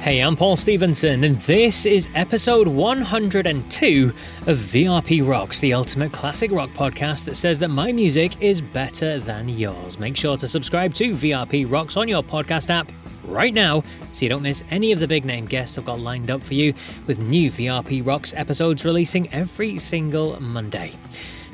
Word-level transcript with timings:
Hey, 0.00 0.20
I'm 0.20 0.34
Paul 0.34 0.56
Stevenson, 0.56 1.24
and 1.24 1.36
this 1.40 1.84
is 1.84 2.08
episode 2.14 2.66
102 2.66 4.14
of 4.46 4.56
VRP 4.56 5.28
Rocks, 5.28 5.60
the 5.60 5.74
ultimate 5.74 6.10
classic 6.10 6.50
rock 6.50 6.70
podcast 6.70 7.26
that 7.26 7.36
says 7.36 7.58
that 7.58 7.68
my 7.68 7.92
music 7.92 8.40
is 8.40 8.62
better 8.62 9.18
than 9.18 9.46
yours. 9.50 9.98
Make 9.98 10.16
sure 10.16 10.38
to 10.38 10.48
subscribe 10.48 10.94
to 10.94 11.12
VRP 11.12 11.70
Rocks 11.70 11.98
on 11.98 12.08
your 12.08 12.22
podcast 12.22 12.70
app 12.70 12.90
right 13.24 13.52
now 13.52 13.84
so 14.12 14.24
you 14.24 14.30
don't 14.30 14.42
miss 14.42 14.64
any 14.70 14.90
of 14.90 15.00
the 15.00 15.06
big 15.06 15.26
name 15.26 15.44
guests 15.44 15.76
I've 15.76 15.84
got 15.84 16.00
lined 16.00 16.30
up 16.30 16.42
for 16.42 16.54
you 16.54 16.72
with 17.06 17.18
new 17.18 17.50
VRP 17.50 18.04
Rocks 18.06 18.32
episodes 18.32 18.86
releasing 18.86 19.30
every 19.34 19.78
single 19.78 20.40
Monday. 20.40 20.94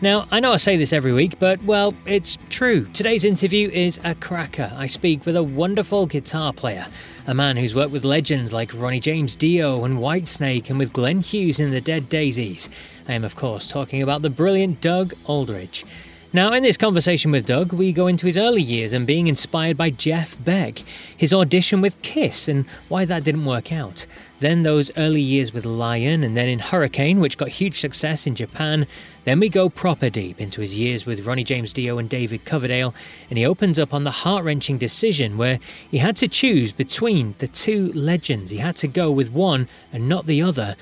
Now, 0.02 0.28
I 0.30 0.40
know 0.40 0.52
I 0.52 0.56
say 0.56 0.76
this 0.76 0.92
every 0.92 1.14
week, 1.14 1.38
but 1.38 1.62
well, 1.64 1.94
it's 2.04 2.36
true. 2.50 2.84
Today's 2.92 3.24
interview 3.24 3.70
is 3.70 3.98
a 4.04 4.14
cracker. 4.14 4.70
I 4.76 4.88
speak 4.88 5.24
with 5.24 5.36
a 5.36 5.42
wonderful 5.42 6.04
guitar 6.04 6.52
player, 6.52 6.86
a 7.26 7.32
man 7.32 7.56
who's 7.56 7.74
worked 7.74 7.92
with 7.92 8.04
legends 8.04 8.52
like 8.52 8.74
Ronnie 8.74 9.00
James 9.00 9.34
Dio 9.34 9.84
and 9.84 9.96
Whitesnake, 9.96 10.68
and 10.68 10.78
with 10.78 10.92
Glenn 10.92 11.22
Hughes 11.22 11.60
in 11.60 11.70
the 11.70 11.80
Dead 11.80 12.10
Daisies. 12.10 12.68
I 13.08 13.14
am, 13.14 13.24
of 13.24 13.36
course, 13.36 13.66
talking 13.66 14.02
about 14.02 14.20
the 14.20 14.28
brilliant 14.28 14.82
Doug 14.82 15.14
Aldrich. 15.24 15.86
Now, 16.32 16.52
in 16.52 16.64
this 16.64 16.76
conversation 16.76 17.30
with 17.30 17.46
Doug, 17.46 17.72
we 17.72 17.92
go 17.92 18.08
into 18.08 18.26
his 18.26 18.36
early 18.36 18.60
years 18.60 18.92
and 18.92 19.06
being 19.06 19.28
inspired 19.28 19.76
by 19.76 19.90
Jeff 19.90 20.36
Beck, 20.44 20.78
his 21.16 21.32
audition 21.32 21.80
with 21.80 22.02
Kiss 22.02 22.48
and 22.48 22.66
why 22.88 23.04
that 23.04 23.22
didn't 23.22 23.44
work 23.44 23.72
out. 23.72 24.06
Then 24.40 24.64
those 24.64 24.90
early 24.98 25.20
years 25.20 25.54
with 25.54 25.64
Lion, 25.64 26.24
and 26.24 26.36
then 26.36 26.48
in 26.48 26.58
Hurricane, 26.58 27.20
which 27.20 27.38
got 27.38 27.48
huge 27.48 27.78
success 27.78 28.26
in 28.26 28.34
Japan. 28.34 28.86
Then 29.24 29.38
we 29.38 29.48
go 29.48 29.68
proper 29.68 30.10
deep 30.10 30.40
into 30.40 30.60
his 30.60 30.76
years 30.76 31.06
with 31.06 31.24
Ronnie 31.26 31.44
James 31.44 31.72
Dio 31.72 31.96
and 31.96 32.10
David 32.10 32.44
Coverdale, 32.44 32.92
and 33.30 33.38
he 33.38 33.46
opens 33.46 33.78
up 33.78 33.94
on 33.94 34.04
the 34.04 34.10
heart 34.10 34.44
wrenching 34.44 34.78
decision 34.78 35.38
where 35.38 35.60
he 35.90 35.98
had 35.98 36.16
to 36.16 36.28
choose 36.28 36.72
between 36.72 37.36
the 37.38 37.48
two 37.48 37.92
legends. 37.92 38.50
He 38.50 38.58
had 38.58 38.76
to 38.76 38.88
go 38.88 39.12
with 39.12 39.30
one 39.30 39.68
and 39.92 40.08
not 40.08 40.26
the 40.26 40.42
other, 40.42 40.76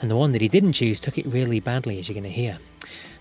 and 0.00 0.10
the 0.10 0.16
one 0.16 0.32
that 0.32 0.42
he 0.42 0.48
didn't 0.48 0.72
choose 0.72 0.98
took 0.98 1.18
it 1.18 1.26
really 1.26 1.60
badly, 1.60 1.98
as 1.98 2.08
you're 2.08 2.14
going 2.14 2.24
to 2.24 2.30
hear. 2.30 2.58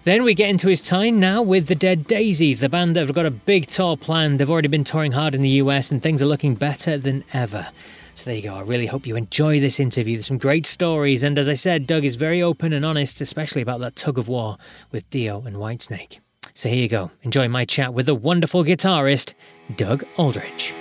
Then 0.07 0.23
we 0.23 0.35
get 0.35 0.49
into 0.49 0.69
his 0.69 0.79
time 0.79 1.19
now 1.19 1.41
with 1.41 1.67
the 1.67 1.75
Dead 1.75 2.07
Daisies, 2.07 2.61
the 2.61 2.69
band 2.69 2.95
that 2.95 3.01
have 3.01 3.13
got 3.13 3.25
a 3.25 3.29
big 3.29 3.67
tour 3.67 3.97
planned. 3.97 4.39
They've 4.39 4.49
already 4.49 4.69
been 4.69 4.85
touring 4.85 5.11
hard 5.11 5.35
in 5.35 5.41
the 5.41 5.59
US 5.59 5.91
and 5.91 6.01
things 6.01 6.23
are 6.23 6.27
looking 6.27 6.55
better 6.55 6.97
than 6.97 7.25
ever. 7.33 7.67
So 8.15 8.23
there 8.23 8.35
you 8.35 8.41
go. 8.41 8.55
I 8.55 8.61
really 8.61 8.85
hope 8.85 9.05
you 9.05 9.17
enjoy 9.17 9.59
this 9.59 9.81
interview. 9.81 10.15
There's 10.15 10.27
some 10.27 10.37
great 10.37 10.65
stories, 10.65 11.23
and 11.23 11.37
as 11.37 11.49
I 11.49 11.55
said, 11.55 11.87
Doug 11.87 12.05
is 12.05 12.15
very 12.15 12.41
open 12.41 12.71
and 12.71 12.85
honest, 12.85 13.19
especially 13.19 13.61
about 13.61 13.81
that 13.81 13.97
tug 13.97 14.17
of 14.17 14.29
war 14.29 14.55
with 14.93 15.09
Dio 15.09 15.41
and 15.41 15.57
Whitesnake. 15.57 16.21
So 16.53 16.69
here 16.69 16.81
you 16.81 16.87
go. 16.87 17.11
Enjoy 17.23 17.49
my 17.49 17.65
chat 17.65 17.93
with 17.93 18.05
the 18.05 18.15
wonderful 18.15 18.63
guitarist, 18.63 19.33
Doug 19.75 20.05
Aldrich. 20.15 20.73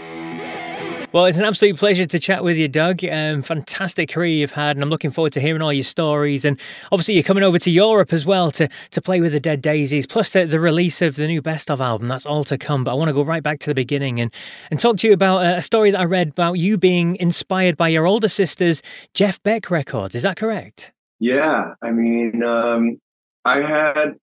Well, 1.16 1.24
it's 1.24 1.38
an 1.38 1.46
absolute 1.46 1.78
pleasure 1.78 2.04
to 2.04 2.18
chat 2.18 2.44
with 2.44 2.58
you, 2.58 2.68
Doug. 2.68 3.02
Um, 3.02 3.40
fantastic 3.40 4.10
career 4.10 4.34
you've 4.34 4.52
had, 4.52 4.76
and 4.76 4.82
I'm 4.82 4.90
looking 4.90 5.10
forward 5.10 5.32
to 5.32 5.40
hearing 5.40 5.62
all 5.62 5.72
your 5.72 5.82
stories. 5.82 6.44
And 6.44 6.60
obviously, 6.92 7.14
you're 7.14 7.22
coming 7.22 7.42
over 7.42 7.58
to 7.58 7.70
Europe 7.70 8.12
as 8.12 8.26
well 8.26 8.50
to, 8.50 8.68
to 8.90 9.00
play 9.00 9.22
with 9.22 9.32
the 9.32 9.40
Dead 9.40 9.62
Daisies, 9.62 10.06
plus 10.06 10.32
the, 10.32 10.44
the 10.44 10.60
release 10.60 11.00
of 11.00 11.16
the 11.16 11.26
new 11.26 11.40
Best 11.40 11.70
of 11.70 11.80
album. 11.80 12.08
That's 12.08 12.26
all 12.26 12.44
to 12.44 12.58
come. 12.58 12.84
But 12.84 12.90
I 12.90 12.94
want 12.96 13.08
to 13.08 13.14
go 13.14 13.22
right 13.22 13.42
back 13.42 13.60
to 13.60 13.70
the 13.70 13.74
beginning 13.74 14.20
and, 14.20 14.30
and 14.70 14.78
talk 14.78 14.98
to 14.98 15.08
you 15.08 15.14
about 15.14 15.42
a 15.42 15.62
story 15.62 15.90
that 15.90 15.98
I 15.98 16.04
read 16.04 16.28
about 16.28 16.58
you 16.58 16.76
being 16.76 17.16
inspired 17.16 17.78
by 17.78 17.88
your 17.88 18.06
older 18.06 18.28
sister's 18.28 18.82
Jeff 19.14 19.42
Beck 19.42 19.70
records. 19.70 20.14
Is 20.14 20.22
that 20.22 20.36
correct? 20.36 20.92
Yeah. 21.18 21.72
I 21.80 21.92
mean, 21.92 22.42
um, 22.42 22.98
I 23.46 23.62
had 23.62 24.16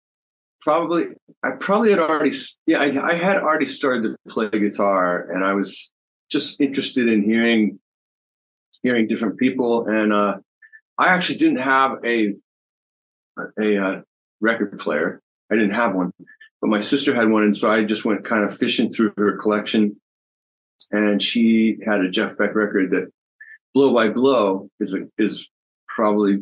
probably, 0.62 1.06
I 1.42 1.54
probably 1.60 1.90
had 1.90 1.98
already, 1.98 2.36
yeah, 2.68 2.82
I, 2.82 3.04
I 3.04 3.14
had 3.16 3.38
already 3.38 3.66
started 3.66 4.04
to 4.10 4.16
play 4.32 4.50
guitar, 4.50 5.28
and 5.32 5.44
I 5.44 5.54
was 5.54 5.92
just 6.34 6.60
interested 6.60 7.08
in 7.08 7.24
hearing 7.24 7.80
hearing 8.82 9.08
different 9.08 9.38
people. 9.40 9.88
And 9.88 10.12
uh, 10.12 10.38
i 10.98 11.08
actually 11.08 11.38
didn't 11.38 11.62
have 11.62 12.00
a 12.06 12.34
a 13.58 13.78
uh, 13.78 14.02
record 14.42 14.78
player. 14.80 15.22
I 15.50 15.56
didn't 15.56 15.76
have 15.76 15.96
one 15.96 16.12
but 16.64 16.70
my 16.70 16.80
sister 16.80 17.14
had 17.14 17.30
one. 17.30 17.44
And 17.44 17.56
so 17.56 17.70
i 17.70 17.84
just 17.84 18.06
went 18.06 18.24
kind 18.24 18.46
of 18.46 18.56
fishing 18.56 18.90
through 18.90 19.12
her 19.18 19.38
collection. 19.38 19.98
And 20.92 21.22
she 21.22 21.78
had 21.86 22.02
a 22.02 22.10
jeff 22.10 22.38
beck 22.38 22.56
record 22.56 22.92
that 22.92 23.12
blow 23.74 23.94
by 23.94 24.10
blow 24.10 24.70
is 24.80 24.94
a, 24.94 25.02
is 25.18 25.52
probably 25.88 26.40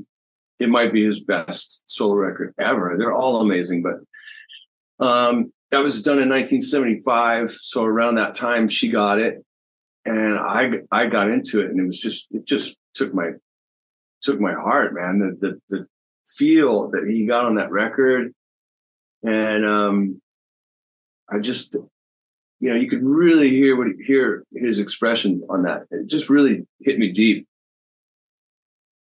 it 0.59 0.69
might 0.69 0.93
be 0.93 1.03
his 1.03 1.23
best 1.25 1.81
solo 1.87 2.13
record 2.13 2.53
ever. 2.59 2.95
They're 2.97 3.13
all 3.13 3.41
amazing 3.41 3.83
but 3.83 3.95
um, 5.03 5.51
that 5.71 5.81
was 5.81 6.03
done 6.03 6.19
in 6.19 6.29
1975 6.29 7.49
so 7.49 7.83
around 7.83 8.15
that 8.15 8.35
time 8.35 8.67
she 8.67 8.89
got 8.89 9.17
it 9.17 9.43
and 10.05 10.39
I 10.39 10.81
I 10.91 11.07
got 11.07 11.29
into 11.29 11.61
it, 11.61 11.69
and 11.69 11.79
it 11.79 11.85
was 11.85 11.99
just 11.99 12.27
it 12.31 12.45
just 12.45 12.77
took 12.93 13.13
my 13.13 13.31
took 14.21 14.39
my 14.39 14.53
heart, 14.53 14.93
man. 14.93 15.19
The 15.19 15.49
the 15.49 15.61
the 15.69 15.87
feel 16.27 16.89
that 16.91 17.05
he 17.07 17.27
got 17.27 17.45
on 17.45 17.55
that 17.55 17.71
record, 17.71 18.33
and 19.23 19.65
um, 19.65 20.21
I 21.29 21.39
just 21.39 21.77
you 22.59 22.69
know 22.69 22.75
you 22.75 22.89
could 22.89 23.03
really 23.03 23.49
hear 23.49 23.77
what 23.77 23.87
hear 24.05 24.43
his 24.53 24.79
expression 24.79 25.43
on 25.49 25.63
that. 25.63 25.83
It 25.91 26.07
just 26.07 26.29
really 26.29 26.65
hit 26.79 26.97
me 26.97 27.11
deep. 27.11 27.47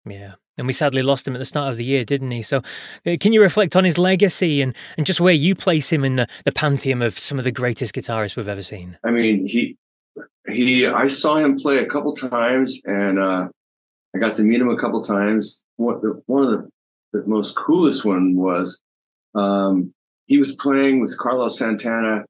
Yeah. 0.05 0.35
And 0.57 0.65
we 0.65 0.73
sadly 0.73 1.03
lost 1.03 1.27
him 1.27 1.35
at 1.35 1.39
the 1.39 1.45
start 1.45 1.69
of 1.69 1.77
the 1.77 1.85
year, 1.85 2.03
didn't 2.03 2.31
he? 2.31 2.41
So, 2.41 2.63
uh, 3.05 3.15
can 3.19 3.31
you 3.31 3.41
reflect 3.41 3.75
on 3.75 3.83
his 3.83 3.99
legacy 3.99 4.63
and, 4.63 4.75
and 4.97 5.05
just 5.05 5.19
where 5.19 5.33
you 5.33 5.53
place 5.53 5.91
him 5.91 6.03
in 6.03 6.15
the, 6.15 6.27
the 6.45 6.51
pantheon 6.51 7.03
of 7.03 7.19
some 7.19 7.37
of 7.37 7.45
the 7.45 7.51
greatest 7.51 7.93
guitarists 7.93 8.35
we've 8.35 8.47
ever 8.47 8.63
seen? 8.63 8.97
I 9.03 9.11
mean, 9.11 9.45
he 9.45 9.77
he 10.47 10.87
I 10.87 11.07
saw 11.07 11.37
him 11.37 11.57
play 11.57 11.79
a 11.79 11.85
couple 11.85 12.13
times, 12.13 12.81
and 12.85 13.19
uh, 13.19 13.47
I 14.15 14.19
got 14.19 14.35
to 14.35 14.43
meet 14.43 14.61
him 14.61 14.69
a 14.69 14.77
couple 14.77 15.03
times. 15.03 15.63
What 15.75 16.01
the, 16.01 16.21
one 16.25 16.43
of 16.43 16.51
the, 16.51 16.69
the 17.13 17.27
most 17.27 17.55
coolest 17.55 18.05
one 18.05 18.35
was 18.35 18.81
um, 19.35 19.93
he 20.25 20.37
was 20.37 20.55
playing 20.55 21.01
with 21.01 21.17
Carlos 21.17 21.57
Santana. 21.57 22.25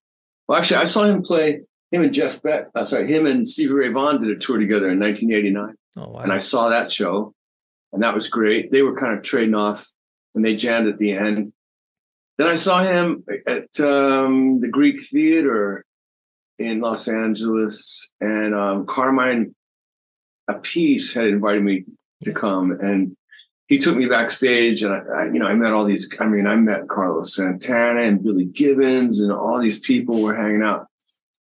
Well, 0.47 0.57
actually, 0.57 0.77
I 0.77 0.85
saw 0.85 1.03
him 1.03 1.21
play. 1.21 1.61
Him 1.91 2.01
and 2.01 2.13
Jeff 2.13 2.43
Beck. 2.43 2.67
Uh, 2.75 2.83
sorry, 2.83 3.07
him 3.07 3.25
and 3.25 3.47
Stevie 3.47 3.73
Ray 3.73 3.89
Vaughan 3.89 4.17
did 4.17 4.29
a 4.29 4.35
tour 4.35 4.57
together 4.57 4.89
in 4.89 4.99
1989, 4.99 5.75
oh, 5.95 6.09
wow. 6.09 6.19
and 6.19 6.33
I 6.33 6.37
saw 6.37 6.67
that 6.69 6.91
show, 6.91 7.33
and 7.93 8.03
that 8.03 8.13
was 8.13 8.27
great. 8.27 8.71
They 8.71 8.81
were 8.81 8.99
kind 8.99 9.17
of 9.17 9.23
trading 9.23 9.55
off, 9.55 9.87
and 10.35 10.43
they 10.43 10.57
jammed 10.57 10.89
at 10.89 10.97
the 10.97 11.13
end. 11.13 11.51
Then 12.37 12.49
I 12.49 12.55
saw 12.55 12.83
him 12.83 13.23
at 13.47 13.79
um, 13.79 14.59
the 14.59 14.67
Greek 14.69 15.01
Theater 15.01 15.85
in 16.59 16.79
Los 16.79 17.07
Angeles, 17.07 18.11
and 18.19 18.55
um, 18.55 18.85
Carmine 18.85 19.55
Appice 20.49 21.13
had 21.13 21.25
invited 21.25 21.63
me 21.63 21.85
to 22.23 22.33
come, 22.33 22.71
and 22.71 23.15
he 23.67 23.77
took 23.77 23.97
me 23.97 24.07
backstage, 24.07 24.81
and 24.81 24.93
I, 24.93 24.99
I, 24.99 25.25
you 25.25 25.39
know, 25.39 25.45
I 25.47 25.53
met 25.53 25.73
all 25.73 25.85
these. 25.85 26.09
I 26.19 26.27
mean, 26.27 26.47
I 26.47 26.55
met 26.55 26.87
Carlos 26.87 27.35
Santana 27.35 28.01
and 28.01 28.23
Billy 28.23 28.45
Gibbons, 28.45 29.21
and 29.21 29.31
all 29.31 29.59
these 29.59 29.79
people 29.79 30.21
were 30.21 30.35
hanging 30.35 30.63
out. 30.63 30.87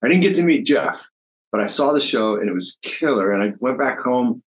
I 0.03 0.07
didn't 0.07 0.23
get 0.23 0.35
to 0.35 0.43
meet 0.43 0.65
Jeff, 0.65 1.09
but 1.51 1.61
I 1.61 1.67
saw 1.67 1.91
the 1.91 2.01
show, 2.01 2.35
and 2.35 2.47
it 2.47 2.53
was 2.53 2.77
killer. 2.81 3.31
And 3.31 3.43
I 3.43 3.53
went 3.59 3.79
back 3.79 3.99
home, 3.99 4.43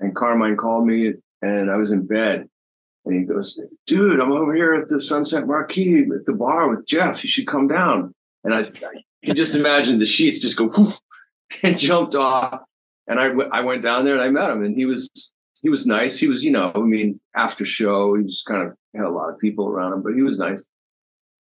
and 0.00 0.14
Carmine 0.14 0.56
called 0.56 0.86
me, 0.86 1.14
and 1.42 1.70
I 1.70 1.76
was 1.76 1.92
in 1.92 2.06
bed. 2.06 2.48
And 3.04 3.18
he 3.18 3.24
goes, 3.24 3.58
dude, 3.86 4.20
I'm 4.20 4.32
over 4.32 4.54
here 4.54 4.74
at 4.74 4.88
the 4.88 5.00
Sunset 5.00 5.46
Marquis 5.46 6.06
at 6.14 6.26
the 6.26 6.34
bar 6.34 6.68
with 6.68 6.86
Jeff. 6.86 7.24
You 7.24 7.30
should 7.30 7.46
come 7.46 7.66
down. 7.66 8.14
And 8.44 8.54
I, 8.54 8.64
can 9.24 9.36
just 9.36 9.54
imagine 9.54 9.98
the 9.98 10.04
sheets 10.04 10.38
just 10.38 10.56
go 10.56 10.68
whoosh, 10.68 10.98
and 11.62 11.78
jumped 11.78 12.14
off. 12.14 12.62
And 13.06 13.18
I, 13.18 13.28
w- 13.28 13.48
I 13.50 13.62
went 13.62 13.82
down 13.82 14.04
there 14.04 14.14
and 14.14 14.22
I 14.22 14.30
met 14.30 14.50
him, 14.50 14.64
and 14.64 14.76
he 14.76 14.84
was 14.84 15.32
he 15.62 15.70
was 15.70 15.86
nice. 15.86 16.18
He 16.18 16.28
was, 16.28 16.44
you 16.44 16.52
know, 16.52 16.70
I 16.74 16.78
mean, 16.80 17.20
after 17.34 17.64
show, 17.64 18.14
he 18.14 18.22
was 18.22 18.44
kind 18.46 18.62
of 18.62 18.76
had 18.94 19.04
a 19.04 19.10
lot 19.10 19.30
of 19.30 19.38
people 19.38 19.68
around 19.68 19.94
him, 19.94 20.02
but 20.02 20.14
he 20.14 20.22
was 20.22 20.38
nice. 20.38 20.68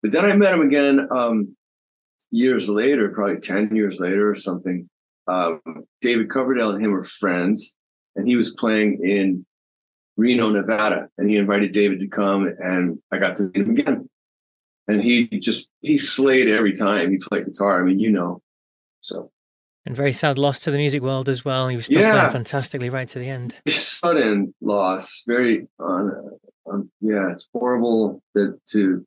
But 0.01 0.11
then 0.11 0.25
I 0.25 0.35
met 0.35 0.53
him 0.53 0.61
again 0.61 1.07
um, 1.11 1.55
years 2.31 2.69
later, 2.69 3.09
probably 3.09 3.39
ten 3.39 3.75
years 3.75 3.99
later 3.99 4.29
or 4.29 4.35
something. 4.35 4.89
Um, 5.27 5.61
David 6.01 6.29
Coverdale 6.29 6.71
and 6.71 6.83
him 6.83 6.91
were 6.91 7.03
friends, 7.03 7.75
and 8.15 8.27
he 8.27 8.37
was 8.37 8.53
playing 8.53 8.99
in 9.03 9.45
Reno, 10.15 10.49
Nevada, 10.49 11.09
and 11.17 11.29
he 11.29 11.35
invited 11.35 11.73
David 11.73 11.99
to 11.99 12.07
come, 12.07 12.47
and 12.47 12.97
I 13.11 13.17
got 13.17 13.35
to 13.35 13.43
meet 13.53 13.57
him 13.57 13.71
again 13.71 14.09
and 14.87 15.03
he 15.03 15.27
just 15.27 15.71
he 15.81 15.97
slayed 15.97 16.47
every 16.49 16.73
time 16.73 17.11
he 17.11 17.17
played 17.17 17.45
guitar. 17.45 17.81
I 17.81 17.83
mean, 17.83 17.99
you 17.99 18.11
know, 18.11 18.41
so. 19.01 19.31
And 19.85 19.95
very 19.95 20.11
sad 20.11 20.37
loss 20.37 20.59
to 20.61 20.71
the 20.71 20.77
music 20.77 21.01
world 21.01 21.29
as 21.29 21.45
well. 21.45 21.69
He 21.69 21.77
was 21.77 21.85
still 21.85 22.01
yeah. 22.01 22.11
playing 22.11 22.31
fantastically 22.33 22.89
right 22.89 23.07
to 23.07 23.19
the 23.19 23.29
end. 23.29 23.55
Sudden 23.69 24.53
loss, 24.59 25.23
very 25.25 25.65
on 25.79 26.11
um, 26.71 26.89
yeah, 27.01 27.31
it's 27.31 27.47
horrible 27.53 28.21
that 28.35 28.59
to, 28.71 29.05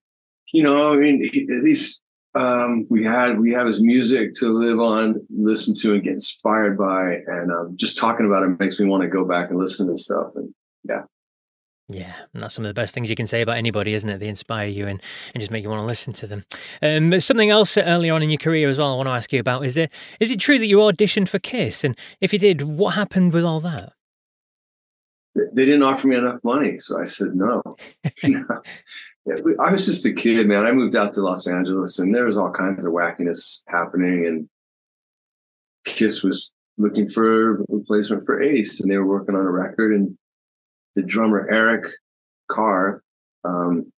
you 0.53 0.63
know, 0.63 0.93
I 0.93 0.97
mean, 0.97 1.23
at 1.23 1.63
least 1.65 2.03
um, 2.35 2.87
we 2.89 3.05
had 3.05 3.39
we 3.39 3.53
have 3.53 3.67
his 3.67 3.83
music 3.83 4.35
to 4.35 4.47
live 4.47 4.79
on, 4.79 5.21
listen 5.31 5.75
to, 5.81 5.95
and 5.95 6.03
get 6.03 6.13
inspired 6.13 6.79
by, 6.79 7.19
and 7.27 7.53
um, 7.53 7.77
just 7.77 7.99
talking 7.99 8.27
about 8.27 8.45
it 8.45 8.59
makes 8.59 8.79
me 8.81 8.87
want 8.87 9.03
to 9.03 9.09
go 9.09 9.27
back 9.27 9.51
and 9.51 9.59
listen 9.59 9.89
to 9.89 9.97
stuff. 9.97 10.33
And 10.35 10.55
yeah, 10.89 11.03
yeah, 11.93 12.15
and 12.33 12.41
that's 12.41 12.55
some 12.55 12.65
of 12.65 12.69
the 12.69 12.75
best 12.75 12.95
things 12.95 13.11
you 13.11 13.17
can 13.17 13.27
say 13.27 13.41
about 13.41 13.57
anybody, 13.57 13.95
isn't 13.95 14.09
it? 14.09 14.19
They 14.19 14.29
inspire 14.29 14.69
you 14.69 14.87
and, 14.87 15.03
and 15.35 15.41
just 15.41 15.51
make 15.51 15.63
you 15.63 15.69
want 15.71 15.81
to 15.81 15.87
listen 15.87 16.13
to 16.15 16.27
them. 16.27 16.45
Um, 16.83 17.19
something 17.21 17.51
else 17.51 17.77
earlier 17.77 18.15
on 18.15 18.23
in 18.23 18.31
your 18.31 18.39
career 18.39 18.69
as 18.69 18.79
well, 18.79 18.93
I 18.93 18.97
want 18.97 19.09
to 19.09 19.13
ask 19.13 19.33
you 19.33 19.41
about 19.41 19.65
is 19.65 19.77
it 19.77 19.93
is 20.21 20.31
it 20.31 20.39
true 20.39 20.59
that 20.59 20.67
you 20.67 20.79
auditioned 20.79 21.29
for 21.29 21.39
Kiss? 21.39 21.85
And 21.85 21.99
if 22.21 22.33
you 22.33 22.39
did, 22.39 22.63
what 22.63 22.95
happened 22.95 23.33
with 23.33 23.45
all 23.45 23.61
that? 23.61 23.93
They 25.35 25.65
didn't 25.65 25.83
offer 25.83 26.07
me 26.07 26.17
enough 26.17 26.43
money, 26.43 26.79
so 26.79 27.01
I 27.01 27.05
said 27.05 27.35
no. 27.35 27.63
I 29.29 29.73
was 29.73 29.87
just 29.87 30.07
a 30.07 30.13
kid, 30.13 30.49
man. 30.49 30.67
I 30.67 30.73
moved 30.73 30.97
out 30.97 31.13
to 31.15 31.21
Los 31.21 31.47
Angeles, 31.47 31.99
and 31.99 32.15
there 32.15 32.25
was 32.25 32.39
all 32.39 32.51
kinds 32.51 32.87
of 32.87 32.93
wackiness 32.93 33.63
happening, 33.69 34.27
and 34.27 34.49
Kiss 35.85 36.23
was 36.25 36.53
looking 36.79 37.07
for 37.07 37.61
a 37.61 37.65
replacement 37.69 38.25
for 38.25 38.43
Ace, 38.43 38.81
and 38.81 38.91
they 38.91 38.99
were 38.99 39.07
working 39.07 39.35
on 39.35 39.47
a 39.47 39.51
record, 39.51 39.93
and 39.93 40.17
the 40.95 41.03
drummer 41.03 41.49
Eric 41.51 41.93
Carr, 42.49 43.03
um, 43.45 43.93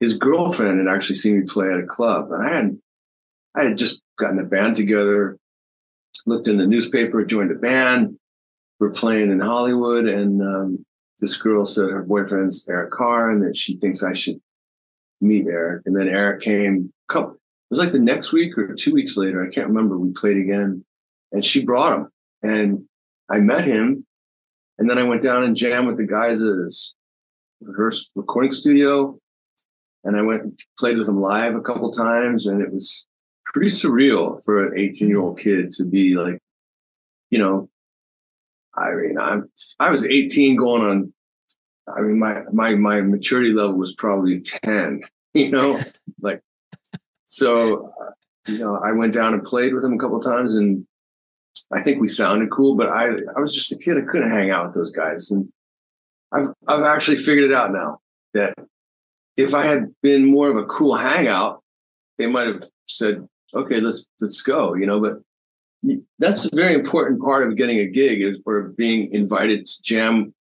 his 0.00 0.18
girlfriend 0.18 0.78
had 0.78 0.94
actually 0.94 1.16
seen 1.16 1.40
me 1.40 1.46
play 1.46 1.68
at 1.72 1.80
a 1.80 1.86
club, 1.86 2.30
and 2.30 2.46
I 2.46 2.54
had 2.54 2.78
I 3.54 3.64
had 3.64 3.78
just 3.78 4.02
gotten 4.18 4.38
a 4.38 4.44
band 4.44 4.76
together, 4.76 5.38
looked 6.26 6.48
in 6.48 6.58
the 6.58 6.66
newspaper, 6.66 7.24
joined 7.24 7.50
a 7.50 7.54
band. 7.54 8.18
We're 8.78 8.92
playing 8.92 9.30
in 9.30 9.40
Hollywood, 9.40 10.04
and 10.04 10.42
um, 10.42 10.84
this 11.18 11.36
girl 11.36 11.64
said 11.64 11.90
her 11.90 12.02
boyfriend's 12.02 12.68
Eric 12.68 12.90
Carr, 12.90 13.30
and 13.30 13.42
that 13.42 13.56
she 13.56 13.78
thinks 13.78 14.02
I 14.02 14.12
should 14.12 14.38
meet 15.22 15.46
Eric. 15.46 15.82
And 15.86 15.96
then 15.96 16.08
Eric 16.08 16.42
came. 16.42 16.92
It 17.14 17.70
was 17.70 17.78
like 17.78 17.92
the 17.92 18.00
next 18.00 18.32
week 18.32 18.56
or 18.58 18.74
two 18.74 18.92
weeks 18.92 19.16
later. 19.16 19.42
I 19.42 19.52
can't 19.52 19.68
remember. 19.68 19.96
We 19.96 20.12
played 20.12 20.36
again, 20.36 20.84
and 21.32 21.44
she 21.44 21.64
brought 21.64 21.98
him, 21.98 22.08
and 22.42 22.84
I 23.30 23.38
met 23.38 23.64
him 23.64 24.05
and 24.78 24.88
then 24.88 24.98
I 24.98 25.04
went 25.04 25.22
down 25.22 25.44
and 25.44 25.56
jammed 25.56 25.86
with 25.86 25.96
the 25.96 26.06
guys 26.06 26.42
at 26.42 26.56
his 26.56 26.94
rehearse 27.60 28.10
recording 28.14 28.50
studio. 28.50 29.18
And 30.04 30.16
I 30.16 30.22
went 30.22 30.42
and 30.42 30.60
played 30.78 30.96
with 30.96 31.06
them 31.06 31.18
live 31.18 31.54
a 31.54 31.60
couple 31.60 31.90
times. 31.90 32.46
And 32.46 32.60
it 32.60 32.72
was 32.72 33.06
pretty 33.46 33.70
surreal 33.70 34.42
for 34.44 34.66
an 34.66 34.78
18 34.78 35.08
year 35.08 35.20
old 35.20 35.38
kid 35.38 35.70
to 35.72 35.84
be 35.84 36.14
like, 36.14 36.38
you 37.30 37.38
know, 37.38 37.68
I 38.76 38.90
mean, 38.90 39.18
I'm, 39.18 39.50
I 39.80 39.90
was 39.90 40.06
18 40.06 40.56
going 40.56 40.82
on, 40.82 41.12
I 41.88 42.02
mean, 42.02 42.18
my, 42.18 42.42
my, 42.52 42.74
my 42.74 43.00
maturity 43.00 43.52
level 43.52 43.76
was 43.76 43.94
probably 43.94 44.40
10, 44.40 45.00
you 45.34 45.50
know, 45.50 45.82
like, 46.20 46.42
so, 47.24 47.86
uh, 47.86 48.10
you 48.46 48.58
know, 48.58 48.76
I 48.76 48.92
went 48.92 49.14
down 49.14 49.34
and 49.34 49.42
played 49.42 49.74
with 49.74 49.82
him 49.82 49.94
a 49.94 49.98
couple 49.98 50.20
times 50.20 50.54
and 50.54 50.86
I 51.72 51.82
think 51.82 52.00
we 52.00 52.08
sounded 52.08 52.50
cool, 52.50 52.74
but 52.76 52.88
I 52.88 53.06
I 53.36 53.40
was 53.40 53.54
just 53.54 53.72
a 53.72 53.78
kid. 53.78 53.98
I 53.98 54.10
couldn't 54.10 54.30
hang 54.30 54.50
out 54.50 54.66
with 54.66 54.74
those 54.74 54.90
guys, 54.90 55.30
and 55.30 55.48
I've 56.32 56.48
I've 56.68 56.82
actually 56.82 57.16
figured 57.16 57.50
it 57.50 57.54
out 57.54 57.72
now 57.72 57.98
that 58.34 58.54
if 59.36 59.54
I 59.54 59.62
had 59.64 59.94
been 60.02 60.30
more 60.30 60.50
of 60.50 60.56
a 60.56 60.66
cool 60.66 60.96
hangout, 60.96 61.62
they 62.18 62.26
might 62.26 62.46
have 62.46 62.64
said, 62.86 63.26
"Okay, 63.54 63.80
let's 63.80 64.08
let's 64.20 64.42
go," 64.42 64.74
you 64.74 64.86
know. 64.86 65.00
But 65.00 65.14
that's 66.18 66.46
a 66.46 66.50
very 66.54 66.74
important 66.74 67.20
part 67.20 67.46
of 67.46 67.56
getting 67.56 67.78
a 67.78 67.86
gig 67.86 68.22
is, 68.22 68.38
or 68.46 68.74
being 68.76 69.10
invited 69.12 69.66
to 69.66 69.82
jam 69.82 70.34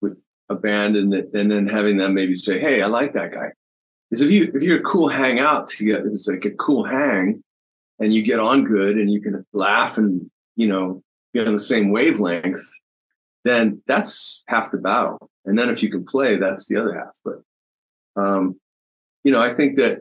with 0.00 0.26
a 0.48 0.54
band 0.54 0.96
and, 0.96 1.12
and 1.12 1.50
then 1.50 1.66
having 1.66 1.96
them 1.96 2.14
maybe 2.14 2.34
say, 2.34 2.58
"Hey, 2.58 2.82
I 2.82 2.86
like 2.86 3.12
that 3.14 3.32
guy." 3.32 3.50
Is 4.10 4.22
if 4.22 4.30
you 4.30 4.50
if 4.54 4.62
you're 4.62 4.78
a 4.78 4.82
cool 4.82 5.08
hangout 5.08 5.66
together, 5.68 6.06
it's 6.06 6.28
like 6.28 6.44
a 6.44 6.50
cool 6.50 6.84
hang, 6.84 7.42
and 7.98 8.12
you 8.12 8.22
get 8.22 8.38
on 8.38 8.64
good 8.64 8.96
and 8.96 9.10
you 9.10 9.20
can 9.20 9.44
laugh 9.52 9.98
and 9.98 10.30
you 10.56 10.68
know, 10.68 11.02
be 11.32 11.40
on 11.40 11.52
the 11.52 11.58
same 11.58 11.92
wavelength, 11.92 12.60
then 13.44 13.82
that's 13.86 14.42
half 14.48 14.70
the 14.70 14.78
battle. 14.78 15.30
And 15.44 15.58
then 15.58 15.68
if 15.68 15.82
you 15.82 15.90
can 15.90 16.04
play, 16.04 16.36
that's 16.36 16.68
the 16.68 16.80
other 16.80 16.94
half. 16.94 17.16
But, 17.24 18.20
um, 18.20 18.58
you 19.22 19.32
know, 19.32 19.40
I 19.40 19.54
think 19.54 19.76
that 19.76 20.00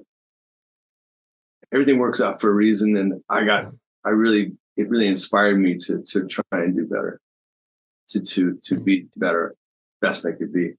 everything 1.72 2.00
works 2.00 2.22
out 2.22 2.42
for 2.42 2.50
a 2.50 2.54
reason. 2.54 2.98
And 2.98 3.22
I 3.30 3.44
got, 3.44 3.72
I 4.04 4.10
really, 4.10 4.54
it 4.78 4.90
really 4.90 5.08
inspired 5.08 5.60
me 5.60 5.78
to, 5.78 6.02
to 6.02 6.26
try 6.28 6.44
and 6.52 6.76
do 6.76 6.88
better, 6.88 7.20
to, 8.10 8.22
to, 8.22 8.58
to 8.64 8.80
be 8.80 9.08
better, 9.16 9.56
best 10.02 10.26
I 10.26 10.32
could 10.32 10.52
be. 10.52 10.74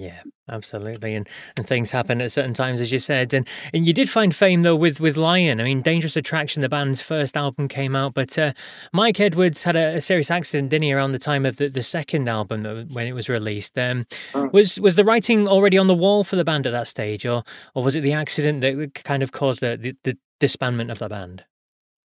Yeah, 0.00 0.22
absolutely. 0.48 1.16
And 1.16 1.28
and 1.56 1.66
things 1.66 1.90
happen 1.90 2.22
at 2.22 2.30
certain 2.30 2.54
times, 2.54 2.80
as 2.80 2.92
you 2.92 3.00
said. 3.00 3.34
And 3.34 3.48
and 3.74 3.84
you 3.84 3.92
did 3.92 4.08
find 4.08 4.34
fame 4.34 4.62
though 4.62 4.76
with 4.76 5.00
with 5.00 5.16
Lion. 5.16 5.60
I 5.60 5.64
mean, 5.64 5.82
Dangerous 5.82 6.16
Attraction, 6.16 6.62
the 6.62 6.68
band's 6.68 7.02
first 7.02 7.36
album 7.36 7.66
came 7.66 7.96
out, 7.96 8.14
but 8.14 8.38
uh, 8.38 8.52
Mike 8.92 9.18
Edwards 9.18 9.64
had 9.64 9.74
a, 9.74 9.96
a, 9.96 10.00
serious 10.00 10.30
accident, 10.30 10.70
didn't 10.70 10.84
he, 10.84 10.92
around 10.92 11.12
the 11.12 11.18
time 11.18 11.44
of 11.44 11.56
the, 11.56 11.68
the 11.68 11.82
second 11.82 12.28
album 12.28 12.64
when 12.92 13.08
it 13.08 13.12
was 13.12 13.28
released. 13.28 13.76
Um, 13.76 14.06
oh. 14.34 14.48
Was 14.52 14.78
was 14.78 14.94
the 14.94 15.04
writing 15.04 15.48
already 15.48 15.76
on 15.76 15.88
the 15.88 15.94
wall 15.96 16.22
for 16.22 16.36
the 16.36 16.44
band 16.44 16.68
at 16.68 16.72
that 16.72 16.86
stage, 16.86 17.26
or 17.26 17.42
or 17.74 17.82
was 17.82 17.96
it 17.96 18.02
the 18.02 18.12
accident 18.12 18.60
that 18.60 19.02
kind 19.02 19.24
of 19.24 19.32
caused 19.32 19.60
the, 19.60 19.76
the, 19.76 19.96
the 20.04 20.18
disbandment 20.40 20.92
of 20.92 21.00
the 21.00 21.08
band? 21.08 21.44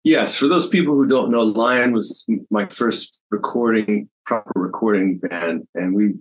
Yes, 0.05 0.37
for 0.37 0.47
those 0.47 0.69
people 0.69 0.95
who 0.95 1.09
don't 1.09 1.31
know, 1.31 1.43
Lion 1.43 1.93
was 1.93 2.27
my 2.51 2.67
first 2.67 3.23
recording, 3.31 4.09
proper 4.27 4.53
recording 4.57 5.19
band, 5.19 5.67
and 5.75 5.95
we 5.95 6.15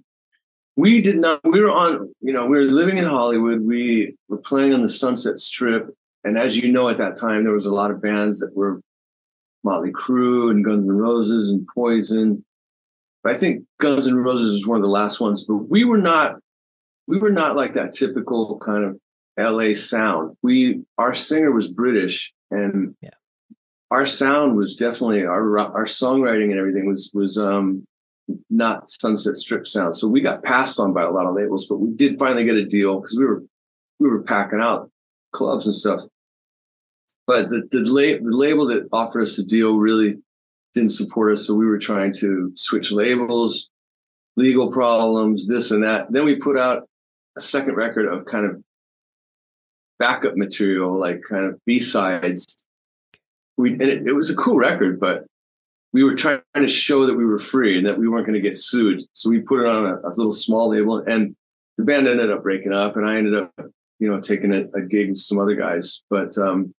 we 0.77 1.01
did 1.01 1.17
not 1.17 1.41
we 1.43 1.59
were 1.59 1.71
on 1.71 2.13
you 2.21 2.31
know 2.31 2.45
we 2.45 2.55
were 2.55 2.63
living 2.63 2.97
in 2.97 3.05
hollywood. 3.05 3.61
We 3.61 4.15
were 4.29 4.37
playing 4.37 4.73
on 4.73 4.83
the 4.83 4.87
sunset 4.87 5.37
strip. 5.37 5.89
And 6.23 6.37
as 6.37 6.57
you 6.57 6.71
know 6.71 6.87
at 6.87 6.97
that 6.97 7.17
time 7.17 7.43
there 7.43 7.53
was 7.53 7.65
a 7.65 7.73
lot 7.73 7.91
of 7.91 8.01
bands 8.01 8.39
that 8.39 8.55
were 8.55 8.79
motley 9.63 9.91
crue 9.91 10.51
and 10.51 10.63
guns 10.63 10.87
n' 10.87 10.91
roses 10.95 11.51
and 11.51 11.67
poison. 11.73 12.45
But 13.23 13.35
i 13.35 13.39
think 13.39 13.65
guns 13.81 14.07
n' 14.07 14.15
roses 14.15 14.53
was 14.53 14.67
one 14.67 14.77
of 14.77 14.83
the 14.83 14.87
last 14.87 15.19
ones. 15.19 15.43
But 15.43 15.55
we 15.55 15.83
were 15.83 15.97
not 15.97 16.35
we 17.07 17.17
were 17.17 17.31
not 17.31 17.55
like 17.55 17.73
that 17.73 17.91
typical 17.91 18.59
kind 18.63 18.83
of 18.85 18.99
la 19.37 19.73
sound. 19.73 20.37
We 20.43 20.83
our 20.97 21.13
singer 21.13 21.51
was 21.51 21.71
british 21.71 22.33
and 22.51 22.95
yeah. 23.01 23.09
our 23.89 24.05
sound 24.05 24.57
was 24.57 24.75
definitely 24.75 25.23
our 25.23 25.57
our 25.59 25.85
songwriting 25.85 26.51
and 26.51 26.59
everything 26.59 26.85
was 26.85 27.09
was 27.15 27.37
um 27.39 27.87
not 28.49 28.89
Sunset 28.89 29.35
Strip 29.35 29.67
sound. 29.67 29.95
So 29.95 30.07
we 30.07 30.21
got 30.21 30.43
passed 30.43 30.79
on 30.79 30.93
by 30.93 31.03
a 31.03 31.11
lot 31.11 31.27
of 31.27 31.35
labels, 31.35 31.67
but 31.67 31.77
we 31.77 31.89
did 31.91 32.19
finally 32.19 32.45
get 32.45 32.57
a 32.57 32.65
deal 32.65 32.99
because 32.99 33.17
we 33.17 33.25
were 33.25 33.43
we 33.99 34.09
were 34.09 34.23
packing 34.23 34.61
out 34.61 34.89
clubs 35.31 35.65
and 35.65 35.75
stuff. 35.75 36.01
But 37.25 37.49
the 37.49 37.67
the, 37.71 37.79
la- 37.79 38.23
the 38.23 38.37
label 38.37 38.67
that 38.67 38.87
offered 38.91 39.21
us 39.21 39.37
the 39.37 39.43
deal 39.43 39.77
really 39.77 40.17
didn't 40.73 40.91
support 40.91 41.33
us, 41.33 41.47
so 41.47 41.55
we 41.55 41.65
were 41.65 41.79
trying 41.79 42.13
to 42.13 42.51
switch 42.55 42.91
labels, 42.91 43.69
legal 44.35 44.71
problems, 44.71 45.47
this 45.47 45.71
and 45.71 45.83
that. 45.83 46.11
Then 46.11 46.25
we 46.25 46.37
put 46.37 46.57
out 46.57 46.87
a 47.37 47.41
second 47.41 47.75
record 47.75 48.05
of 48.07 48.25
kind 48.25 48.45
of 48.45 48.61
backup 49.99 50.35
material, 50.35 50.97
like 50.97 51.21
kind 51.29 51.45
of 51.45 51.59
B 51.65 51.79
sides. 51.79 52.65
We 53.57 53.71
and 53.73 53.81
it, 53.81 54.07
it 54.07 54.13
was 54.13 54.29
a 54.29 54.35
cool 54.35 54.57
record, 54.57 54.99
but 54.99 55.25
we 55.93 56.03
were 56.03 56.15
trying 56.15 56.41
to 56.55 56.67
show 56.67 57.05
that 57.05 57.17
we 57.17 57.25
were 57.25 57.39
free 57.39 57.77
and 57.77 57.87
that 57.87 57.97
we 57.97 58.07
weren't 58.07 58.25
going 58.25 58.41
to 58.41 58.47
get 58.47 58.57
sued. 58.57 59.01
So 59.13 59.29
we 59.29 59.39
put 59.39 59.61
it 59.61 59.67
on 59.67 59.85
a, 59.85 59.95
a, 60.07 60.11
little 60.17 60.33
small 60.33 60.69
label, 60.69 60.97
and 60.97 61.35
the 61.77 61.85
band 61.85 62.07
ended 62.07 62.29
up 62.29 62.43
breaking 62.43 62.73
up, 62.73 62.97
and 62.97 63.09
I 63.09 63.17
ended 63.17 63.35
up, 63.35 63.51
you 63.99 64.09
know, 64.09 64.19
taking 64.19 64.53
a, 64.53 64.65
a 64.77 64.81
gig 64.81 65.09
with 65.09 65.17
some 65.17 65.39
other 65.39 65.55
guys. 65.55 66.03
But 66.09 66.37
um, 66.37 66.73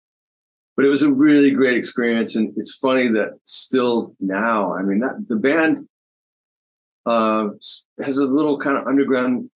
but 0.76 0.84
it 0.84 0.90
was 0.90 1.02
a 1.02 1.12
really 1.12 1.50
great 1.50 1.76
experience, 1.76 2.36
and 2.36 2.52
it's 2.56 2.76
funny 2.76 3.08
that 3.08 3.38
still 3.44 4.14
now, 4.20 4.72
I 4.72 4.82
mean, 4.82 5.00
that, 5.00 5.26
the 5.28 5.36
band 5.36 5.88
uh, 7.06 7.48
has 8.00 8.18
a 8.18 8.26
little 8.26 8.58
kind 8.58 8.78
of 8.78 8.86
underground, 8.86 9.50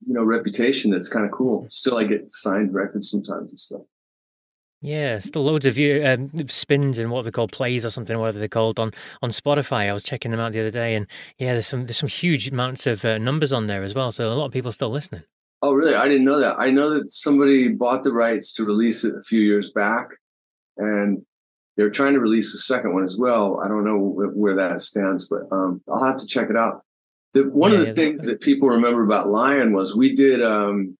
you 0.00 0.12
know, 0.12 0.24
reputation 0.24 0.90
that's 0.90 1.08
kind 1.08 1.24
of 1.24 1.30
cool. 1.30 1.66
Still, 1.70 1.96
I 1.96 2.04
get 2.04 2.28
signed 2.28 2.74
records 2.74 3.10
sometimes 3.10 3.50
and 3.52 3.60
stuff. 3.60 3.82
Yeah, 4.82 5.18
still 5.18 5.42
loads 5.42 5.66
of 5.66 5.76
you 5.76 6.02
um, 6.06 6.30
spins 6.48 6.96
and 6.96 7.10
what 7.10 7.24
they 7.24 7.30
call 7.30 7.48
plays 7.48 7.84
or 7.84 7.90
something, 7.90 8.18
whatever 8.18 8.38
they're 8.38 8.48
called 8.48 8.80
on 8.80 8.92
on 9.20 9.28
Spotify. 9.28 9.90
I 9.90 9.92
was 9.92 10.02
checking 10.02 10.30
them 10.30 10.40
out 10.40 10.52
the 10.52 10.60
other 10.60 10.70
day, 10.70 10.94
and 10.94 11.06
yeah, 11.38 11.52
there's 11.52 11.66
some 11.66 11.84
there's 11.84 11.98
some 11.98 12.08
huge 12.08 12.48
amounts 12.48 12.86
of 12.86 13.04
uh, 13.04 13.18
numbers 13.18 13.52
on 13.52 13.66
there 13.66 13.82
as 13.82 13.94
well. 13.94 14.10
So 14.10 14.32
a 14.32 14.34
lot 14.34 14.46
of 14.46 14.52
people 14.52 14.72
still 14.72 14.88
listening. 14.88 15.22
Oh, 15.60 15.74
really? 15.74 15.94
I 15.94 16.08
didn't 16.08 16.24
know 16.24 16.40
that. 16.40 16.58
I 16.58 16.70
know 16.70 16.94
that 16.94 17.10
somebody 17.10 17.68
bought 17.68 18.04
the 18.04 18.12
rights 18.12 18.54
to 18.54 18.64
release 18.64 19.04
it 19.04 19.14
a 19.14 19.20
few 19.20 19.40
years 19.40 19.70
back, 19.70 20.08
and 20.78 21.22
they're 21.76 21.90
trying 21.90 22.14
to 22.14 22.20
release 22.20 22.52
the 22.52 22.58
second 22.58 22.94
one 22.94 23.04
as 23.04 23.18
well. 23.18 23.60
I 23.62 23.68
don't 23.68 23.84
know 23.84 23.98
where 23.98 24.54
that 24.54 24.80
stands, 24.80 25.28
but 25.28 25.42
um, 25.52 25.82
I'll 25.88 26.04
have 26.04 26.18
to 26.18 26.26
check 26.26 26.48
it 26.48 26.56
out. 26.56 26.82
The, 27.34 27.50
one 27.50 27.72
yeah, 27.72 27.78
of 27.78 27.80
the 27.82 27.88
yeah, 27.88 27.94
things 27.94 28.26
that 28.26 28.40
people 28.40 28.70
remember 28.70 29.04
about 29.04 29.28
Lion 29.28 29.74
was 29.74 29.94
we 29.94 30.14
did 30.14 30.42
um, 30.42 30.96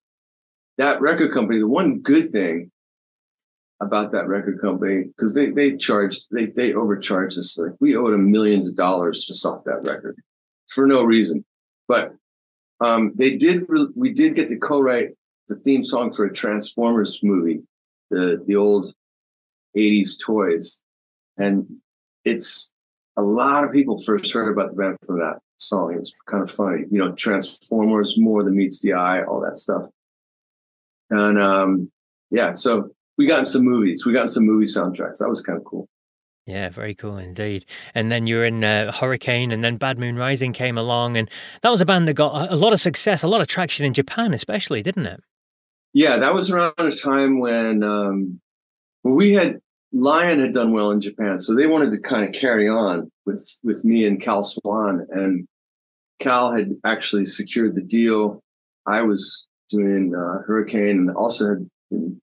that 0.77 1.01
record 1.01 1.33
company. 1.33 1.59
The 1.59 1.67
one 1.67 1.99
good 1.99 2.31
thing 2.31 2.70
about 3.81 4.11
that 4.11 4.27
record 4.27 4.61
company 4.61 5.05
because 5.05 5.33
they 5.33 5.49
they 5.49 5.75
charged 5.75 6.27
they 6.31 6.45
they 6.45 6.73
overcharged 6.73 7.37
us 7.37 7.57
like 7.57 7.73
we 7.79 7.95
owed 7.95 8.13
them 8.13 8.29
millions 8.31 8.67
of 8.69 8.75
dollars 8.75 9.25
to 9.25 9.49
off 9.49 9.63
that 9.63 9.83
record 9.83 10.15
for 10.67 10.85
no 10.85 11.03
reason. 11.03 11.43
But 11.87 12.13
um, 12.79 13.13
they 13.15 13.35
did. 13.35 13.65
We 13.95 14.13
did 14.13 14.35
get 14.35 14.47
to 14.49 14.57
co-write 14.57 15.09
the 15.47 15.55
theme 15.55 15.83
song 15.83 16.11
for 16.11 16.25
a 16.25 16.33
Transformers 16.33 17.21
movie, 17.23 17.61
the 18.11 18.43
the 18.45 18.55
old 18.55 18.93
'80s 19.75 20.19
toys, 20.23 20.83
and 21.37 21.65
it's 22.23 22.73
a 23.17 23.23
lot 23.23 23.63
of 23.63 23.71
people 23.71 23.97
first 23.97 24.31
heard 24.31 24.51
about 24.51 24.71
the 24.71 24.77
band 24.77 24.97
from 25.05 25.19
that 25.19 25.39
song. 25.57 25.93
It 25.93 25.99
was 25.99 26.13
kind 26.29 26.43
of 26.43 26.51
funny, 26.51 26.85
you 26.89 26.99
know, 26.99 27.11
Transformers 27.13 28.17
more 28.17 28.43
than 28.43 28.55
meets 28.55 28.81
the 28.81 28.93
eye, 28.93 29.23
all 29.23 29.41
that 29.41 29.57
stuff. 29.57 29.87
And 31.09 31.39
um, 31.39 31.91
yeah, 32.29 32.53
so 32.53 32.91
we 33.21 33.27
got 33.27 33.37
in 33.37 33.45
some 33.45 33.63
movies. 33.63 34.03
We 34.03 34.13
got 34.13 34.23
in 34.23 34.27
some 34.27 34.45
movie 34.45 34.65
soundtracks. 34.65 35.19
That 35.19 35.29
was 35.29 35.41
kind 35.41 35.57
of 35.57 35.63
cool. 35.63 35.87
Yeah, 36.47 36.69
very 36.69 36.95
cool 36.95 37.17
indeed. 37.19 37.65
And 37.93 38.11
then 38.11 38.25
you 38.25 38.37
were 38.37 38.45
in 38.45 38.63
uh, 38.63 38.91
Hurricane, 38.91 39.51
and 39.51 39.63
then 39.63 39.77
Bad 39.77 39.99
Moon 39.99 40.15
Rising 40.15 40.53
came 40.53 40.75
along, 40.75 41.15
and 41.17 41.29
that 41.61 41.69
was 41.69 41.81
a 41.81 41.85
band 41.85 42.07
that 42.07 42.15
got 42.15 42.51
a 42.51 42.55
lot 42.55 42.73
of 42.73 42.81
success, 42.81 43.21
a 43.21 43.27
lot 43.27 43.41
of 43.41 43.47
traction 43.47 43.85
in 43.85 43.93
Japan, 43.93 44.33
especially, 44.33 44.81
didn't 44.81 45.05
it? 45.05 45.21
Yeah, 45.93 46.17
that 46.17 46.33
was 46.33 46.49
around 46.49 46.73
a 46.79 46.91
time 46.91 47.39
when 47.39 47.83
um, 47.83 48.41
we 49.03 49.33
had 49.33 49.59
Lion 49.93 50.39
had 50.39 50.51
done 50.51 50.73
well 50.73 50.89
in 50.89 50.99
Japan, 50.99 51.37
so 51.37 51.53
they 51.53 51.67
wanted 51.67 51.91
to 51.91 52.01
kind 52.01 52.27
of 52.27 52.33
carry 52.33 52.67
on 52.67 53.11
with 53.27 53.47
with 53.63 53.85
me 53.85 54.07
and 54.07 54.19
Kal 54.19 54.43
Swan, 54.43 55.05
and 55.11 55.47
Kal 56.19 56.53
had 56.53 56.71
actually 56.83 57.25
secured 57.25 57.75
the 57.75 57.83
deal. 57.83 58.41
I 58.87 59.03
was 59.03 59.47
doing 59.69 60.15
uh, 60.15 60.41
Hurricane, 60.47 60.97
and 60.97 61.11
also 61.11 61.49
had 61.49 61.69
been 61.91 62.19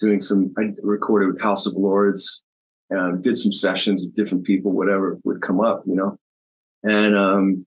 doing 0.00 0.20
some. 0.20 0.52
I 0.58 0.72
recorded 0.82 1.32
with 1.32 1.40
House 1.40 1.66
of 1.66 1.74
Lords, 1.74 2.42
and 2.90 3.22
did 3.22 3.36
some 3.36 3.52
sessions 3.52 4.04
with 4.04 4.14
different 4.14 4.44
people, 4.44 4.72
whatever 4.72 5.18
would 5.24 5.42
come 5.42 5.60
up, 5.60 5.82
you 5.86 5.94
know. 5.94 6.18
And 6.82 7.16
um, 7.16 7.66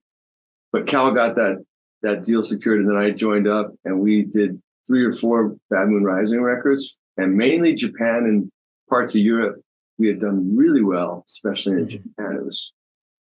but 0.72 0.86
Kal 0.86 1.12
got 1.12 1.36
that 1.36 1.64
that 2.02 2.22
deal 2.22 2.42
secured, 2.42 2.80
and 2.80 2.88
then 2.88 2.96
I 2.96 3.10
joined 3.10 3.48
up, 3.48 3.72
and 3.84 4.00
we 4.00 4.22
did 4.22 4.60
three 4.86 5.04
or 5.04 5.12
four 5.12 5.56
Bad 5.70 5.88
Moon 5.88 6.04
Rising 6.04 6.40
records, 6.40 6.98
and 7.16 7.36
mainly 7.36 7.74
Japan 7.74 8.24
and 8.24 8.50
parts 8.88 9.14
of 9.14 9.20
Europe. 9.20 9.60
We 9.98 10.06
had 10.06 10.20
done 10.20 10.56
really 10.56 10.82
well, 10.82 11.24
especially 11.26 11.74
in 11.74 11.86
mm-hmm. 11.86 12.08
Japan. 12.08 12.36
It 12.36 12.44
was 12.44 12.72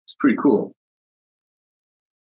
it's 0.05 0.15
pretty 0.19 0.37
cool. 0.41 0.75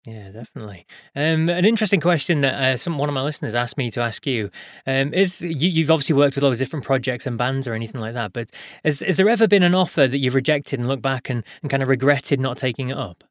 Yeah, 0.06 0.30
definitely. 0.30 0.86
Um, 1.16 1.48
an 1.48 1.64
interesting 1.64 2.00
question 2.00 2.40
that 2.40 2.54
uh, 2.54 2.76
some 2.76 2.98
one 2.98 3.08
of 3.08 3.14
my 3.14 3.22
listeners 3.22 3.54
asked 3.54 3.78
me 3.78 3.90
to 3.92 4.02
ask 4.02 4.26
you 4.26 4.50
um, 4.86 5.14
is: 5.14 5.40
you, 5.40 5.82
have 5.84 5.90
obviously 5.90 6.14
worked 6.14 6.34
with 6.34 6.44
a 6.44 6.46
lot 6.46 6.52
of 6.52 6.58
different 6.58 6.84
projects 6.84 7.26
and 7.26 7.38
bands 7.38 7.66
or 7.66 7.72
anything 7.72 8.02
like 8.02 8.12
that, 8.12 8.34
but 8.34 8.50
has, 8.84 9.00
has 9.00 9.16
there 9.16 9.30
ever 9.30 9.48
been 9.48 9.62
an 9.62 9.74
offer 9.74 10.06
that 10.06 10.18
you've 10.18 10.34
rejected 10.34 10.78
and 10.78 10.88
looked 10.88 11.02
back 11.02 11.30
and, 11.30 11.42
and 11.62 11.70
kind 11.70 11.82
of 11.82 11.88
regretted 11.88 12.38
not 12.38 12.58
taking 12.58 12.90
it 12.90 12.98
up? 12.98 13.24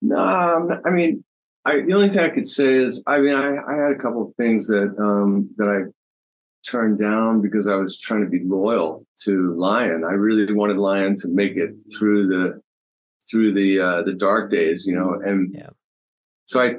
No, 0.00 0.16
um, 0.16 0.80
I 0.86 0.90
mean, 0.90 1.24
I, 1.66 1.82
the 1.82 1.92
only 1.92 2.08
thing 2.08 2.24
I 2.24 2.30
could 2.30 2.46
say 2.46 2.72
is, 2.72 3.04
I 3.06 3.18
mean, 3.18 3.34
I, 3.34 3.56
I 3.56 3.74
had 3.74 3.92
a 3.92 3.98
couple 3.98 4.28
of 4.28 4.34
things 4.36 4.68
that 4.68 4.94
um, 4.98 5.50
that 5.58 5.68
I 5.68 5.90
turned 6.66 6.98
down 6.98 7.42
because 7.42 7.68
I 7.68 7.76
was 7.76 7.98
trying 7.98 8.24
to 8.24 8.30
be 8.30 8.40
loyal 8.44 9.06
to 9.24 9.54
Lion. 9.56 10.04
I 10.04 10.12
really 10.12 10.50
wanted 10.54 10.78
Lion 10.78 11.16
to 11.16 11.28
make 11.28 11.56
it 11.56 11.70
through 11.98 12.28
the 12.28 12.60
through 13.30 13.52
the 13.54 13.80
uh, 13.80 14.02
the 14.02 14.14
dark 14.14 14.50
days, 14.50 14.86
you 14.86 14.94
know. 14.94 15.20
And 15.24 15.54
yeah. 15.54 15.70
so 16.44 16.60
I 16.60 16.74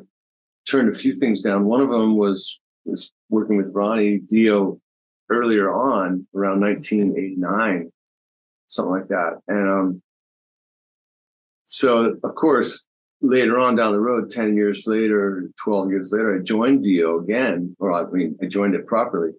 turned 0.70 0.90
a 0.90 0.98
few 0.98 1.14
things 1.14 1.42
down. 1.42 1.66
One 1.66 1.82
of 1.82 1.90
them 1.90 2.18
was 2.18 2.60
was 2.86 3.12
working 3.30 3.58
with 3.58 3.72
Ronnie 3.74 4.20
Dio 4.20 4.80
earlier 5.30 5.72
on, 5.72 6.28
around 6.36 6.60
1989, 6.60 7.92
something 8.68 8.92
like 8.92 9.08
that. 9.08 9.40
And 9.48 9.70
um, 9.70 10.02
so, 11.64 12.16
of 12.24 12.36
course, 12.36 12.86
later 13.22 13.58
on 13.60 13.76
down 13.76 13.94
the 13.94 14.02
road, 14.02 14.30
10 14.30 14.56
years 14.56 14.86
later, 14.88 15.50
12 15.64 15.90
years 15.90 16.12
later, 16.12 16.38
I 16.38 16.44
joined 16.44 16.84
Dio 16.84 17.20
again, 17.20 17.76
or 17.80 17.94
I 17.94 18.10
mean, 18.12 18.38
I 18.42 18.48
joined 18.48 18.76
it 18.76 18.88
properly. 18.88 19.32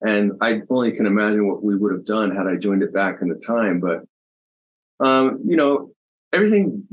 And 0.00 0.32
I 0.40 0.60
only 0.70 0.92
can 0.92 1.06
imagine 1.06 1.48
what 1.48 1.64
we 1.64 1.74
would 1.74 1.92
have 1.92 2.04
done 2.04 2.34
had 2.34 2.46
I 2.46 2.56
joined 2.56 2.82
it 2.82 2.92
back 2.92 3.18
in 3.20 3.28
the 3.28 3.40
time. 3.44 3.80
But, 3.80 4.04
um, 5.04 5.40
you 5.44 5.56
know, 5.56 5.90
everything 6.32 6.86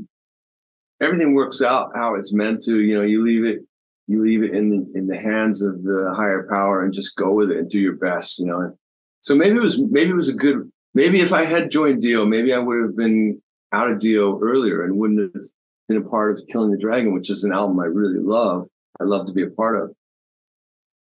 everything 1.00 1.34
works 1.34 1.62
out 1.62 1.90
how 1.94 2.14
it's 2.14 2.34
meant 2.34 2.62
to. 2.62 2.80
You 2.80 2.94
know, 2.96 3.02
you 3.02 3.24
leave 3.24 3.44
it 3.44 3.60
you 4.08 4.22
leave 4.22 4.42
it 4.42 4.52
in 4.52 4.70
the, 4.70 4.92
in 4.94 5.08
the 5.08 5.18
hands 5.18 5.62
of 5.62 5.82
the 5.82 6.14
higher 6.16 6.46
power 6.48 6.84
and 6.84 6.94
just 6.94 7.16
go 7.16 7.34
with 7.34 7.50
it 7.50 7.58
and 7.58 7.68
do 7.68 7.80
your 7.80 7.96
best. 7.96 8.38
You 8.38 8.46
know, 8.46 8.78
so 9.20 9.34
maybe 9.34 9.56
it 9.56 9.62
was 9.62 9.82
maybe 9.90 10.10
it 10.10 10.14
was 10.14 10.28
a 10.28 10.36
good 10.36 10.70
maybe 10.94 11.20
if 11.20 11.32
I 11.32 11.44
had 11.44 11.70
joined 11.70 12.02
Dio, 12.02 12.24
maybe 12.24 12.52
I 12.52 12.58
would 12.58 12.82
have 12.82 12.96
been 12.96 13.40
out 13.72 13.90
of 13.90 13.98
Dio 13.98 14.40
earlier 14.40 14.84
and 14.84 14.96
wouldn't 14.96 15.34
have 15.34 15.44
been 15.88 15.98
a 15.98 16.08
part 16.08 16.32
of 16.32 16.46
Killing 16.48 16.70
the 16.70 16.78
Dragon, 16.78 17.12
which 17.12 17.30
is 17.30 17.44
an 17.44 17.52
album 17.52 17.78
I 17.80 17.84
really 17.84 18.18
love. 18.18 18.66
I 19.00 19.04
love 19.04 19.26
to 19.26 19.32
be 19.32 19.42
a 19.42 19.50
part 19.50 19.80
of. 19.80 19.94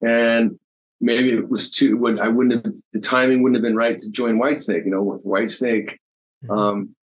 And 0.00 0.58
maybe 1.00 1.32
it 1.32 1.48
was 1.48 1.70
too 1.70 1.96
when 1.96 2.18
I 2.18 2.28
wouldn't 2.28 2.64
have 2.64 2.74
the 2.92 3.00
timing 3.00 3.42
wouldn't 3.42 3.56
have 3.56 3.68
been 3.68 3.76
right 3.76 3.98
to 3.98 4.10
join 4.10 4.40
Whitesnake. 4.40 4.84
You 4.84 4.90
know, 4.90 5.02
with 5.02 5.24
Whitesnake, 5.24 5.98
mm-hmm. 6.44 6.50
um, 6.50 6.96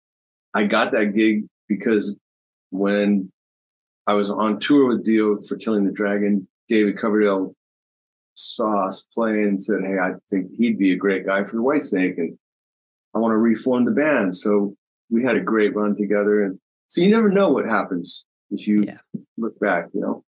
I 0.53 0.65
got 0.65 0.91
that 0.91 1.13
gig 1.13 1.45
because 1.67 2.17
when 2.71 3.31
I 4.07 4.13
was 4.13 4.29
on 4.29 4.59
tour 4.59 4.89
with 4.89 5.03
Dio 5.03 5.39
for 5.39 5.55
Killing 5.57 5.85
the 5.85 5.91
Dragon, 5.91 6.47
David 6.67 6.97
Coverdale 6.97 7.53
saw 8.35 8.87
us 8.87 9.07
play 9.13 9.43
and 9.43 9.61
said, 9.61 9.81
Hey, 9.81 9.97
I 10.01 10.13
think 10.29 10.51
he'd 10.57 10.79
be 10.79 10.93
a 10.93 10.97
great 10.97 11.25
guy 11.25 11.43
for 11.43 11.57
the 11.57 11.63
Whitesnake. 11.63 12.17
And 12.17 12.37
I 13.13 13.19
want 13.19 13.33
to 13.33 13.37
reform 13.37 13.85
the 13.85 13.91
band. 13.91 14.35
So 14.35 14.75
we 15.09 15.23
had 15.23 15.37
a 15.37 15.41
great 15.41 15.75
run 15.75 15.95
together. 15.95 16.43
And 16.43 16.59
so 16.87 17.01
you 17.01 17.11
never 17.11 17.29
know 17.29 17.49
what 17.49 17.65
happens 17.65 18.25
if 18.51 18.67
you 18.67 18.83
yeah. 18.85 18.97
look 19.37 19.59
back, 19.59 19.89
you 19.93 20.01
know? 20.01 20.23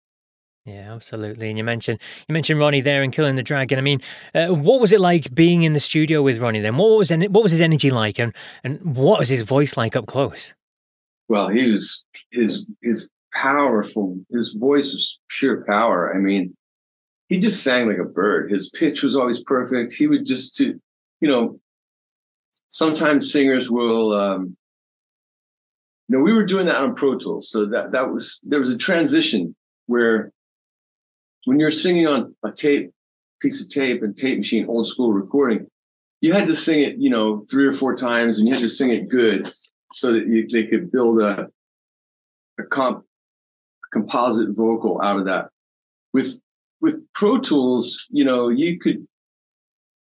Yeah, 0.65 0.94
absolutely. 0.94 1.50
And 1.50 1.58
you 1.58 1.63
mentioned 1.63 2.00
you 2.27 2.34
mentioned 2.34 2.60
Ronnie 2.60 2.82
there 2.82 3.01
and 3.01 3.12
killing 3.12 3.36
the 3.36 3.41
dragon. 3.41 3.80
I 3.80 3.82
mean, 3.82 4.00
uh, 4.36 4.48
what 4.50 4.80
was 4.80 4.91
it 4.91 5.00
like 5.00 5.34
being 5.34 5.63
in 5.63 5.74
the 5.74 5.80
studio 5.80 6.22
with 6.22 6.38
Ronnie? 6.38 6.60
Then, 6.60 6.77
what 6.77 6.98
was 6.98 7.10
what 7.10 7.44
was 7.44 7.51
his 7.51 7.62
energy 7.62 7.89
like, 7.89 8.20
and 8.20 8.34
and 8.63 8.80
what 8.96 9.18
was 9.18 9.30
his 9.30 9.41
voice 9.41 9.75
like 9.75 9.96
up 9.96 10.06
close? 10.06 10.53
Well, 11.27 11.48
he 11.50 11.72
was 11.72 12.06
his 12.32 12.68
his 12.84 13.10
powerful. 13.34 14.20
His 14.30 14.53
voice 14.53 14.94
was 14.94 15.20
pure 15.30 15.65
power. 15.65 16.13
I 16.15 16.20
mean, 16.20 16.56
he 17.30 17.39
just 17.39 17.63
sang 17.63 17.88
like 17.88 17.98
a 17.98 18.06
bird. 18.06 18.51
His 18.51 18.70
pitch 18.70 19.01
was 19.01 19.15
always 19.15 19.44
perfect. 19.44 19.94
He 19.94 20.06
would 20.06 20.27
just 20.27 20.53
to, 20.58 20.80
you 21.22 21.27
know, 21.27 21.60
sometimes 22.68 23.32
singers 23.32 23.72
will. 23.72 24.12
Um, 24.12 24.56
you 26.08 26.18
know, 26.18 26.24
we 26.24 26.34
were 26.34 26.46
doing 26.46 26.68
that 26.68 26.75
on 26.75 26.94
Pro 26.94 27.18
Tools, 27.18 27.50
so 27.50 27.65
that 27.65 27.94
that 27.94 28.12
was 28.12 28.39
there 28.44 28.60
was 28.60 28.72
a 28.72 28.77
transition 28.77 29.56
where 29.88 30.32
when 31.46 31.60
you're 31.60 31.72
singing 31.72 32.08
on 32.08 32.32
a 32.44 32.52
tape, 32.52 32.92
piece 33.42 33.62
of 33.62 33.70
tape 33.70 34.04
and 34.04 34.16
tape 34.16 34.38
machine, 34.38 34.68
old 34.68 34.88
school 34.88 35.14
recording, 35.14 35.68
you 36.22 36.34
had 36.34 36.48
to 36.48 36.54
sing 36.54 36.82
it, 36.82 36.98
you 36.98 37.10
know, 37.10 37.44
three 37.50 37.66
or 37.66 37.74
four 37.74 37.96
times 37.96 38.38
and 38.38 38.48
you 38.48 38.54
had 38.54 38.62
to 38.62 38.70
sing 38.70 38.92
it 38.92 39.10
good 39.10 39.52
so 39.92 40.14
that 40.14 40.28
you, 40.28 40.48
they 40.48 40.68
could 40.68 40.92
build 40.92 41.20
a, 41.20 41.50
a 42.60 42.64
comp, 42.64 43.04
composite 43.92 44.56
vocal 44.56 45.02
out 45.02 45.18
of 45.18 45.26
that. 45.26 45.50
With, 46.14 46.40
with 46.80 47.02
Pro 47.14 47.40
Tools, 47.40 48.08
you 48.12 48.24
know, 48.24 48.50
you 48.50 48.80
could, 48.80 49.06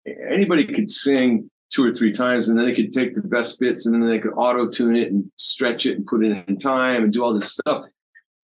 anybody 0.07 0.67
could 0.67 0.91
sing 0.91 1.51
two 1.71 1.85
or 1.85 1.93
three 1.93 2.13
times 2.13 2.49
and 2.49 2.59
then 2.59 2.67
they 2.67 2.75
could 2.75 2.93
take 2.93 3.15
the 3.15 3.23
best 3.23 3.59
bits 3.59 3.87
and 3.87 3.95
then 3.95 4.07
they 4.07 4.19
could 4.19 4.35
auto 4.37 4.69
tune 4.69 4.97
it 4.97 5.11
and 5.11 5.31
stretch 5.37 5.87
it 5.87 5.97
and 5.97 6.07
put 6.07 6.25
it 6.25 6.45
in 6.49 6.59
time 6.59 7.05
and 7.05 7.13
do 7.13 7.23
all 7.23 7.33
this 7.33 7.53
stuff. 7.53 7.87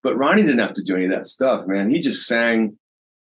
But 0.03 0.17
Ronnie 0.17 0.43
didn't 0.43 0.61
have 0.61 0.75
to 0.75 0.83
do 0.83 0.97
any 0.97 1.05
of 1.05 1.11
that 1.13 1.27
stuff, 1.27 1.67
man. 1.67 1.91
He 1.91 2.01
just 2.01 2.27
sang 2.27 2.79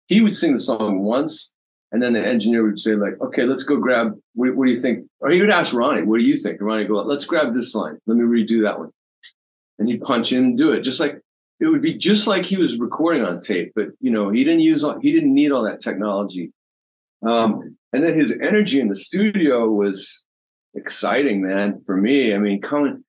he 0.09 0.21
would 0.23 0.35
sing 0.35 0.53
the 0.53 0.59
song 0.59 1.01
once 1.01 1.55
and 1.93 2.03
then 2.03 2.13
the 2.13 2.27
engineer 2.27 2.65
would 2.65 2.81
say 2.81 2.95
like, 2.97 3.21
okay, 3.21 3.45
let's 3.45 3.65
go 3.65 3.77
grab, 3.77 4.13
what, 4.35 4.55
what 4.57 4.65
do 4.65 4.71
you 4.71 4.77
think? 4.77 5.07
Or 5.21 5.31
he 5.31 5.41
would 5.41 5.51
ask 5.51 5.75
Ronnie, 5.75 6.03
what 6.03 6.19
do 6.19 6.25
you 6.25 6.37
think? 6.37 6.59
And 6.59 6.67
Ronnie 6.67 6.83
would 6.83 6.89
go, 6.89 7.03
let's 7.03 7.25
grab 7.25 7.55
this 7.55 7.75
line. 7.75 7.99
Let 8.07 8.19
me 8.19 8.25
redo 8.25 8.63
that 8.65 8.79
one. 8.79 8.91
And 9.79 9.89
he'd 9.89 10.03
punch 10.03 10.33
in 10.33 10.45
and 10.45 10.59
do 10.59 10.73
it 10.73 10.81
just 10.81 11.01
like, 11.01 11.21
it 11.61 11.67
would 11.67 11.83
be 11.83 11.95
just 11.95 12.27
like 12.27 12.45
he 12.45 12.57
was 12.57 12.79
recording 12.79 13.25
on 13.25 13.41
tape, 13.41 13.73
but 13.75 13.89
you 14.01 14.11
know, 14.11 14.31
he 14.31 14.45
didn't 14.45 14.61
use, 14.61 14.85
all, 14.85 14.99
he 15.01 15.13
didn't 15.13 15.35
need 15.35 15.51
all 15.51 15.63
that 15.63 15.81
technology. 15.81 16.53
Um, 17.23 17.77
and 17.93 18.05
then 18.05 18.15
his 18.15 18.39
energy 18.41 18.81
in 18.81 18.89
the 18.89 18.95
studio 18.95 19.69
was 19.69 20.25
exciting, 20.75 21.43
man, 21.43 21.83
for 21.85 21.97
me. 21.97 22.35
I 22.35 22.39
mean, 22.39 22.61
coming, 22.61 23.03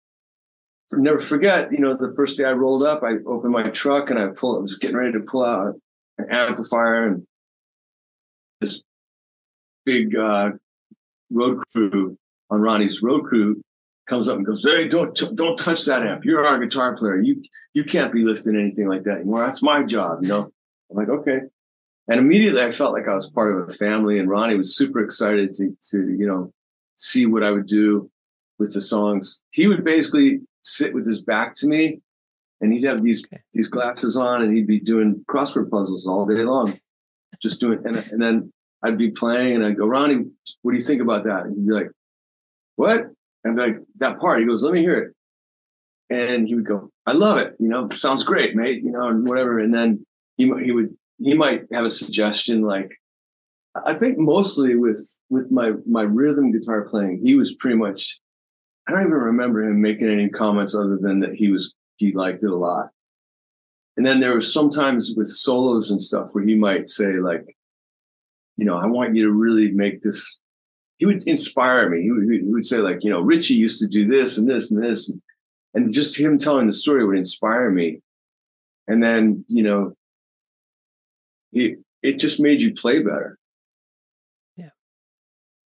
never 0.94 1.20
forget, 1.20 1.72
you 1.72 1.80
know, 1.80 1.96
the 1.96 2.14
first 2.16 2.38
day 2.38 2.46
I 2.46 2.54
rolled 2.54 2.84
up, 2.84 3.04
I 3.04 3.16
opened 3.28 3.54
my 3.54 3.70
truck 3.70 4.10
and 4.10 4.18
I 4.18 4.28
pulled, 4.28 4.58
I 4.58 4.62
was 4.62 4.78
getting 4.78 4.98
ready 4.98 5.14
to 5.14 5.26
pull 5.30 5.46
out 5.46 5.76
an 6.20 6.28
amplifier 6.30 7.08
and 7.08 7.24
this 8.62 8.84
big 9.86 10.16
uh, 10.16 10.52
road 11.32 11.64
crew 11.72 12.18
on 12.50 12.62
Ronnie's 12.62 13.02
road 13.02 13.24
crew 13.24 13.62
comes 14.08 14.28
up 14.28 14.38
and 14.38 14.46
goes, 14.46 14.64
"Hey, 14.64 14.88
don't 14.88 15.16
don't 15.36 15.58
touch 15.58 15.86
that 15.86 16.06
amp. 16.06 16.26
You're 16.26 16.46
our 16.46 16.60
guitar 16.60 16.98
player. 16.98 17.22
You 17.22 17.44
you 17.74 17.84
can't 17.84 18.14
be 18.14 18.24
lifting 18.24 18.56
anything 18.56 18.88
like 18.88 19.04
that 19.04 19.18
anymore. 19.18 19.46
That's 19.46 19.64
my 19.64 19.84
job." 19.84 20.20
You 20.22 20.30
know. 20.30 20.52
I'm 20.90 20.98
like, 20.98 21.10
okay. 21.10 21.42
And 22.08 22.20
immediately 22.20 22.64
I 22.64 22.72
felt 22.72 22.94
like 22.94 23.08
I 23.08 23.14
was 23.14 23.30
part 23.30 23.62
of 23.62 23.70
a 23.70 23.72
family, 23.72 24.18
and 24.18 24.28
Ronnie 24.30 24.58
was 24.58 24.76
super 24.76 25.00
excited 25.00 25.54
to 25.54 25.76
to 25.92 25.98
you 25.98 26.28
know 26.28 26.52
see 26.96 27.26
what 27.26 27.44
I 27.44 27.52
would 27.52 27.68
do 27.68 28.10
with 28.58 28.74
the 28.74 28.82
songs. 28.82 29.42
He 29.52 29.68
would 29.68 29.84
basically 29.84 30.42
sit 30.64 30.94
with 30.94 31.06
his 31.06 31.24
back 31.24 31.56
to 31.56 31.68
me 31.68 32.02
and 32.62 32.72
he'd 32.74 32.84
have 32.84 33.02
these 33.02 33.26
Okay. 33.26 33.42
these 33.54 33.68
glasses 33.68 34.16
on, 34.16 34.42
and 34.42 34.56
he'd 34.56 34.68
be 34.68 34.80
doing 34.80 35.24
crossword 35.30 35.70
puzzles 35.70 36.08
all 36.08 36.26
day 36.26 36.44
long, 36.44 36.80
just 37.42 37.60
doing. 37.62 37.80
And, 37.86 37.98
and 38.12 38.22
then 38.22 38.54
I'd 38.84 38.98
be 38.98 39.12
playing, 39.12 39.56
and 39.56 39.66
I'd 39.66 39.78
go, 39.78 39.88
Ronnie, 39.88 40.26
what 40.62 40.72
do 40.72 40.78
you 40.78 40.84
think 40.84 41.02
about 41.02 41.24
that? 41.26 41.46
And 41.46 41.56
he'd 41.56 41.68
be 41.68 41.74
like, 41.74 41.92
What? 42.76 43.08
And 43.44 43.54
I'd 43.54 43.56
be 43.56 43.62
like, 43.72 43.82
That 43.98 44.20
part. 44.20 44.40
He 44.40 44.48
goes, 44.48 44.64
Let 44.64 44.74
me 44.74 44.82
hear 44.82 44.98
it. 44.98 45.16
And 46.12 46.48
he 46.48 46.56
would 46.56 46.66
go, 46.66 46.90
I 47.06 47.14
love 47.14 47.38
it. 47.38 47.56
You 47.60 47.70
know, 47.70 47.88
sounds 47.90 48.24
great, 48.24 48.56
mate. 48.56 48.84
You 48.84 48.92
know, 48.92 49.08
and 49.10 49.28
whatever. 49.28 49.60
And 49.60 49.74
then 49.74 50.06
he 50.38 50.46
he 50.64 50.72
would 50.72 50.90
he 51.20 51.36
might 51.36 51.64
have 51.72 51.86
a 51.86 51.90
suggestion 51.90 52.62
like. 52.62 52.92
I 53.86 53.94
think 53.94 54.18
mostly 54.18 54.76
with 54.76 55.00
with 55.30 55.52
my 55.52 55.74
my 55.86 56.02
rhythm 56.02 56.52
guitar 56.52 56.90
playing, 56.90 57.22
he 57.24 57.36
was 57.36 57.54
pretty 57.56 57.78
much. 57.78 58.20
I 58.88 58.92
don't 58.92 59.02
even 59.02 59.14
remember 59.14 59.62
him 59.62 59.80
making 59.82 60.10
any 60.10 60.30
comments 60.30 60.74
other 60.74 60.98
than 61.00 61.20
that 61.20 61.36
he 61.36 61.52
was 61.52 61.76
he 62.00 62.14
liked 62.14 62.44
it 62.44 62.50
a 62.50 62.56
lot. 62.56 62.90
And 63.98 64.06
then 64.06 64.22
there 64.22 64.34
was 64.34 64.52
sometimes 64.52 65.14
with 65.16 65.28
solos 65.28 65.92
and 65.92 66.02
stuff 66.02 66.30
where 66.32 66.44
he 66.44 66.56
might 66.56 66.88
say 66.88 67.18
like, 67.18 67.56
you 68.56 68.66
know, 68.66 68.78
I 68.78 68.86
want 68.88 69.16
you 69.16 69.26
to 69.26 69.32
really 69.32 69.72
make 69.72 70.02
this. 70.02 70.40
He 70.98 71.06
would 71.06 71.28
inspire 71.28 71.90
me. 71.90 72.02
He 72.02 72.12
would, 72.12 72.24
he 72.24 72.42
would 72.44 72.66
say 72.66 72.78
like, 72.78 73.04
you 73.04 73.12
know, 73.12 73.22
Ritchie 73.22 73.54
used 73.54 73.80
to 73.82 73.88
do 73.88 74.08
this 74.08 74.38
and 74.38 74.50
this 74.50 74.72
and 74.72 74.82
this, 74.82 75.14
and 75.74 75.94
just 75.94 76.18
him 76.18 76.38
telling 76.38 76.66
the 76.66 76.72
story 76.72 77.06
would 77.06 77.18
inspire 77.18 77.70
me. 77.72 78.02
And 78.88 79.04
then 79.04 79.44
you 79.48 79.64
know, 79.64 79.94
he 81.52 81.76
it 82.02 82.20
just 82.20 82.40
made 82.40 82.62
you 82.62 82.74
play 82.74 83.00
better. 83.00 83.38
Yeah. 84.56 84.70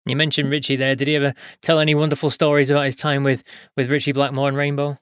You 0.06 0.16
mentioned 0.16 0.50
Ritchie 0.50 0.78
there. 0.78 0.96
Did 0.96 1.10
he 1.10 1.16
ever 1.18 1.34
tell 1.62 1.80
any 1.80 1.96
wonderful 1.96 2.30
stories 2.30 2.70
about 2.70 2.86
his 2.86 2.96
time 2.96 3.24
with 3.24 3.44
with 3.76 3.92
Ritchie 3.92 4.14
Blackmore 4.14 4.48
and 4.48 4.58
Rainbow? 4.58 4.98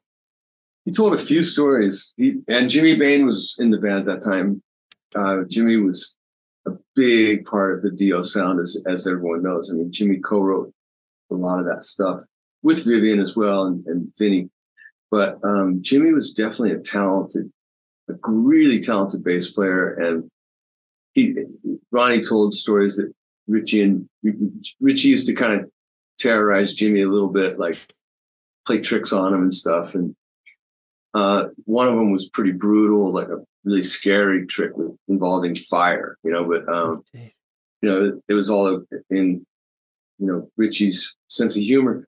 He 0.89 0.93
told 0.93 1.13
a 1.13 1.19
few 1.19 1.43
stories. 1.43 2.15
He, 2.17 2.37
and 2.47 2.67
Jimmy 2.67 2.97
Bain 2.97 3.23
was 3.23 3.55
in 3.59 3.69
the 3.69 3.77
band 3.77 3.99
at 3.99 4.05
that 4.05 4.23
time. 4.23 4.59
Uh, 5.13 5.43
Jimmy 5.47 5.77
was 5.77 6.17
a 6.65 6.71
big 6.95 7.45
part 7.45 7.77
of 7.77 7.83
the 7.83 7.91
Dio 7.91 8.23
sound, 8.23 8.59
as 8.59 8.81
as 8.87 9.05
everyone 9.05 9.43
knows. 9.43 9.69
I 9.69 9.75
mean, 9.75 9.91
Jimmy 9.91 10.17
co-wrote 10.17 10.73
a 11.29 11.35
lot 11.35 11.59
of 11.59 11.67
that 11.67 11.83
stuff 11.83 12.23
with 12.63 12.87
Vivian 12.87 13.19
as 13.19 13.35
well 13.35 13.67
and, 13.67 13.85
and 13.85 14.11
Vinny. 14.17 14.49
But 15.11 15.37
um, 15.43 15.77
Jimmy 15.83 16.11
was 16.11 16.33
definitely 16.33 16.71
a 16.71 16.79
talented, 16.79 17.51
a 18.09 18.15
really 18.25 18.79
talented 18.79 19.23
bass 19.23 19.51
player. 19.51 19.93
And 19.93 20.27
he, 21.13 21.35
Ronnie 21.91 22.21
told 22.21 22.55
stories 22.55 22.95
that 22.95 23.13
Ritchie 23.47 23.83
and 23.83 24.09
Ritchie 24.81 25.09
used 25.09 25.27
to 25.27 25.35
kind 25.35 25.61
of 25.61 25.69
terrorize 26.17 26.73
Jimmy 26.73 27.01
a 27.01 27.09
little 27.09 27.29
bit, 27.29 27.59
like 27.59 27.77
play 28.65 28.81
tricks 28.81 29.13
on 29.13 29.35
him 29.35 29.43
and 29.43 29.53
stuff. 29.53 29.93
And 29.93 30.15
uh, 31.13 31.45
one 31.65 31.87
of 31.87 31.95
them 31.95 32.11
was 32.11 32.29
pretty 32.29 32.51
brutal, 32.51 33.13
like 33.13 33.27
a 33.27 33.43
really 33.63 33.81
scary 33.81 34.45
trick 34.45 34.77
with, 34.77 34.95
involving 35.07 35.55
fire, 35.55 36.17
you 36.23 36.31
know. 36.31 36.45
But 36.45 36.71
um, 36.71 37.03
Jeez. 37.15 37.31
you 37.81 37.89
know, 37.89 38.21
it 38.27 38.33
was 38.33 38.49
all 38.49 38.83
in 39.09 39.45
you 40.19 40.27
know 40.27 40.49
Ritchie's 40.57 41.15
sense 41.27 41.55
of 41.55 41.63
humor. 41.63 42.07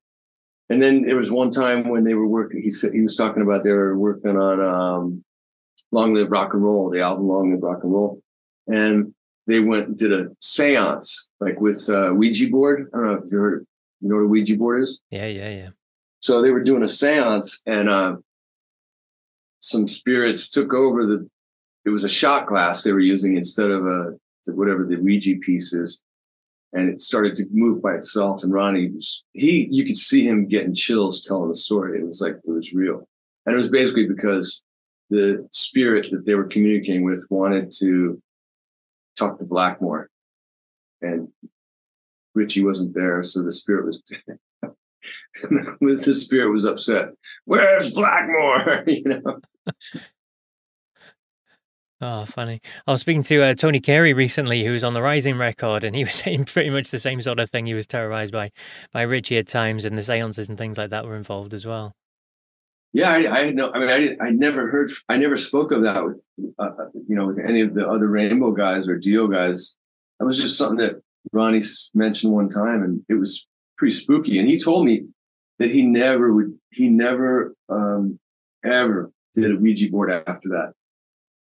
And 0.70 0.81
then 0.81 1.01
there 1.01 1.17
was 1.17 1.31
one 1.31 1.51
time 1.51 1.89
when 1.89 2.05
they 2.05 2.13
were 2.13 2.27
working. 2.27 2.62
He 2.62 2.70
said 2.70 2.93
he 2.93 3.01
was 3.01 3.15
talking 3.15 3.41
about 3.41 3.63
they 3.63 3.72
were 3.72 3.98
working 3.98 4.38
on 4.38 4.62
um, 4.62 5.24
"Long 5.91 6.13
Live 6.13 6.31
Rock 6.31 6.53
and 6.53 6.63
Roll," 6.63 6.89
the 6.89 7.01
album 7.01 7.27
"Long 7.27 7.51
Live 7.51 7.63
Rock 7.63 7.84
and 7.84 7.91
Roll," 7.91 8.22
and 8.67 9.13
they 9.48 9.60
went 9.60 9.88
and 9.88 9.98
did 9.98 10.13
a 10.13 10.29
séance 10.41 11.29
like 11.39 11.60
with 11.60 11.89
uh, 11.89 12.13
Ouija 12.13 12.50
board. 12.50 12.89
I 12.93 12.98
don't 12.98 13.05
know 13.05 13.13
if 13.25 13.31
you 13.31 13.38
heard. 13.38 13.65
You 14.00 14.10
know 14.10 14.15
what 14.15 14.22
a 14.22 14.27
Ouija 14.27 14.58
board 14.58 14.84
is? 14.84 15.01
Yeah, 15.10 15.27
yeah, 15.27 15.50
yeah. 15.50 15.70
So 16.22 16.41
they 16.41 16.51
were 16.51 16.63
doing 16.63 16.84
a 16.84 16.88
seance 16.88 17.62
and 17.65 17.89
uh, 17.89 18.15
some 19.62 19.88
spirits 19.88 20.50
took 20.50 20.74
over 20.74 21.06
the, 21.06 21.27
it 21.86 21.89
was 21.89 22.03
a 22.03 22.10
shot 22.10 22.48
glass 22.48 22.84
they 22.84 22.91
were 22.91 23.00
using 23.00 23.38
instead 23.38 23.72
of 23.72 23.86
a, 23.86 24.13
whatever 24.48 24.86
the 24.86 24.98
Ouija 24.98 25.38
piece 25.41 25.74
is. 25.74 26.03
And 26.74 26.89
it 26.89 27.01
started 27.01 27.36
to 27.36 27.46
move 27.51 27.82
by 27.82 27.94
itself. 27.94 28.43
And 28.43 28.54
Ronnie 28.54 28.91
was, 28.91 29.24
he, 29.34 29.67
you 29.69 29.86
could 29.86 29.97
see 29.97 30.28
him 30.28 30.47
getting 30.47 30.74
chills 30.74 31.21
telling 31.21 31.50
the 31.50 31.56
story. 31.56 32.00
It 32.00 32.06
was 32.06 32.21
like, 32.21 32.36
it 32.36 32.52
was 32.52 32.74
real. 32.74 33.08
And 33.45 33.54
it 33.54 33.58
was 33.58 33.69
basically 33.69 34.08
because 34.08 34.63
the 35.10 35.47
spirit 35.52 36.08
that 36.12 36.26
they 36.26 36.36
were 36.36 36.47
communicating 36.47 37.04
with 37.04 37.28
wanted 37.30 37.71
to 37.80 38.21
talk 39.17 39.38
to 39.39 39.45
Blackmore. 39.45 40.10
And 41.02 41.28
Ritchie 42.34 42.63
wasn't 42.63 42.93
there. 42.93 43.21
So 43.24 43.43
the 43.43 43.52
spirit 43.52 43.86
was 43.86 44.02
the 45.50 45.97
spirit 45.97 46.52
was 46.52 46.65
upset. 46.65 47.10
Where's 47.45 47.91
Blackmore? 47.91 48.84
you 48.88 49.04
know. 49.04 49.39
Oh, 52.04 52.26
funny. 52.26 52.62
I 52.88 52.91
was 52.91 53.02
speaking 53.02 53.21
to 53.24 53.43
uh, 53.43 53.54
Tony 53.54 53.80
Carey 53.80 54.13
recently, 54.13 54.65
who 54.65 54.71
was 54.71 54.84
on 54.84 54.93
the 54.93 55.04
Rising 55.04 55.38
record, 55.38 55.84
and 55.84 55.95
he 55.95 56.04
was 56.06 56.15
saying 56.15 56.45
pretty 56.45 56.71
much 56.71 56.89
the 56.89 56.97
same 56.97 57.21
sort 57.21 57.39
of 57.39 57.52
thing. 57.52 57.67
He 57.67 57.76
was 57.76 57.86
terrorized 57.86 58.34
by 58.34 58.52
by 58.91 59.04
Ritchie 59.04 59.38
at 59.38 59.47
times, 59.47 59.86
and 59.86 59.95
the 59.95 60.04
seances 60.04 60.50
and 60.50 60.58
things 60.58 60.80
like 60.80 60.89
that 60.89 61.06
were 61.06 61.15
involved 61.15 61.54
as 61.54 61.65
well. 61.65 61.93
Yeah, 62.93 63.12
I, 63.12 63.39
I 63.39 63.52
no. 63.52 63.71
I 63.71 63.80
mean, 63.80 64.17
I 64.19 64.26
I 64.26 64.30
never 64.32 64.67
heard. 64.69 64.89
I 65.10 65.17
never 65.17 65.38
spoke 65.38 65.71
of 65.71 65.84
that 65.84 66.04
with, 66.04 66.26
uh, 66.58 66.71
you 67.08 67.15
know, 67.15 67.28
with 67.28 67.39
any 67.39 67.62
of 67.62 67.76
the 67.76 67.88
other 67.88 68.08
Rainbow 68.08 68.52
guys 68.52 68.89
or 68.89 68.97
Dio 68.97 69.28
guys. 69.28 69.78
That 70.19 70.26
was 70.26 70.41
just 70.41 70.58
something 70.58 70.78
that 70.78 71.02
Ronnie 71.32 71.62
mentioned 71.93 72.34
one 72.34 72.50
time, 72.50 72.82
and 72.82 73.06
it 73.10 73.13
was 73.15 73.47
pretty 73.78 73.93
spooky. 73.93 74.39
And 74.39 74.47
he 74.47 74.60
told 74.60 74.86
me 74.86 75.04
that 75.60 75.69
he 75.69 75.84
never 75.84 76.34
would. 76.34 76.58
He 76.71 76.89
never 76.89 77.54
um, 77.69 78.19
ever 78.65 79.12
did 79.34 79.52
a 79.52 79.56
Ouija 79.56 79.89
board 79.89 80.12
after 80.12 80.50
that. 80.50 80.74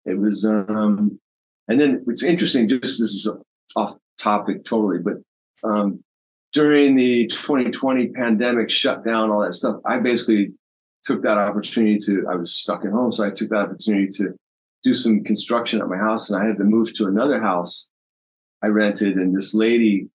It 0.05 0.17
was, 0.17 0.45
um, 0.45 1.19
and 1.67 1.79
then 1.79 2.03
it's 2.07 2.23
interesting. 2.23 2.67
Just 2.67 2.81
this 2.81 2.99
is 2.99 3.33
off 3.75 3.95
topic 4.17 4.63
totally, 4.63 4.99
but 4.99 5.15
um, 5.63 6.03
during 6.53 6.95
the 6.95 7.27
2020 7.27 8.09
pandemic 8.09 8.69
shutdown, 8.69 9.29
all 9.29 9.41
that 9.41 9.53
stuff, 9.53 9.75
I 9.85 9.97
basically 9.97 10.51
took 11.03 11.21
that 11.23 11.37
opportunity 11.37 11.97
to. 12.05 12.25
I 12.31 12.35
was 12.35 12.53
stuck 12.53 12.85
at 12.85 12.91
home, 12.91 13.11
so 13.11 13.25
I 13.25 13.31
took 13.31 13.49
that 13.49 13.65
opportunity 13.65 14.07
to 14.13 14.33
do 14.83 14.93
some 14.93 15.23
construction 15.23 15.81
at 15.81 15.87
my 15.87 15.97
house, 15.97 16.29
and 16.29 16.41
I 16.41 16.47
had 16.47 16.57
to 16.57 16.63
move 16.63 16.93
to 16.95 17.07
another 17.07 17.41
house 17.41 17.89
I 18.61 18.67
rented. 18.67 19.17
And 19.17 19.35
this 19.35 19.53
lady, 19.53 20.09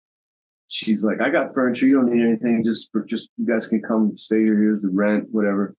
she's 0.68 1.04
like, 1.04 1.22
"I 1.22 1.30
got 1.30 1.54
furniture. 1.54 1.88
You 1.88 1.96
don't 1.96 2.14
need 2.14 2.26
anything. 2.26 2.64
Just 2.64 2.92
just 3.08 3.30
you 3.38 3.46
guys 3.46 3.68
can 3.68 3.82
come 3.82 4.18
stay 4.18 4.40
here. 4.44 4.58
Here's 4.58 4.84
the 4.84 4.92
rent, 4.94 5.28
whatever." 5.32 5.76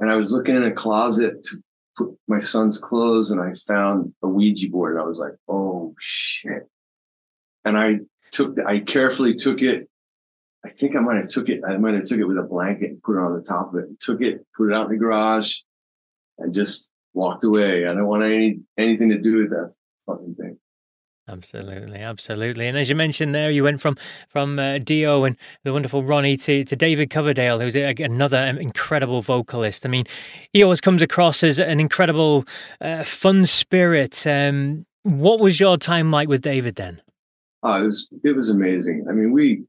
And 0.00 0.10
I 0.10 0.16
was 0.16 0.32
looking 0.32 0.54
in 0.54 0.62
a 0.62 0.72
closet 0.72 1.42
to 1.44 1.56
put 1.96 2.16
my 2.28 2.38
son's 2.38 2.78
clothes, 2.78 3.30
and 3.30 3.40
I 3.40 3.52
found 3.66 4.12
a 4.22 4.28
Ouija 4.28 4.70
board, 4.70 4.94
and 4.94 5.02
I 5.02 5.06
was 5.06 5.18
like, 5.18 5.34
"Oh 5.48 5.94
shit!" 5.98 6.68
And 7.64 7.76
I 7.78 8.00
took, 8.30 8.56
the, 8.56 8.66
I 8.66 8.80
carefully 8.80 9.34
took 9.34 9.62
it. 9.62 9.88
I 10.64 10.68
think 10.68 10.96
I 10.96 11.00
might 11.00 11.16
have 11.16 11.28
took 11.28 11.48
it. 11.48 11.62
I 11.66 11.76
might 11.76 11.94
have 11.94 12.04
took 12.04 12.18
it 12.18 12.24
with 12.24 12.38
a 12.38 12.42
blanket 12.42 12.90
and 12.90 13.02
put 13.02 13.16
it 13.16 13.22
on 13.22 13.34
the 13.34 13.42
top 13.42 13.74
of 13.74 13.80
it. 13.80 14.00
Took 14.00 14.22
it, 14.22 14.46
put 14.56 14.70
it 14.70 14.76
out 14.76 14.86
in 14.86 14.92
the 14.92 14.98
garage, 14.98 15.60
and 16.38 16.54
just 16.54 16.90
walked 17.14 17.44
away. 17.44 17.86
I 17.86 17.94
don't 17.94 18.06
want 18.06 18.24
any 18.24 18.60
anything 18.76 19.10
to 19.10 19.18
do 19.18 19.38
with 19.38 19.50
that 19.50 19.74
fucking 20.06 20.34
thing. 20.34 20.58
Absolutely, 21.28 21.98
absolutely. 21.98 22.66
And 22.68 22.78
as 22.78 22.88
you 22.88 22.96
mentioned 22.96 23.34
there, 23.34 23.50
you 23.50 23.62
went 23.62 23.82
from 23.82 23.96
from 24.30 24.58
uh, 24.58 24.78
Dio 24.78 25.24
and 25.24 25.36
the 25.62 25.72
wonderful 25.74 26.02
Ronnie 26.02 26.38
to, 26.38 26.64
to 26.64 26.76
David 26.76 27.10
Coverdale, 27.10 27.60
who's 27.60 27.76
a, 27.76 27.94
another 27.98 28.38
um, 28.38 28.56
incredible 28.56 29.20
vocalist. 29.20 29.84
I 29.84 29.90
mean, 29.90 30.06
he 30.52 30.62
always 30.62 30.80
comes 30.80 31.02
across 31.02 31.42
as 31.42 31.58
an 31.58 31.80
incredible, 31.80 32.46
uh, 32.80 33.02
fun 33.04 33.44
spirit. 33.44 34.26
Um, 34.26 34.86
what 35.02 35.40
was 35.40 35.60
your 35.60 35.76
time 35.76 36.10
like 36.10 36.28
with 36.28 36.40
David 36.40 36.76
then? 36.76 37.02
Oh, 37.62 37.82
it 37.82 37.84
was 37.84 38.08
it 38.24 38.34
was 38.34 38.48
amazing. 38.48 39.06
I 39.08 39.12
mean, 39.12 39.30
we 39.32 39.64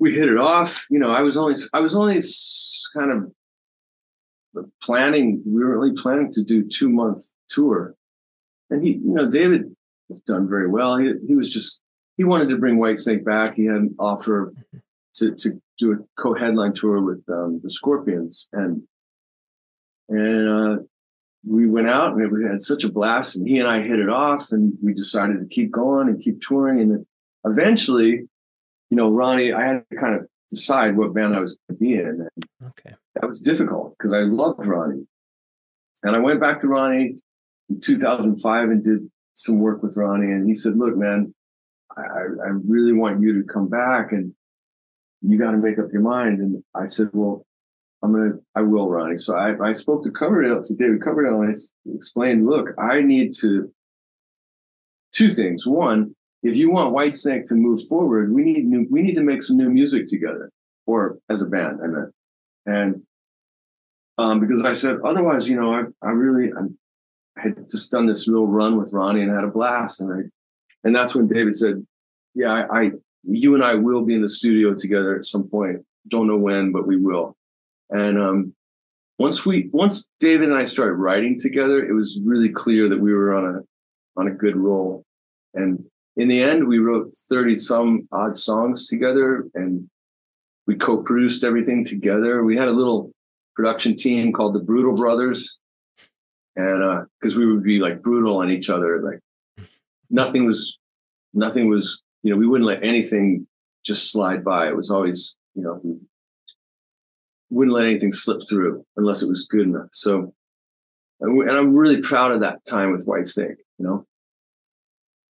we 0.00 0.14
hit 0.14 0.28
it 0.28 0.38
off. 0.38 0.86
You 0.90 0.98
know, 0.98 1.10
I 1.10 1.22
was 1.22 1.36
only 1.36 1.54
I 1.74 1.80
was 1.80 1.94
only 1.94 2.20
kind 2.96 3.12
of 3.12 4.66
planning. 4.82 5.42
We 5.46 5.62
were 5.62 5.76
only 5.76 5.92
planning 5.92 6.32
to 6.32 6.42
do 6.42 6.64
two 6.66 6.88
month 6.88 7.22
tour, 7.48 7.94
and 8.70 8.82
he, 8.82 8.94
you 8.94 9.14
know, 9.14 9.30
David 9.30 9.75
has 10.08 10.20
done 10.20 10.48
very 10.48 10.68
well. 10.68 10.96
He 10.96 11.12
he 11.26 11.34
was 11.34 11.50
just 11.50 11.80
he 12.16 12.24
wanted 12.24 12.48
to 12.50 12.58
bring 12.58 12.78
White 12.78 12.96
Whitesnake 12.96 13.24
back. 13.24 13.54
He 13.54 13.66
had 13.66 13.76
an 13.76 13.94
offer 13.98 14.52
to 15.14 15.34
to 15.34 15.60
do 15.78 15.92
a 15.92 15.96
co-headline 16.20 16.72
tour 16.72 17.02
with 17.02 17.22
um, 17.28 17.60
the 17.62 17.70
Scorpions, 17.70 18.48
and 18.52 18.82
and 20.08 20.48
uh, 20.48 20.82
we 21.46 21.68
went 21.68 21.88
out 21.88 22.14
and 22.14 22.32
we 22.32 22.44
had 22.44 22.60
such 22.60 22.84
a 22.84 22.92
blast. 22.92 23.36
And 23.36 23.48
he 23.48 23.58
and 23.58 23.68
I 23.68 23.82
hit 23.82 23.98
it 23.98 24.08
off, 24.08 24.52
and 24.52 24.72
we 24.82 24.94
decided 24.94 25.40
to 25.40 25.46
keep 25.46 25.70
going 25.70 26.08
and 26.08 26.20
keep 26.20 26.40
touring. 26.40 26.80
And 26.80 27.06
eventually, 27.44 28.10
you 28.90 28.96
know, 28.96 29.10
Ronnie, 29.10 29.52
I 29.52 29.66
had 29.66 29.84
to 29.90 29.96
kind 29.96 30.14
of 30.14 30.26
decide 30.50 30.96
what 30.96 31.12
band 31.14 31.34
I 31.34 31.40
was 31.40 31.58
going 31.68 31.76
to 31.78 31.84
be 31.84 31.94
in. 31.94 32.06
And 32.06 32.44
Okay. 32.68 32.94
that 33.14 33.26
was 33.26 33.40
difficult 33.40 33.96
because 33.98 34.12
I 34.12 34.20
loved 34.20 34.66
Ronnie. 34.66 35.06
And 36.02 36.14
I 36.14 36.20
went 36.20 36.40
back 36.40 36.60
to 36.60 36.68
Ronnie 36.68 37.18
in 37.68 37.80
2005 37.80 38.68
and 38.68 38.82
did 38.82 39.10
some 39.36 39.58
work 39.58 39.82
with 39.82 39.96
Ronnie. 39.96 40.32
And 40.32 40.46
he 40.46 40.54
said, 40.54 40.76
look, 40.76 40.96
man, 40.96 41.34
I, 41.96 42.02
I 42.02 42.48
really 42.66 42.92
want 42.92 43.20
you 43.20 43.40
to 43.40 43.48
come 43.48 43.68
back 43.68 44.12
and 44.12 44.32
you 45.22 45.38
got 45.38 45.52
to 45.52 45.58
make 45.58 45.78
up 45.78 45.92
your 45.92 46.02
mind. 46.02 46.40
And 46.40 46.62
I 46.74 46.86
said, 46.86 47.08
well, 47.12 47.44
I'm 48.02 48.12
gonna, 48.12 48.34
I 48.54 48.62
will, 48.62 48.88
Ronnie. 48.88 49.18
So 49.18 49.34
I, 49.34 49.56
I 49.68 49.72
spoke 49.72 50.02
to 50.04 50.10
Coverdale, 50.10 50.62
to 50.62 50.74
David 50.74 51.02
Coverdale, 51.02 51.40
and 51.40 51.54
I 51.54 51.94
explained, 51.94 52.46
look, 52.46 52.68
I 52.78 53.00
need 53.00 53.32
to, 53.40 53.72
two 55.12 55.28
things. 55.28 55.66
One, 55.66 56.14
if 56.42 56.56
you 56.56 56.70
want 56.70 56.94
Whitesnake 56.94 57.44
to 57.46 57.54
move 57.54 57.82
forward, 57.88 58.32
we 58.32 58.42
need 58.42 58.66
new, 58.66 58.86
we 58.90 59.02
need 59.02 59.14
to 59.14 59.22
make 59.22 59.42
some 59.42 59.56
new 59.56 59.70
music 59.70 60.06
together, 60.06 60.50
or 60.86 61.18
as 61.30 61.42
a 61.42 61.46
band, 61.46 61.80
I 61.82 61.86
meant. 61.86 62.12
And 62.66 63.02
um, 64.18 64.40
because 64.40 64.64
I 64.64 64.72
said, 64.72 64.98
otherwise, 65.04 65.48
you 65.48 65.58
know, 65.58 65.72
I, 65.72 66.06
I 66.06 66.10
really, 66.10 66.52
I'm, 66.52 66.78
I 67.36 67.42
had 67.42 67.70
just 67.70 67.90
done 67.90 68.06
this 68.06 68.26
little 68.26 68.46
run 68.46 68.78
with 68.78 68.92
Ronnie 68.92 69.22
and 69.22 69.30
had 69.30 69.44
a 69.44 69.48
blast. 69.48 70.00
And 70.00 70.12
I, 70.12 70.20
and 70.84 70.94
that's 70.94 71.14
when 71.14 71.28
David 71.28 71.54
said, 71.54 71.84
yeah, 72.34 72.66
I, 72.70 72.80
I 72.82 72.90
you 73.24 73.54
and 73.54 73.64
I 73.64 73.74
will 73.74 74.04
be 74.04 74.14
in 74.14 74.22
the 74.22 74.28
studio 74.28 74.74
together 74.74 75.16
at 75.16 75.24
some 75.24 75.48
point. 75.48 75.84
Don't 76.08 76.28
know 76.28 76.38
when, 76.38 76.72
but 76.72 76.86
we 76.86 76.96
will. 76.96 77.36
And 77.90 78.18
um, 78.18 78.54
once 79.18 79.44
we, 79.44 79.68
once 79.72 80.08
David 80.20 80.48
and 80.48 80.56
I 80.56 80.64
started 80.64 80.94
writing 80.94 81.36
together, 81.38 81.84
it 81.84 81.92
was 81.92 82.20
really 82.24 82.50
clear 82.50 82.88
that 82.88 83.00
we 83.00 83.12
were 83.12 83.34
on 83.34 83.56
a, 83.56 84.20
on 84.20 84.28
a 84.28 84.34
good 84.34 84.56
roll. 84.56 85.04
And 85.54 85.84
in 86.16 86.28
the 86.28 86.40
end, 86.40 86.66
we 86.66 86.78
wrote 86.78 87.14
30 87.28 87.56
some 87.56 88.08
odd 88.12 88.38
songs 88.38 88.86
together 88.86 89.46
and 89.54 89.88
we 90.66 90.76
co-produced 90.76 91.44
everything 91.44 91.84
together. 91.84 92.44
We 92.44 92.56
had 92.56 92.68
a 92.68 92.72
little 92.72 93.12
production 93.54 93.96
team 93.96 94.32
called 94.32 94.54
the 94.54 94.60
Brutal 94.60 94.94
Brothers. 94.94 95.58
And, 96.56 96.82
uh, 96.82 97.04
cause 97.22 97.36
we 97.36 97.46
would 97.46 97.62
be 97.62 97.80
like 97.80 98.02
brutal 98.02 98.38
on 98.38 98.50
each 98.50 98.70
other. 98.70 99.02
Like 99.02 99.68
nothing 100.10 100.46
was, 100.46 100.78
nothing 101.34 101.68
was, 101.68 102.02
you 102.22 102.30
know, 102.30 102.38
we 102.38 102.46
wouldn't 102.46 102.68
let 102.68 102.82
anything 102.82 103.46
just 103.84 104.10
slide 104.10 104.44
by. 104.44 104.68
It 104.68 104.76
was 104.76 104.90
always, 104.90 105.36
you 105.54 105.62
know, 105.62 105.80
we 105.82 105.96
wouldn't 107.50 107.74
let 107.74 107.86
anything 107.86 108.10
slip 108.10 108.40
through 108.48 108.84
unless 108.96 109.22
it 109.22 109.28
was 109.28 109.46
good 109.46 109.66
enough. 109.66 109.88
So, 109.92 110.32
and, 111.20 111.36
we, 111.36 111.44
and 111.44 111.52
I'm 111.52 111.74
really 111.74 112.00
proud 112.00 112.32
of 112.32 112.40
that 112.40 112.64
time 112.64 112.92
with 112.92 113.04
White 113.04 113.26
Snake, 113.26 113.56
you 113.78 113.86
know? 113.86 114.06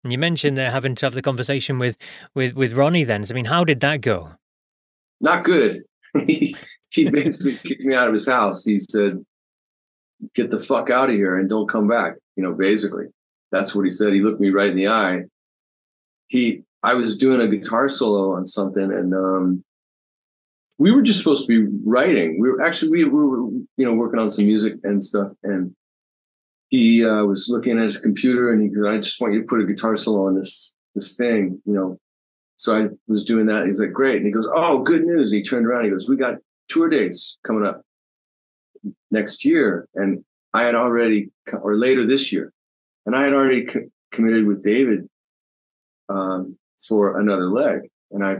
And 0.03 0.13
you 0.13 0.19
mentioned 0.19 0.57
there 0.57 0.71
having 0.71 0.95
to 0.97 1.07
have 1.07 1.15
the 1.15 1.23
conversation 1.23 1.79
with, 1.79 1.97
with, 2.35 2.55
with 2.55 2.75
Ronnie 2.75 3.05
then. 3.05 3.25
So, 3.25 3.33
I 3.33 3.37
mean, 3.37 3.47
how 3.47 3.65
did 3.65 3.81
that 3.81 4.03
go? 4.03 4.31
Not 5.21 5.45
good. 5.45 5.83
he, 6.27 6.55
he 6.91 7.11
basically 7.11 7.57
kicked 7.57 7.81
me 7.81 7.95
out 7.95 8.09
of 8.09 8.13
his 8.13 8.29
house. 8.29 8.65
He 8.65 8.79
said, 8.79 9.25
get 10.35 10.51
the 10.51 10.59
fuck 10.59 10.91
out 10.91 11.11
of 11.11 11.15
here 11.15 11.39
and 11.39 11.49
don't 11.49 11.69
come 11.69 11.89
back. 11.89 12.15
You 12.37 12.43
know, 12.43 12.53
basically 12.53 13.07
that's 13.53 13.75
what 13.75 13.85
he 13.85 13.91
said. 13.91 14.13
He 14.13 14.21
looked 14.21 14.41
me 14.41 14.51
right 14.51 14.71
in 14.71 14.77
the 14.77 14.89
eye. 14.89 15.23
He, 16.27 16.63
I 16.83 16.95
was 16.95 17.17
doing 17.17 17.41
a 17.41 17.49
guitar 17.49 17.89
solo 17.89 18.37
on 18.37 18.47
something 18.47 18.83
and, 18.83 19.15
um, 19.15 19.65
we 20.77 20.91
were 20.91 21.03
just 21.03 21.21
supposed 21.21 21.47
to 21.47 21.49
be 21.49 21.79
writing. 21.85 22.41
We 22.41 22.51
were 22.51 22.61
actually, 22.61 22.91
we, 22.91 23.05
we 23.05 23.25
were, 23.25 23.49
you 23.77 23.85
know, 23.85 23.95
working 23.95 24.19
on 24.19 24.29
some 24.29 24.47
music 24.47 24.75
and 24.83 25.03
stuff. 25.03 25.33
And 25.45 25.73
he, 26.69 27.07
uh, 27.07 27.25
was 27.27 27.49
looking 27.49 27.79
at 27.79 27.85
his 27.85 27.99
computer 27.99 28.53
and 28.53 28.61
he 28.61 28.69
goes, 28.69 28.87
I 28.87 28.97
just 28.99 29.21
want 29.21 29.35
you 29.35 29.41
to 29.41 29.47
put 29.47 29.61
a 29.61 29.67
guitar 29.67 29.97
solo 29.97 30.27
on 30.27 30.35
this, 30.35 30.75
this 30.97 31.15
thing, 31.15 31.61
you 31.65 31.75
know. 31.75 31.99
So 32.57 32.77
I 32.77 32.89
was 33.07 33.25
doing 33.25 33.47
that. 33.47 33.67
He's 33.67 33.81
like, 33.81 33.93
great. 33.93 34.17
And 34.17 34.27
he 34.27 34.33
goes, 34.33 34.49
Oh, 34.53 34.81
good 34.81 35.03
news. 35.03 35.33
He 35.33 35.43
turned 35.43 35.67
around. 35.67 35.85
He 35.85 35.91
goes, 35.91 36.09
we 36.09 36.17
got 36.17 36.37
tour 36.69 36.89
dates 36.89 37.39
coming 37.47 37.67
up 37.67 37.83
next 39.11 39.45
year. 39.45 39.89
And 39.95 40.25
I 40.53 40.63
had 40.63 40.75
already, 40.75 41.31
or 41.53 41.77
later 41.77 42.05
this 42.05 42.33
year, 42.33 42.53
and 43.07 43.15
I 43.17 43.25
had 43.25 43.33
already 43.33 43.65
co- 43.65 43.91
committed 44.13 44.47
with 44.47 44.63
David 44.63 45.09
um, 46.09 46.57
for 46.87 47.19
another 47.19 47.51
leg. 47.51 47.81
And 48.11 48.25
I, 48.25 48.37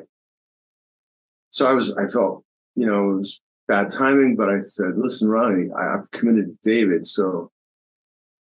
so 1.51 1.67
I 1.67 1.73
was, 1.73 1.97
I 1.97 2.07
felt, 2.07 2.45
you 2.75 2.87
know, 2.87 3.11
it 3.11 3.17
was 3.17 3.41
bad 3.69 3.91
timing, 3.91 4.37
but 4.37 4.49
I 4.49 4.59
said, 4.59 4.97
listen, 4.97 5.29
Ronnie, 5.29 5.71
I, 5.77 5.93
have 5.93 6.11
committed 6.11 6.51
to 6.51 6.59
David. 6.63 7.05
So, 7.05 7.51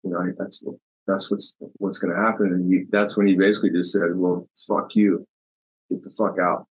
you 0.04 0.12
know, 0.12 0.20
I, 0.20 0.30
that's, 0.38 0.64
that's 1.08 1.30
what's, 1.30 1.56
what's 1.78 1.98
going 1.98 2.14
to 2.14 2.22
happen. 2.22 2.48
And 2.48 2.72
he, 2.72 2.86
that's 2.90 3.18
when 3.18 3.28
he 3.28 3.36
basically 3.36 3.72
just 3.72 3.92
said, 3.92 4.16
well, 4.16 4.48
fuck 4.68 4.96
you, 4.96 5.26
get 5.90 6.02
the 6.02 6.14
fuck 6.18 6.38
out. 6.42 6.68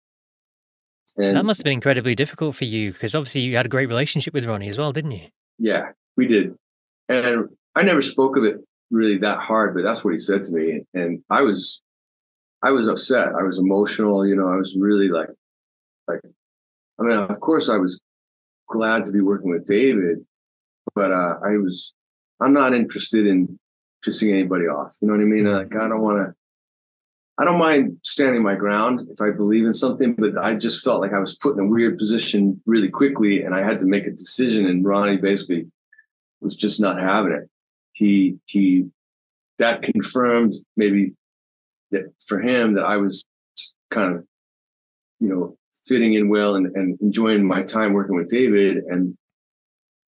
And 1.17 1.35
that 1.35 1.45
must 1.45 1.59
have 1.59 1.63
been 1.63 1.73
incredibly 1.73 2.15
difficult 2.15 2.55
for 2.55 2.65
you 2.65 2.91
because 2.91 3.15
obviously 3.15 3.41
you 3.41 3.55
had 3.55 3.65
a 3.65 3.69
great 3.69 3.87
relationship 3.87 4.33
with 4.33 4.45
Ronnie 4.45 4.69
as 4.69 4.77
well, 4.77 4.91
didn't 4.91 5.11
you? 5.11 5.27
Yeah, 5.57 5.91
we 6.17 6.27
did. 6.27 6.55
And 7.07 7.49
I 7.75 7.83
never 7.83 8.01
spoke 8.01 8.35
of 8.35 8.43
it 8.43 8.57
really 8.91 9.17
that 9.19 9.39
hard, 9.39 9.75
but 9.75 9.83
that's 9.83 10.03
what 10.03 10.11
he 10.11 10.17
said 10.17 10.43
to 10.43 10.53
me. 10.53 10.81
And 10.93 11.21
I 11.29 11.41
was, 11.41 11.81
I 12.61 12.71
was 12.71 12.87
upset. 12.87 13.29
I 13.29 13.43
was 13.43 13.59
emotional. 13.59 14.27
You 14.27 14.35
know, 14.35 14.49
I 14.49 14.57
was 14.57 14.75
really 14.77 15.09
like, 15.09 15.29
like, 16.07 16.19
I 16.99 17.03
mean, 17.03 17.17
of 17.17 17.39
course 17.39 17.69
I 17.69 17.77
was 17.77 18.01
glad 18.69 19.03
to 19.05 19.11
be 19.11 19.21
working 19.21 19.51
with 19.51 19.65
David, 19.65 20.25
but, 20.95 21.11
uh, 21.11 21.35
I 21.43 21.57
was, 21.57 21.93
I'm 22.41 22.53
not 22.53 22.73
interested 22.73 23.25
in 23.25 23.57
pissing 24.05 24.31
anybody 24.31 24.65
off. 24.65 24.95
You 25.01 25.07
know 25.07 25.13
what 25.13 25.21
I 25.21 25.25
mean? 25.25 25.45
Like, 25.45 25.75
I 25.75 25.87
don't 25.87 26.01
want 26.01 26.27
to, 26.27 26.35
I 27.37 27.43
don't 27.43 27.59
mind 27.59 27.97
standing 28.03 28.43
my 28.43 28.55
ground 28.55 29.07
if 29.11 29.19
I 29.19 29.31
believe 29.31 29.65
in 29.65 29.73
something, 29.73 30.15
but 30.15 30.37
I 30.37 30.55
just 30.55 30.83
felt 30.83 31.01
like 31.01 31.13
I 31.13 31.19
was 31.19 31.35
put 31.35 31.57
in 31.57 31.65
a 31.65 31.67
weird 31.67 31.97
position 31.97 32.61
really 32.65 32.87
quickly 32.87 33.43
and 33.43 33.53
I 33.53 33.61
had 33.61 33.79
to 33.79 33.87
make 33.87 34.07
a 34.07 34.11
decision. 34.11 34.65
And 34.67 34.85
Ronnie 34.85 35.17
basically 35.17 35.69
was 36.39 36.55
just 36.55 36.79
not 36.79 37.01
having 37.01 37.33
it. 37.33 37.49
He, 37.91 38.37
he, 38.45 38.85
that 39.59 39.81
confirmed 39.81 40.53
maybe 40.77 41.09
that 41.91 42.13
for 42.25 42.39
him 42.39 42.75
that 42.75 42.85
I 42.85 42.97
was 42.97 43.23
kind 43.89 44.15
of, 44.15 44.25
you 45.19 45.27
know, 45.27 45.57
fitting 45.85 46.13
in 46.13 46.29
well 46.29 46.55
and, 46.55 46.73
and 46.75 46.99
enjoying 47.01 47.45
my 47.45 47.63
time 47.63 47.93
working 47.93 48.15
with 48.15 48.29
David. 48.29 48.77
And 48.77 49.17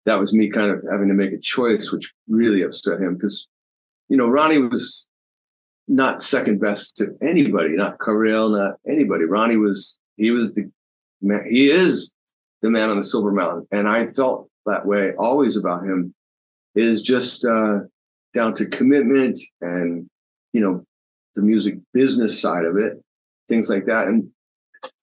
that 0.05 0.19
was 0.19 0.33
me 0.33 0.49
kind 0.49 0.71
of 0.71 0.83
having 0.89 1.09
to 1.09 1.13
make 1.13 1.33
a 1.33 1.39
choice, 1.39 1.91
which 1.91 2.13
really 2.29 2.61
upset 2.61 3.01
him 3.01 3.15
because, 3.15 3.49
you 4.07 4.15
know, 4.15 4.29
Ronnie 4.29 4.59
was 4.59 5.09
not 5.89 6.21
second 6.21 6.61
best 6.61 6.95
to 6.97 7.17
anybody, 7.21 7.75
not 7.75 7.97
Coverdale, 7.99 8.49
not 8.49 8.75
anybody. 8.87 9.25
Ronnie 9.25 9.57
was, 9.57 9.99
he 10.17 10.29
was 10.29 10.53
the 10.53 10.71
man, 11.21 11.45
he 11.49 11.69
is 11.69 12.13
the 12.61 12.69
man 12.69 12.91
on 12.91 12.97
the 12.97 13.03
Silver 13.03 13.31
Mountain. 13.31 13.67
And 13.71 13.89
I 13.89 14.05
felt 14.07 14.49
that 14.67 14.85
way 14.85 15.13
always 15.17 15.57
about 15.57 15.83
him 15.83 16.13
it 16.75 16.83
is 16.83 17.01
just, 17.01 17.43
uh, 17.43 17.79
down 18.33 18.53
to 18.53 18.69
commitment 18.69 19.39
and, 19.61 20.07
you 20.53 20.61
know, 20.61 20.85
the 21.33 21.41
music 21.41 21.79
business 21.93 22.39
side 22.39 22.63
of 22.63 22.77
it, 22.77 23.03
things 23.47 23.69
like 23.69 23.87
that. 23.87 24.07
And 24.07 24.29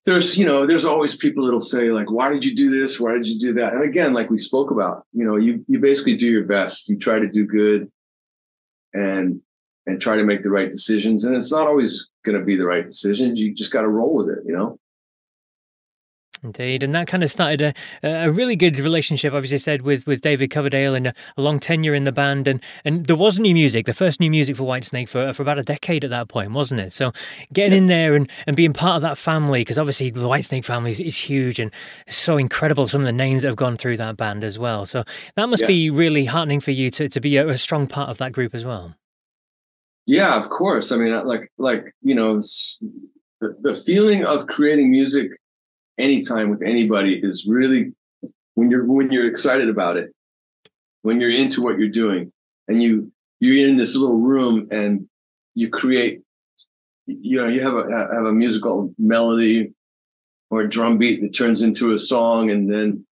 there's, 0.05 0.39
you 0.39 0.47
know, 0.47 0.65
there's 0.65 0.85
always 0.85 1.17
people 1.17 1.45
that'll 1.45 1.61
say 1.61 1.91
like, 1.91 2.13
why 2.13 2.31
did 2.31 2.45
you 2.45 2.55
do 2.55 2.71
this? 2.71 3.01
Why 3.01 3.15
did 3.15 3.27
you 3.27 3.41
do 3.41 3.53
that? 3.55 3.73
And 3.73 3.83
again, 3.83 4.15
like 4.15 4.31
we 4.31 4.39
spoke 4.39 4.71
about, 4.71 5.05
you 5.13 5.25
know, 5.25 5.35
you, 5.35 5.65
you 5.67 5.81
basically 5.81 6.17
do 6.17 6.31
your 6.31 6.45
best. 6.45 6.89
You 6.89 6.97
try 6.97 7.19
to 7.19 7.29
do 7.29 7.45
good 7.45 7.91
and 8.95 9.41
and 9.87 10.01
try 10.01 10.17
to 10.17 10.25
make 10.25 10.43
the 10.43 10.51
right 10.51 10.71
decisions. 10.71 11.25
And 11.25 11.37
it's 11.37 11.53
not 11.53 11.67
always 11.67 12.09
going 12.25 12.39
to 12.39 12.45
be 12.45 12.57
the 12.57 12.67
right 12.67 12.85
decisions. 12.85 13.41
You 13.41 13.55
just 13.55 13.73
got 13.73 13.83
to 13.83 13.89
roll 13.89 14.15
with 14.15 14.29
it, 14.29 14.45
you 14.45 14.53
know? 14.53 14.79
Indeed, 16.43 16.83
and 16.83 16.95
that 16.95 17.07
kind 17.07 17.25
of 17.25 17.31
started 17.31 17.63
a, 17.63 17.75
a 18.09 18.31
really 18.31 18.57
good 18.57 18.79
relationship, 18.79 19.33
obviously 19.33 19.59
said 19.59 19.83
with, 19.83 20.07
with 20.07 20.21
David 20.21 20.51
Coverdale 20.51 20.95
and 20.95 21.09
a, 21.09 21.15
a, 21.37 21.43
long 21.43 21.59
tenure 21.59 21.95
in 21.95 22.05
the 22.05 22.13
band, 22.13 22.47
and, 22.47 22.63
and 22.85 23.07
there 23.07 23.17
was 23.17 23.39
new 23.39 23.55
music, 23.55 23.87
the 23.87 23.95
first 23.95 24.21
new 24.21 24.31
music 24.31 24.57
for 24.57 24.65
Whitesnake 24.65 25.09
for 25.09 25.33
for 25.33 25.43
about 25.43 25.59
a 25.59 25.63
decade 25.63 26.05
at 26.05 26.11
that 26.11 26.29
point, 26.29 26.53
wasn't 26.53 26.81
it? 26.81 26.93
So 26.93 27.13
getting 27.53 27.73
yeah. 27.73 27.79
in 27.79 27.87
there 27.87 28.15
and, 28.15 28.31
and 28.47 28.55
being 28.55 28.75
part 28.75 28.97
of 28.97 29.03
that 29.03 29.19
family, 29.19 29.63
because 29.63 29.79
obviously 29.79 30.11
the 30.11 30.21
Whitesnake 30.21 30.65
family 30.65 30.91
is, 30.91 31.01
is, 31.01 31.17
huge 31.17 31.59
and 31.59 31.73
so 32.07 32.37
incredible. 32.37 32.87
Some 32.87 33.01
of 33.01 33.07
the 33.07 33.13
names 33.13 33.43
that 33.43 33.49
have 33.49 33.57
gone 33.57 33.77
through 33.77 33.97
that 33.97 34.17
band 34.17 34.45
as 34.45 34.59
well. 34.59 34.85
So 34.85 35.05
that 35.37 35.49
must 35.49 35.63
yeah. 35.63 35.69
be 35.69 35.91
really 35.91 36.27
heartening 36.27 36.61
for 36.61 36.71
you 36.71 36.91
to 36.93 37.09
to 37.09 37.21
be 37.21 37.39
a, 37.39 37.49
a 37.49 37.59
strong 37.59 37.87
part 37.87 38.11
of 38.11 38.19
that 38.19 38.33
group 38.33 38.55
as 38.55 38.65
well. 38.65 38.95
Yeah, 40.07 40.37
of 40.37 40.49
course. 40.51 40.93
I 40.93 40.97
mean, 40.97 41.13
like, 41.27 41.51
like 41.59 41.93
you 42.03 42.15
know, 42.15 42.41
the, 43.41 43.57
the 43.61 43.75
feeling 43.75 44.25
of 44.25 44.47
creating 44.47 44.91
music 44.91 45.31
anytime 45.99 46.51
with 46.51 46.63
anybody 46.63 47.19
is 47.21 47.47
really 47.49 47.93
when 48.55 48.71
you're 48.71 48.85
when 48.85 49.11
you're 49.11 49.29
excited 49.29 49.69
about 49.69 49.97
it, 49.97 50.15
when 51.03 51.21
you're 51.21 51.31
into 51.31 51.61
what 51.61 51.79
you're 51.79 51.89
doing, 51.89 52.33
and 52.69 52.83
you 52.83 53.11
you're 53.41 53.69
in 53.69 53.77
this 53.77 53.97
little 53.97 54.19
room 54.19 54.69
and 54.71 55.09
you 55.55 55.69
create, 55.69 56.23
you 57.07 57.39
know, 57.39 57.49
you 57.49 57.63
have 57.63 57.75
a 57.75 58.15
have 58.15 58.27
a 58.27 58.33
musical 58.33 58.95
melody 58.99 59.73
or 60.51 60.63
a 60.63 60.69
drum 60.69 60.99
beat 60.99 61.21
that 61.21 61.37
turns 61.37 61.63
into 61.63 61.93
a 61.93 61.99
song, 61.99 62.49
and 62.51 62.73
then 62.73 63.05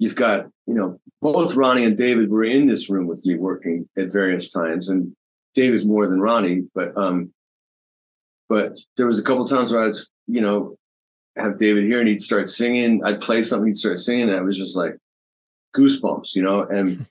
you've 0.00 0.16
got 0.16 0.46
you 0.66 0.74
know 0.74 0.98
both 1.20 1.54
Ronnie 1.54 1.84
and 1.84 1.96
David 1.96 2.30
were 2.30 2.42
in 2.42 2.66
this 2.66 2.90
room 2.90 3.06
with 3.06 3.24
me 3.24 3.36
working 3.36 3.88
at 3.96 4.12
various 4.12 4.52
times, 4.52 4.88
and 4.88 5.14
David 5.54 5.86
more 5.86 6.06
than 6.06 6.20
Ronnie, 6.20 6.64
but 6.74 6.96
um, 6.96 7.32
but 8.48 8.72
there 8.96 9.06
was 9.06 9.18
a 9.18 9.24
couple 9.24 9.44
times 9.44 9.72
where 9.72 9.82
I'd 9.82 9.94
you 10.26 10.40
know 10.40 10.76
have 11.36 11.56
David 11.56 11.84
here 11.84 12.00
and 12.00 12.08
he'd 12.08 12.20
start 12.20 12.48
singing. 12.48 13.04
I'd 13.04 13.20
play 13.20 13.42
something, 13.42 13.66
he'd 13.66 13.76
start 13.76 13.98
singing, 13.98 14.28
and 14.28 14.38
it 14.38 14.44
was 14.44 14.58
just 14.58 14.76
like 14.76 14.96
goosebumps, 15.76 16.34
you 16.34 16.42
know. 16.42 16.60
And 16.60 17.06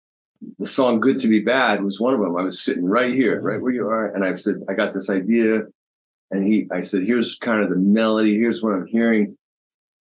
the 0.58 0.66
song 0.66 1.00
"Good 1.00 1.18
to 1.20 1.28
Be 1.28 1.40
Bad" 1.40 1.82
was 1.82 2.00
one 2.00 2.14
of 2.14 2.20
them. 2.20 2.36
I 2.36 2.42
was 2.42 2.62
sitting 2.62 2.84
right 2.84 3.12
here, 3.12 3.40
right 3.40 3.60
where 3.60 3.72
you 3.72 3.86
are, 3.88 4.06
and 4.06 4.24
I 4.24 4.34
said, 4.34 4.56
I 4.68 4.74
got 4.74 4.92
this 4.92 5.10
idea, 5.10 5.62
and 6.30 6.46
he, 6.46 6.68
I 6.70 6.80
said, 6.80 7.02
here's 7.02 7.36
kind 7.36 7.62
of 7.62 7.70
the 7.70 7.76
melody, 7.76 8.36
here's 8.36 8.62
what 8.62 8.74
I'm 8.74 8.86
hearing, 8.86 9.36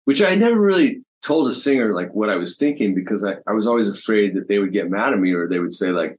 which 0.05 0.21
I 0.21 0.35
never 0.35 0.59
really 0.59 1.01
told 1.21 1.47
a 1.47 1.51
singer 1.51 1.93
like 1.93 2.13
what 2.13 2.29
I 2.29 2.35
was 2.35 2.57
thinking 2.57 2.93
because 2.93 3.23
I, 3.23 3.37
I 3.47 3.53
was 3.53 3.65
always 3.65 3.89
afraid 3.89 4.35
that 4.35 4.47
they 4.47 4.59
would 4.59 4.71
get 4.71 4.89
mad 4.89 5.13
at 5.13 5.19
me 5.19 5.33
or 5.33 5.47
they 5.47 5.59
would 5.59 5.73
say 5.73 5.89
like, 5.89 6.17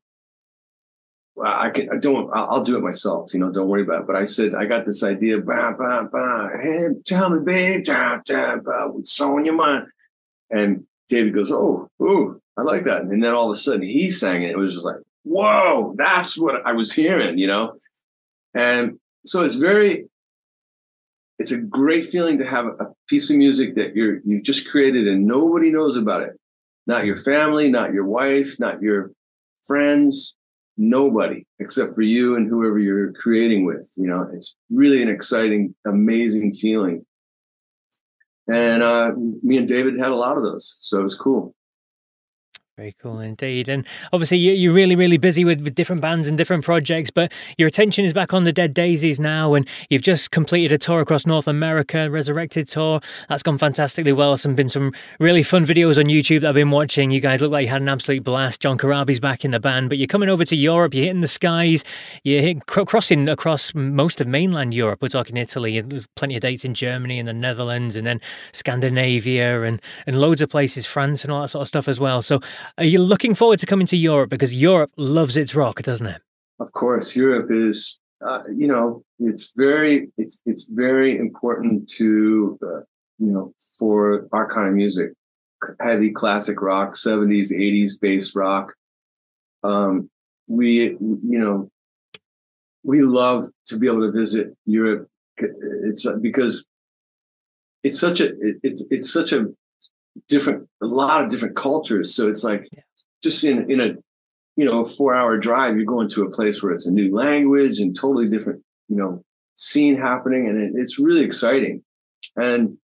I 1.45 1.71
can, 1.71 1.91
I 1.91 1.99
don't, 1.99 2.31
I'll, 2.33 2.63
do 2.63 2.77
it 2.77 2.83
myself. 2.83 3.35
You 3.35 3.41
know, 3.41 3.51
don't 3.51 3.69
worry 3.69 3.83
about 3.83 4.03
it. 4.03 4.07
But 4.07 4.17
I 4.17 4.25
said, 4.25 4.55
I 4.55 4.65
got 4.65 4.85
this 4.85 5.03
idea. 5.03 5.41
Bah, 5.41 5.75
bah, 5.79 6.05
bah. 6.11 6.49
Hey, 6.63 6.89
tell 7.05 7.31
me, 7.31 7.45
babe, 7.45 7.85
da, 7.85 8.19
da, 8.25 8.57
bah, 8.57 8.89
what's 8.89 9.21
on 9.21 9.45
your 9.45 9.55
mind? 9.55 9.89
And 10.51 10.87
David 11.09 11.35
goes, 11.35 11.53
oh, 11.53 11.91
oh, 12.01 12.41
I 12.57 12.63
like 12.63 12.85
that. 12.85 13.03
And 13.03 13.23
then 13.23 13.35
all 13.35 13.51
of 13.51 13.55
a 13.55 13.59
sudden 13.59 13.83
he 13.83 14.11
sang 14.11 14.43
it. 14.43 14.51
It 14.51 14.59
was 14.59 14.73
just 14.73 14.87
like, 14.87 14.97
whoa, 15.25 15.95
that's 15.99 16.39
what 16.39 16.67
I 16.67 16.73
was 16.73 16.93
hearing, 16.93 17.39
you 17.39 17.49
know? 17.49 17.77
And 18.55 18.99
so 19.25 19.43
it's 19.43 19.57
very, 19.57 20.07
it's 21.39 21.53
a 21.53 21.61
great 21.61 22.05
feeling 22.05 22.39
to 22.39 22.47
have 22.47 22.67
a 22.67 22.87
piece 23.09 23.31
of 23.31 23.37
music 23.37 23.75
that 23.75 23.95
you're 23.95 24.21
you've 24.25 24.45
just 24.45 24.71
created 24.71 25.07
and 25.07 25.25
nobody 25.25 25.71
knows 25.71 25.97
about 25.97 26.23
it. 26.23 26.41
Not 26.87 27.05
your 27.05 27.17
family, 27.17 27.69
not 27.69 27.93
your 27.93 28.07
wife, 28.07 28.59
not 28.59 28.81
your 28.81 29.11
friends, 29.67 30.37
nobody 30.77 31.47
except 31.59 31.95
for 31.95 32.03
you 32.03 32.37
and 32.37 32.49
whoever 32.49 32.79
you're 32.79 33.13
creating 33.13 33.67
with. 33.67 33.91
You 33.97 34.07
know, 34.07 34.29
it's 34.33 34.57
really 34.71 35.03
an 35.03 35.09
exciting, 35.09 35.75
amazing 35.87 36.53
feeling. 36.53 37.05
And 38.53 38.83
uh, 38.83 39.11
me 39.43 39.59
and 39.59 39.67
David 39.67 39.99
had 39.99 40.11
a 40.11 40.15
lot 40.15 40.37
of 40.37 40.45
those, 40.45 40.79
so 40.81 41.01
it 41.01 41.03
was 41.03 41.17
cool. 41.17 41.56
Very 42.77 42.95
cool 43.01 43.21
indeed. 43.21 43.71
And 43.71 43.87
obviously, 44.13 44.37
you're 44.37 44.75
really, 44.75 44.97
really 44.97 45.17
busy 45.17 45.47
with, 45.47 45.63
with 45.63 45.75
different 45.75 46.03
bands 46.03 46.29
and 46.29 46.37
different 46.37 46.63
projects, 46.63 47.09
but 47.09 47.33
your 47.57 47.67
attention 47.67 48.05
is 48.05 48.13
back 48.13 48.35
on 48.35 48.45
the 48.45 48.53
Dead 48.53 48.75
Daisies 48.75 49.19
now. 49.19 49.55
And 49.55 49.67
you've 49.89 50.03
just 50.03 50.31
completed 50.31 50.73
a 50.73 50.77
tour 50.77 51.01
across 51.01 51.25
North 51.25 51.49
America, 51.49 52.11
Resurrected 52.11 52.69
Tour. 52.69 53.01
That's 53.31 53.43
gone 53.43 53.57
fantastically 53.57 54.13
well. 54.13 54.37
Some 54.37 54.55
been 54.55 54.69
some 54.69 54.93
really 55.21 55.43
fun 55.43 55.65
videos 55.65 55.97
on 55.97 56.05
YouTube 56.05 56.43
that 56.43 56.49
I've 56.49 56.55
been 56.55 56.71
watching. 56.71 57.11
You 57.11 57.21
guys 57.21 57.41
look 57.41 57.51
like 57.51 57.63
you 57.63 57.71
had 57.71 57.81
an 57.81 57.89
absolute 57.89 58.23
blast. 58.23 58.61
John 58.61 58.77
Corabi's 58.77 59.21
back 59.21 59.43
in 59.43 59.53
the 59.53 59.61
band, 59.61 59.89
but 59.89 59.97
you're 59.97 60.07
coming 60.07 60.29
over 60.29 60.45
to 60.45 60.55
Europe, 60.55 60.93
you're 60.93 61.07
hitting 61.07 61.23
the 61.23 61.27
skies, 61.27 61.83
you're 62.25 62.43
hitting, 62.43 62.61
crossing 62.61 63.27
across 63.27 63.75
most 63.75 64.21
of 64.21 64.27
mainland 64.27 64.75
Europe. 64.75 65.01
We're 65.01 65.09
talking 65.09 65.39
Italy, 65.39 65.79
and 65.79 65.91
there's 65.91 66.07
plenty 66.09 66.35
of 66.35 66.43
dates 66.43 66.67
in 66.67 66.75
Germany 66.75 67.19
and 67.19 67.27
the 67.27 67.33
Netherlands, 67.33 67.97
and 67.97 68.07
then 68.07 68.21
Scandinavia 68.53 69.63
and, 69.63 69.81
and 70.07 70.21
loads 70.21 70.43
of 70.43 70.51
places, 70.51 70.85
France, 70.85 71.25
and 71.25 71.33
all 71.33 71.41
that 71.41 71.49
sort 71.49 71.63
of 71.63 71.69
stuff 71.69 71.89
as 71.89 71.99
well. 71.99 72.21
So, 72.21 72.39
are 72.79 72.85
you 72.85 72.99
looking 72.99 73.35
forward 73.35 73.59
to 73.61 73.67
coming 73.67 73.87
to 73.89 73.97
Europe 73.97 74.31
because 74.31 74.55
Europe 74.55 74.91
loves 74.97 75.37
its 75.37 75.55
rock, 75.55 75.83
doesn't 75.83 76.07
it? 76.07 76.23
Of 76.61 76.73
course, 76.73 77.17
Europe 77.17 77.51
is. 77.51 78.01
Uh, 78.27 78.43
you 78.57 78.67
know, 78.67 79.05
it's 79.19 79.53
very 79.57 80.09
it's 80.17 80.41
it's 80.47 80.69
very 80.69 81.19
important 81.19 81.87
to 81.87 82.59
uh, 82.63 82.81
you 83.19 83.31
know 83.31 83.53
for 83.79 84.27
our 84.33 84.51
kind 84.53 84.69
of 84.69 84.75
music, 84.75 85.13
heavy 85.81 86.11
classic 86.11 86.63
rock, 86.63 86.97
seventies, 86.97 87.53
eighties 87.53 87.99
bass 87.99 88.35
rock. 88.35 88.73
Um, 89.65 90.09
we 90.49 90.97
you 91.01 91.39
know 91.39 91.69
we 92.85 93.03
love 93.03 93.45
to 93.67 93.79
be 93.79 93.87
able 93.87 94.01
to 94.01 94.13
visit 94.13 94.57
Europe. 94.65 95.09
It's 95.37 96.07
uh, 96.07 96.17
because 96.17 96.67
it's 97.83 98.01
such 98.01 98.21
a 98.21 98.33
it's 98.63 98.87
it's 98.91 99.13
such 99.13 99.33
a 99.33 99.47
different 100.29 100.69
a 100.83 100.87
lot 100.87 101.25
of 101.25 101.31
different 101.31 101.57
cultures. 101.57 102.15
So 102.15 102.29
it's 102.29 102.45
like 102.45 102.69
just 103.23 103.45
in 103.45 103.71
in 103.71 103.81
a 103.81 103.95
you 104.57 104.65
know 104.65 104.85
four 104.85 105.15
hour 105.15 105.39
drive 105.39 105.77
you're 105.77 105.85
going 105.85 106.09
to 106.11 106.25
a 106.25 106.31
place 106.31 106.63
where 106.63 106.73
it's 106.73 106.87
a 106.87 106.93
new 106.93 107.15
language 107.15 107.81
and 107.81 107.95
totally 107.95 108.29
different 108.29 108.63
you 108.89 108.97
know 108.97 109.23
scene 109.57 109.97
happening 109.97 110.49
and 110.49 110.61
it, 110.61 110.73
it's 110.81 110.99
really 110.99 111.25
exciting. 111.25 111.83
And 112.37 112.77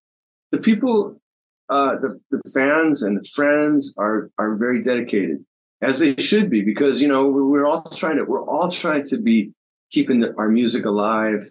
the 0.51 0.59
people 0.59 1.21
uh 1.69 1.95
the, 1.97 2.19
the 2.31 2.41
fans 2.53 3.03
and 3.03 3.17
the 3.17 3.27
friends 3.33 3.93
are 3.97 4.29
are 4.37 4.55
very 4.55 4.81
dedicated 4.81 5.43
as 5.81 5.99
they 5.99 6.15
should 6.15 6.49
be 6.49 6.61
because 6.61 7.01
you 7.01 7.07
know 7.07 7.27
we're 7.29 7.65
all 7.65 7.83
trying 7.83 8.17
to 8.17 8.25
we're 8.25 8.45
all 8.45 8.69
trying 8.69 9.03
to 9.03 9.17
be 9.19 9.51
keeping 9.91 10.21
the, 10.21 10.33
our 10.37 10.49
music 10.49 10.85
alive. 10.85 11.43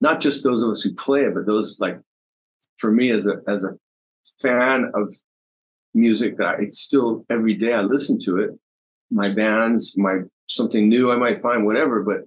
Not 0.00 0.20
just 0.20 0.44
those 0.44 0.62
of 0.62 0.70
us 0.70 0.82
who 0.82 0.94
play 0.94 1.22
it 1.22 1.34
but 1.34 1.46
those 1.46 1.78
like 1.80 1.98
for 2.76 2.90
me 2.90 3.10
as 3.10 3.26
a 3.26 3.42
as 3.46 3.64
a 3.64 3.76
fan 4.40 4.90
of 4.94 5.08
music 5.94 6.36
that 6.38 6.56
I 6.60 6.64
still 6.64 7.24
every 7.30 7.54
day 7.54 7.72
I 7.72 7.82
listen 7.82 8.18
to 8.20 8.38
it. 8.38 8.50
My 9.10 9.32
bands, 9.32 9.96
my 9.98 10.20
something 10.48 10.88
new 10.88 11.12
I 11.12 11.16
might 11.16 11.38
find, 11.38 11.64
whatever, 11.64 12.02
but 12.02 12.24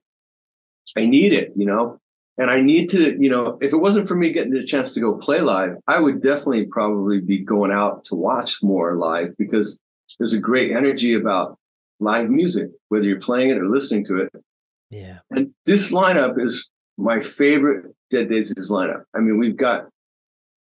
I 0.97 1.05
need 1.05 1.33
it, 1.33 1.53
you 1.55 1.65
know. 1.65 1.99
And 2.37 2.49
I 2.49 2.61
need 2.61 2.89
to, 2.89 3.15
you 3.21 3.29
know, 3.29 3.57
if 3.61 3.73
it 3.73 3.77
wasn't 3.77 4.07
for 4.07 4.15
me 4.15 4.31
getting 4.31 4.53
the 4.53 4.63
chance 4.63 4.93
to 4.93 4.99
go 4.99 5.17
play 5.17 5.41
live, 5.41 5.75
I 5.87 5.99
would 5.99 6.21
definitely 6.21 6.65
probably 6.65 7.21
be 7.21 7.37
going 7.37 7.71
out 7.71 8.03
to 8.05 8.15
watch 8.15 8.63
more 8.63 8.97
live 8.97 9.37
because 9.37 9.79
there's 10.17 10.33
a 10.33 10.39
great 10.39 10.71
energy 10.71 11.13
about 11.13 11.57
live 11.99 12.29
music, 12.29 12.69
whether 12.89 13.05
you're 13.05 13.19
playing 13.19 13.51
it 13.51 13.59
or 13.59 13.67
listening 13.67 14.03
to 14.05 14.17
it. 14.17 14.31
Yeah. 14.89 15.19
And 15.29 15.53
this 15.65 15.93
lineup 15.93 16.43
is 16.43 16.69
my 16.97 17.19
favorite 17.19 17.93
Dead 18.09 18.29
Daisies 18.29 18.71
lineup. 18.71 19.03
I 19.15 19.19
mean, 19.19 19.37
we've 19.37 19.57
got 19.57 19.87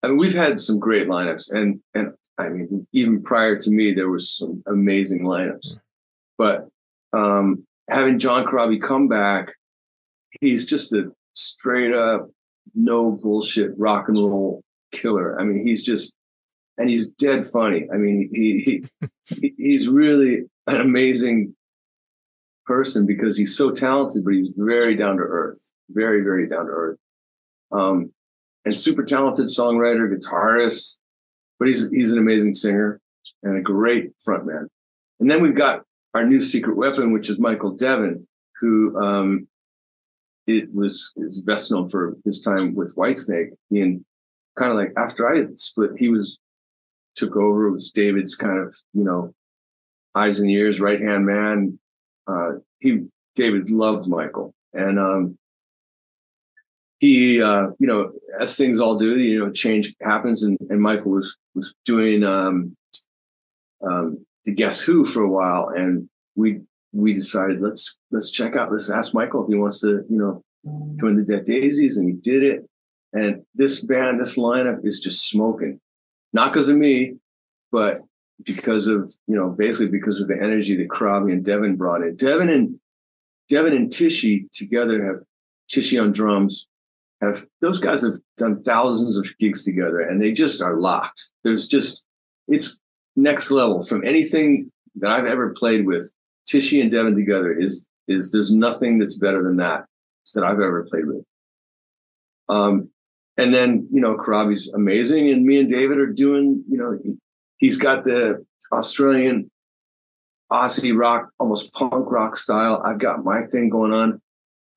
I 0.02 0.08
mean, 0.08 0.18
we've 0.18 0.34
had 0.34 0.60
some 0.60 0.80
great 0.80 1.08
lineups, 1.08 1.54
and 1.54 1.82
and 1.94 2.14
I 2.38 2.50
mean, 2.50 2.88
even 2.94 3.22
prior 3.22 3.58
to 3.58 3.72
me, 3.72 3.92
there 3.92 4.10
was 4.10 4.38
some 4.38 4.64
amazing 4.66 5.26
lineups. 5.26 5.78
But 6.38 6.70
um, 7.12 7.66
having 7.90 8.20
John 8.20 8.46
Corabi 8.46 8.82
come 8.82 9.08
back, 9.10 9.54
he's 10.40 10.66
just 10.66 10.94
a 10.94 11.12
straight 11.34 11.94
up, 11.94 12.30
no 12.74 13.12
bullshit 13.12 13.78
rock 13.78 14.08
and 14.08 14.18
roll 14.18 14.64
killer. 14.92 15.40
I 15.40 15.44
mean, 15.44 15.66
he's 15.66 15.84
just, 15.84 16.16
and 16.78 16.90
he's 16.90 17.10
dead 17.10 17.46
funny. 17.46 17.88
I 17.94 17.98
mean, 17.98 18.30
he, 18.32 18.86
he 19.28 19.54
he's 19.58 19.90
really 19.90 20.44
an 20.68 20.80
amazing 20.80 21.56
person 22.66 23.06
because 23.06 23.36
he's 23.36 23.58
so 23.58 23.72
talented, 23.72 24.24
but 24.24 24.34
he's 24.34 24.52
very 24.56 24.96
down 24.96 25.18
to 25.18 25.24
earth, 25.24 25.60
very 25.90 26.22
very 26.22 26.48
down 26.48 26.68
to 26.68 26.72
earth. 26.72 26.98
Um, 27.74 28.14
and 28.66 28.78
super 28.78 29.04
talented 29.04 29.48
songwriter, 29.48 30.14
guitarist, 30.14 30.98
but 31.58 31.68
he's 31.68 31.90
he's 31.92 32.12
an 32.12 32.20
amazing 32.20 32.54
singer 32.54 33.00
and 33.44 33.58
a 33.58 33.62
great 33.62 34.12
frontman. 34.18 34.68
And 35.20 35.30
then 35.30 35.42
we've 35.42 35.56
got 35.56 35.84
our 36.14 36.26
new 36.26 36.40
secret 36.40 36.76
weapon, 36.76 37.12
which 37.12 37.30
is 37.30 37.40
Michael 37.40 37.76
Devin, 37.76 38.28
who 38.60 39.00
um, 39.00 39.48
it 40.48 40.74
was 40.74 41.14
is 41.18 41.44
best 41.44 41.72
known 41.72 41.88
for 41.88 42.18
his 42.26 42.42
time 42.42 42.76
with 42.76 42.96
Whitesnake. 42.96 43.52
And 43.72 44.04
kind 44.58 44.72
of 44.72 44.78
like 44.78 44.94
after 44.98 45.28
I 45.28 45.46
split, 45.56 45.92
he 45.98 46.10
was 46.10 46.40
took 47.16 47.36
over. 47.36 47.68
It 47.68 47.72
was 47.72 47.92
David's 47.92 48.36
kind 48.36 48.60
of 48.60 48.76
you 48.94 49.04
know 49.04 49.34
eyes 50.16 50.40
and 50.40 50.50
ears, 50.50 50.80
right 50.80 51.00
hand 51.00 51.26
man. 51.26 51.80
Uh, 52.28 52.52
he 52.80 53.06
David 53.36 53.70
loved 53.70 54.08
Michael, 54.08 54.54
and 54.74 55.00
um, 55.00 55.38
he, 57.00 57.42
uh, 57.42 57.68
you 57.80 57.88
know, 57.88 58.12
as 58.40 58.58
things 58.58 58.80
all 58.80 58.98
do, 58.98 59.18
you 59.18 59.40
know, 59.40 59.52
change 59.52 59.96
happens, 60.02 60.44
and, 60.44 60.58
and 60.70 60.82
Michael 60.82 61.12
was 61.12 61.38
was 61.56 61.74
doing 61.86 62.24
um, 62.24 62.76
um, 63.82 64.26
the 64.46 64.54
Guess 64.54 64.82
Who 64.82 65.06
for 65.06 65.22
a 65.22 65.30
while, 65.30 65.70
and 65.70 66.10
we 66.36 66.62
we 66.92 67.14
decided 67.14 67.62
let's 67.62 67.98
let's 68.12 68.32
check 68.32 68.56
out, 68.56 68.72
let's 68.72 68.90
ask 68.90 69.14
Michael 69.14 69.44
if 69.44 69.50
he 69.50 69.56
wants 69.56 69.82
to, 69.82 70.04
you 70.10 70.18
know, 70.18 70.44
join 71.00 71.16
the 71.16 71.24
Dead 71.24 71.46
Daisies, 71.46 71.98
and 71.98 72.08
he 72.08 72.14
did 72.14 72.44
it. 72.44 72.66
And 73.14 73.44
this 73.56 73.84
band, 73.84 74.20
this 74.20 74.38
lineup 74.38 74.86
is 74.86 75.00
just 75.00 75.30
smoking, 75.30 75.80
not 76.34 76.52
because 76.52 76.70
of 76.70 76.78
me, 76.78 77.16
but 77.72 78.02
because 78.46 78.88
of 78.88 79.12
you 79.28 79.36
know 79.36 79.52
basically 79.52 79.88
because 79.88 80.22
of 80.22 80.28
the 80.28 80.42
energy 80.42 80.76
that 80.76 80.90
Corabi 80.90 81.32
and 81.32 81.46
Devin 81.46 81.76
brought 81.76 82.02
in. 82.02 82.16
Devin 82.18 82.50
and 82.50 82.80
Devin 83.48 83.74
and 83.74 83.90
Tichy 83.90 84.52
together 84.52 85.06
have 85.06 85.24
Tichy 85.70 86.02
on 86.02 86.12
drums, 86.12 86.68
have 87.22 87.46
those 87.62 87.80
guys 87.80 88.02
have 88.02 88.14
done 88.38 88.64
thousands 88.64 89.18
of 89.18 89.28
gigs 89.40 89.64
together 89.64 90.00
and 90.00 90.22
they 90.22 90.32
just 90.32 90.62
are 90.62 90.80
locked. 90.80 91.30
There's 91.44 91.68
just 91.68 92.06
it's 92.48 92.80
next 93.16 93.52
level 93.52 93.82
from 93.82 94.06
anything 94.06 94.72
that 94.96 95.12
I've 95.12 95.26
ever 95.26 95.52
played 95.52 95.86
with. 95.86 96.12
Tichy 96.48 96.82
and 96.82 96.92
Devin 96.92 97.16
together 97.16 97.58
is 97.58 97.88
is 98.08 98.32
there's 98.32 98.52
nothing 98.52 98.98
that's 98.98 99.18
better 99.18 99.44
than 99.44 99.58
that 99.58 99.86
that 100.36 100.44
I've 100.44 100.60
ever 100.60 100.88
played 100.90 101.08
with. 101.08 101.26
Um, 102.50 102.90
and 103.38 103.54
then 103.54 103.88
you 103.92 104.02
know 104.02 104.16
Corabi's 104.16 104.72
amazing, 104.74 105.30
and 105.30 105.46
me 105.46 105.60
and 105.60 105.70
David 105.70 105.98
are 105.98 106.12
doing. 106.12 106.64
You 106.70 106.78
know, 106.78 107.00
he, 107.04 107.18
he's 107.58 107.78
got 107.78 108.04
the 108.04 108.46
Australian 108.72 109.50
Aussie 110.52 110.98
rock, 110.98 111.30
almost 111.40 111.74
punk 111.74 112.10
rock 112.10 112.36
style. 112.36 112.82
I've 112.84 113.00
got 113.00 113.24
my 113.24 113.44
thing 113.52 113.70
going 113.70 113.94
on 113.94 114.22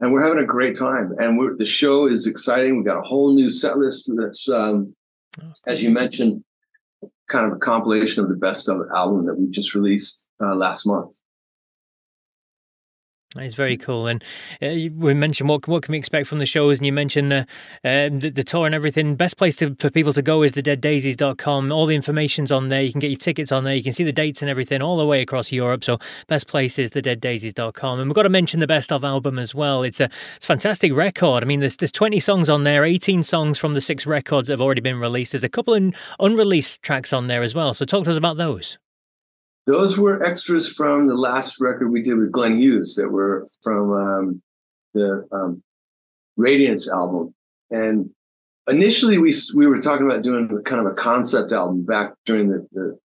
and 0.02 0.12
we're 0.12 0.22
having 0.22 0.42
a 0.42 0.46
great 0.46 0.76
time. 0.76 1.14
And 1.18 1.58
the 1.58 1.64
show 1.64 2.06
is 2.06 2.26
exciting. 2.26 2.76
We've 2.76 2.84
got 2.84 2.98
a 2.98 3.02
whole 3.02 3.34
new 3.34 3.50
set 3.50 3.78
list 3.78 4.10
that's, 4.16 4.48
um, 4.48 4.94
as 5.66 5.82
you 5.82 5.90
mentioned, 5.90 6.44
kind 7.28 7.46
of 7.46 7.52
a 7.52 7.60
compilation 7.60 8.22
of 8.22 8.28
the 8.28 8.36
best 8.36 8.68
of 8.68 8.78
album 8.94 9.24
that 9.26 9.38
we 9.38 9.48
just 9.48 9.74
released 9.76 10.28
uh, 10.40 10.56
last 10.56 10.86
month. 10.86 11.14
It's 13.36 13.54
very 13.54 13.78
cool, 13.78 14.08
and 14.08 14.22
uh, 14.60 14.90
we 14.94 15.14
mentioned 15.14 15.48
what 15.48 15.66
what 15.66 15.82
can 15.82 15.92
we 15.92 15.98
expect 15.98 16.26
from 16.26 16.38
the 16.38 16.44
shows, 16.44 16.78
and 16.78 16.84
you 16.84 16.92
mentioned 16.92 17.32
the 17.32 17.46
uh, 17.82 18.10
the, 18.12 18.30
the, 18.34 18.44
tour 18.44 18.66
and 18.66 18.74
everything. 18.74 19.16
Best 19.16 19.38
place 19.38 19.56
to, 19.56 19.74
for 19.78 19.88
people 19.88 20.12
to 20.12 20.20
go 20.20 20.42
is 20.42 20.52
the 20.52 20.62
deaddaisies.com. 20.62 21.72
All 21.72 21.86
the 21.86 21.94
information's 21.94 22.52
on 22.52 22.68
there. 22.68 22.82
You 22.82 22.92
can 22.92 23.00
get 23.00 23.10
your 23.10 23.16
tickets 23.16 23.50
on 23.50 23.64
there. 23.64 23.74
You 23.74 23.82
can 23.82 23.94
see 23.94 24.04
the 24.04 24.12
dates 24.12 24.42
and 24.42 24.50
everything 24.50 24.82
all 24.82 24.98
the 24.98 25.06
way 25.06 25.22
across 25.22 25.50
Europe. 25.50 25.82
So 25.82 25.98
best 26.26 26.46
place 26.46 26.78
is 26.78 26.90
the 26.90 27.00
deaddaisies.com. 27.00 28.00
And 28.00 28.10
we've 28.10 28.14
got 28.14 28.24
to 28.24 28.28
mention 28.28 28.60
the 28.60 28.66
best 28.66 28.92
of 28.92 29.02
album 29.02 29.38
as 29.38 29.54
well. 29.54 29.82
It's 29.82 30.00
a 30.00 30.10
it's 30.36 30.44
a 30.44 30.48
fantastic 30.48 30.92
record. 30.92 31.42
I 31.42 31.46
mean, 31.46 31.60
there's 31.60 31.78
there's 31.78 31.92
20 31.92 32.20
songs 32.20 32.50
on 32.50 32.64
there, 32.64 32.84
18 32.84 33.22
songs 33.22 33.58
from 33.58 33.72
the 33.72 33.80
six 33.80 34.06
records 34.06 34.48
that 34.48 34.54
have 34.54 34.60
already 34.60 34.82
been 34.82 35.00
released. 35.00 35.32
There's 35.32 35.42
a 35.42 35.48
couple 35.48 35.72
of 35.72 35.94
unreleased 36.20 36.82
tracks 36.82 37.14
on 37.14 37.28
there 37.28 37.42
as 37.42 37.54
well. 37.54 37.72
So 37.72 37.86
talk 37.86 38.04
to 38.04 38.10
us 38.10 38.16
about 38.18 38.36
those. 38.36 38.76
Those 39.66 39.98
were 39.98 40.24
extras 40.24 40.72
from 40.72 41.06
the 41.06 41.16
last 41.16 41.60
record 41.60 41.90
we 41.90 42.02
did 42.02 42.18
with 42.18 42.32
Glenn 42.32 42.56
Hughes 42.56 42.96
that 42.96 43.10
were 43.10 43.44
from 43.62 43.92
um, 43.92 44.42
the 44.94 45.26
um, 45.30 45.62
Radiance 46.36 46.90
album. 46.90 47.34
And 47.70 48.10
initially, 48.68 49.18
we 49.18 49.32
we 49.54 49.66
were 49.66 49.78
talking 49.78 50.06
about 50.06 50.22
doing 50.22 50.48
kind 50.64 50.84
of 50.84 50.90
a 50.90 50.94
concept 50.94 51.52
album 51.52 51.84
back 51.84 52.14
during 52.26 52.48
the, 52.48 52.66
the 52.72 52.98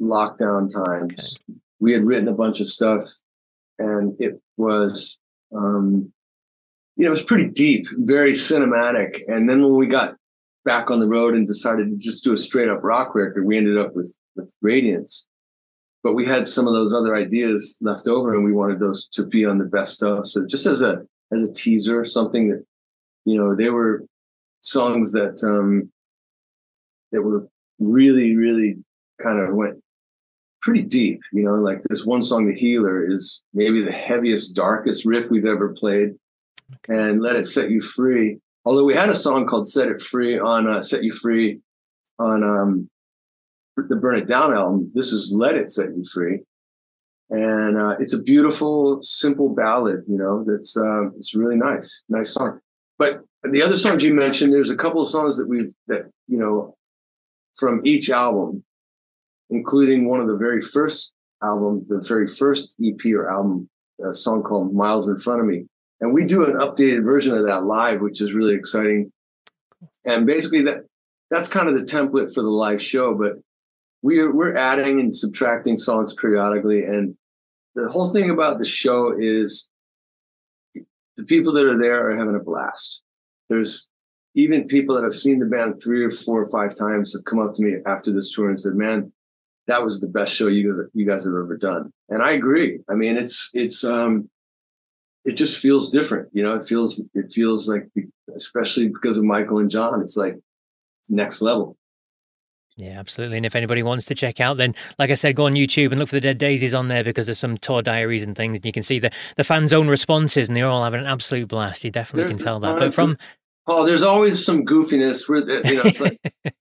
lockdown 0.00 0.72
times. 0.72 1.36
Okay. 1.50 1.58
We 1.80 1.92
had 1.92 2.04
written 2.04 2.28
a 2.28 2.32
bunch 2.32 2.60
of 2.60 2.68
stuff, 2.68 3.02
and 3.78 4.14
it 4.20 4.40
was, 4.56 5.18
um, 5.54 6.12
you 6.96 7.04
know, 7.04 7.08
it 7.08 7.10
was 7.10 7.22
pretty 7.22 7.50
deep, 7.50 7.86
very 7.98 8.32
cinematic. 8.32 9.20
And 9.26 9.48
then 9.48 9.62
when 9.62 9.76
we 9.76 9.86
got 9.86 10.14
back 10.64 10.90
on 10.90 11.00
the 11.00 11.08
road 11.08 11.34
and 11.34 11.46
decided 11.46 11.90
to 11.90 11.96
just 11.96 12.24
do 12.24 12.32
a 12.32 12.38
straight 12.38 12.68
up 12.68 12.82
rock 12.84 13.14
record, 13.14 13.44
we 13.44 13.56
ended 13.56 13.78
up 13.78 13.96
with 13.96 14.16
with 14.36 14.54
Radiance 14.62 15.26
but 16.04 16.14
we 16.14 16.26
had 16.26 16.46
some 16.46 16.68
of 16.68 16.74
those 16.74 16.92
other 16.92 17.16
ideas 17.16 17.78
left 17.80 18.06
over 18.06 18.34
and 18.34 18.44
we 18.44 18.52
wanted 18.52 18.78
those 18.78 19.08
to 19.08 19.24
be 19.24 19.46
on 19.46 19.58
the 19.58 19.64
best 19.64 20.02
of. 20.02 20.26
So 20.26 20.46
just 20.46 20.66
as 20.66 20.82
a 20.82 21.02
as 21.32 21.42
a 21.42 21.52
teaser 21.52 22.04
something 22.04 22.50
that 22.50 22.64
you 23.24 23.36
know 23.36 23.56
they 23.56 23.70
were 23.70 24.04
songs 24.60 25.12
that 25.12 25.42
um 25.42 25.90
that 27.10 27.22
were 27.22 27.48
really 27.80 28.36
really 28.36 28.76
kind 29.20 29.40
of 29.40 29.54
went 29.54 29.82
pretty 30.62 30.82
deep 30.82 31.20
you 31.32 31.44
know 31.44 31.54
like 31.54 31.80
this 31.82 32.06
one 32.06 32.22
song 32.22 32.46
the 32.46 32.54
healer 32.54 33.06
is 33.06 33.42
maybe 33.52 33.82
the 33.82 33.92
heaviest 33.92 34.54
darkest 34.54 35.04
riff 35.04 35.30
we've 35.30 35.46
ever 35.46 35.70
played. 35.70 36.10
And 36.88 37.22
let 37.22 37.36
it 37.36 37.46
set 37.46 37.70
you 37.70 37.80
free 37.80 38.38
although 38.66 38.84
we 38.84 38.94
had 38.94 39.08
a 39.08 39.14
song 39.14 39.46
called 39.46 39.66
set 39.66 39.88
it 39.88 40.00
free 40.00 40.38
on 40.38 40.66
uh, 40.66 40.82
set 40.82 41.02
you 41.02 41.12
free 41.12 41.60
on 42.18 42.42
um 42.42 42.90
the 43.76 43.96
Burn 43.96 44.20
It 44.20 44.26
Down 44.26 44.52
album, 44.52 44.90
this 44.94 45.12
is 45.12 45.34
Let 45.36 45.56
It 45.56 45.70
Set 45.70 45.88
You 45.88 46.02
Free. 46.12 46.40
And 47.30 47.78
uh, 47.78 47.94
it's 47.98 48.14
a 48.14 48.22
beautiful, 48.22 49.00
simple 49.02 49.54
ballad, 49.54 50.04
you 50.06 50.16
know, 50.16 50.44
that's 50.46 50.76
uh, 50.76 51.08
it's 51.16 51.34
really 51.34 51.56
nice, 51.56 52.04
nice 52.08 52.32
song. 52.32 52.60
But 52.98 53.22
the 53.42 53.62
other 53.62 53.76
songs 53.76 54.04
you 54.04 54.14
mentioned, 54.14 54.52
there's 54.52 54.70
a 54.70 54.76
couple 54.76 55.02
of 55.02 55.08
songs 55.08 55.36
that 55.38 55.48
we've, 55.48 55.72
that, 55.88 56.10
you 56.28 56.38
know, 56.38 56.76
from 57.56 57.80
each 57.84 58.10
album, 58.10 58.62
including 59.50 60.08
one 60.08 60.20
of 60.20 60.28
the 60.28 60.36
very 60.36 60.60
first 60.60 61.14
album, 61.42 61.84
the 61.88 62.04
very 62.06 62.26
first 62.26 62.76
EP 62.82 63.12
or 63.12 63.28
album, 63.28 63.68
a 64.06 64.12
song 64.12 64.42
called 64.42 64.74
Miles 64.74 65.08
in 65.08 65.16
Front 65.16 65.40
of 65.40 65.46
Me. 65.46 65.66
And 66.00 66.12
we 66.12 66.24
do 66.24 66.44
an 66.44 66.56
updated 66.56 67.04
version 67.04 67.34
of 67.34 67.46
that 67.46 67.64
live, 67.64 68.00
which 68.00 68.20
is 68.20 68.34
really 68.34 68.54
exciting. 68.54 69.10
And 70.04 70.26
basically 70.26 70.62
that 70.64 70.80
that's 71.30 71.48
kind 71.48 71.68
of 71.68 71.78
the 71.78 71.84
template 71.84 72.32
for 72.32 72.42
the 72.42 72.50
live 72.50 72.80
show, 72.80 73.16
but 73.16 73.36
we're 74.04 74.34
we're 74.34 74.54
adding 74.54 75.00
and 75.00 75.12
subtracting 75.12 75.78
songs 75.78 76.14
periodically, 76.14 76.84
and 76.84 77.16
the 77.74 77.88
whole 77.90 78.12
thing 78.12 78.28
about 78.28 78.58
the 78.58 78.64
show 78.64 79.14
is 79.16 79.70
the 81.16 81.24
people 81.24 81.54
that 81.54 81.66
are 81.66 81.80
there 81.80 82.06
are 82.06 82.14
having 82.14 82.36
a 82.36 82.44
blast. 82.44 83.02
There's 83.48 83.88
even 84.34 84.66
people 84.66 84.94
that 84.94 85.04
have 85.04 85.14
seen 85.14 85.38
the 85.38 85.46
band 85.46 85.80
three 85.82 86.04
or 86.04 86.10
four 86.10 86.42
or 86.42 86.50
five 86.50 86.76
times 86.76 87.14
have 87.14 87.24
come 87.24 87.38
up 87.38 87.54
to 87.54 87.62
me 87.64 87.76
after 87.86 88.12
this 88.12 88.30
tour 88.30 88.48
and 88.50 88.60
said, 88.60 88.74
"Man, 88.74 89.10
that 89.68 89.82
was 89.82 90.00
the 90.00 90.10
best 90.10 90.34
show 90.34 90.48
you 90.48 90.70
guys 90.70 90.82
you 90.92 91.06
guys 91.06 91.24
have 91.24 91.32
ever 91.32 91.56
done." 91.56 91.90
And 92.10 92.22
I 92.22 92.32
agree. 92.32 92.80
I 92.90 92.94
mean, 92.94 93.16
it's 93.16 93.48
it's 93.54 93.84
um, 93.84 94.28
it 95.24 95.38
just 95.38 95.62
feels 95.62 95.88
different. 95.88 96.28
You 96.34 96.42
know, 96.42 96.54
it 96.54 96.64
feels 96.64 97.08
it 97.14 97.32
feels 97.32 97.70
like, 97.70 97.88
especially 98.36 98.88
because 98.88 99.16
of 99.16 99.24
Michael 99.24 99.60
and 99.60 99.70
John, 99.70 100.02
it's 100.02 100.18
like 100.18 100.34
it's 101.00 101.10
next 101.10 101.40
level. 101.40 101.78
Yeah, 102.76 102.98
absolutely. 102.98 103.36
And 103.36 103.46
if 103.46 103.54
anybody 103.54 103.84
wants 103.84 104.06
to 104.06 104.14
check 104.14 104.40
out, 104.40 104.56
then 104.56 104.74
like 104.98 105.10
I 105.10 105.14
said, 105.14 105.36
go 105.36 105.46
on 105.46 105.54
YouTube 105.54 105.92
and 105.92 106.00
look 106.00 106.08
for 106.08 106.16
the 106.16 106.20
Dead 106.20 106.38
Daisies 106.38 106.74
on 106.74 106.88
there 106.88 107.04
because 107.04 107.26
there's 107.26 107.38
some 107.38 107.56
tour 107.56 107.82
diaries 107.82 108.24
and 108.24 108.36
things, 108.36 108.56
and 108.56 108.66
you 108.66 108.72
can 108.72 108.82
see 108.82 108.98
the 108.98 109.12
the 109.36 109.44
fans' 109.44 109.72
own 109.72 109.86
responses, 109.86 110.48
and 110.48 110.56
they're 110.56 110.66
all 110.66 110.82
having 110.82 111.00
an 111.00 111.06
absolute 111.06 111.48
blast. 111.48 111.84
You 111.84 111.92
definitely 111.92 112.24
there's, 112.24 112.36
can 112.38 112.44
tell 112.44 112.60
that. 112.60 112.78
But 112.78 112.92
from 112.92 113.16
oh, 113.68 113.86
there's 113.86 114.02
always 114.02 114.44
some 114.44 114.64
goofiness. 114.64 115.28
Where 115.28 115.40
you 115.40 115.76
know, 115.76 115.82
it's 115.84 116.00
like 116.00 116.20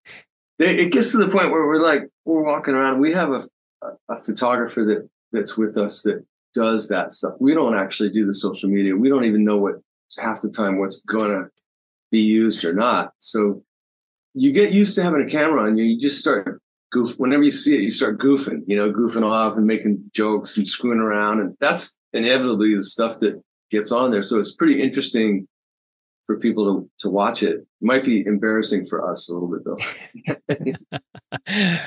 it 0.59 0.91
gets 0.91 1.11
to 1.13 1.17
the 1.17 1.29
point 1.29 1.51
where 1.51 1.67
we're 1.67 1.81
like 1.81 2.03
we're 2.25 2.45
walking 2.45 2.75
around. 2.75 2.99
We 2.99 3.11
have 3.13 3.31
a 3.31 3.41
a 4.09 4.15
photographer 4.15 4.85
that 4.85 5.09
that's 5.31 5.57
with 5.57 5.77
us 5.77 6.03
that 6.03 6.23
does 6.53 6.89
that 6.89 7.11
stuff. 7.11 7.33
We 7.39 7.55
don't 7.55 7.75
actually 7.75 8.09
do 8.09 8.25
the 8.25 8.35
social 8.35 8.69
media. 8.69 8.95
We 8.95 9.09
don't 9.09 9.25
even 9.25 9.43
know 9.43 9.57
what 9.57 9.75
half 10.19 10.41
the 10.41 10.51
time 10.51 10.79
what's 10.79 11.01
going 11.01 11.31
to 11.31 11.49
be 12.11 12.21
used 12.21 12.63
or 12.63 12.73
not. 12.73 13.13
So 13.17 13.63
you 14.33 14.51
get 14.51 14.71
used 14.71 14.95
to 14.95 15.03
having 15.03 15.21
a 15.21 15.29
camera 15.29 15.63
on 15.63 15.77
you. 15.77 15.83
You 15.83 15.99
just 15.99 16.19
start 16.19 16.61
goof. 16.91 17.15
Whenever 17.17 17.43
you 17.43 17.51
see 17.51 17.75
it, 17.75 17.81
you 17.81 17.89
start 17.89 18.19
goofing. 18.19 18.61
You 18.67 18.77
know, 18.77 18.91
goofing 18.91 19.23
off 19.23 19.57
and 19.57 19.65
making 19.65 20.11
jokes 20.13 20.57
and 20.57 20.67
screwing 20.67 20.99
around, 20.99 21.39
and 21.39 21.55
that's 21.59 21.97
inevitably 22.13 22.75
the 22.75 22.83
stuff 22.83 23.19
that 23.19 23.41
gets 23.71 23.91
on 23.91 24.11
there. 24.11 24.23
So 24.23 24.39
it's 24.39 24.55
pretty 24.55 24.81
interesting 24.81 25.47
for 26.25 26.39
people 26.39 26.65
to, 26.65 26.89
to 26.99 27.09
watch 27.09 27.43
it. 27.43 27.65
Might 27.83 28.05
be 28.05 28.25
embarrassing 28.25 28.85
for 28.85 29.11
us 29.11 29.29
a 29.29 29.33
little 29.33 29.49
bit 29.49 29.65
though. 29.65 30.77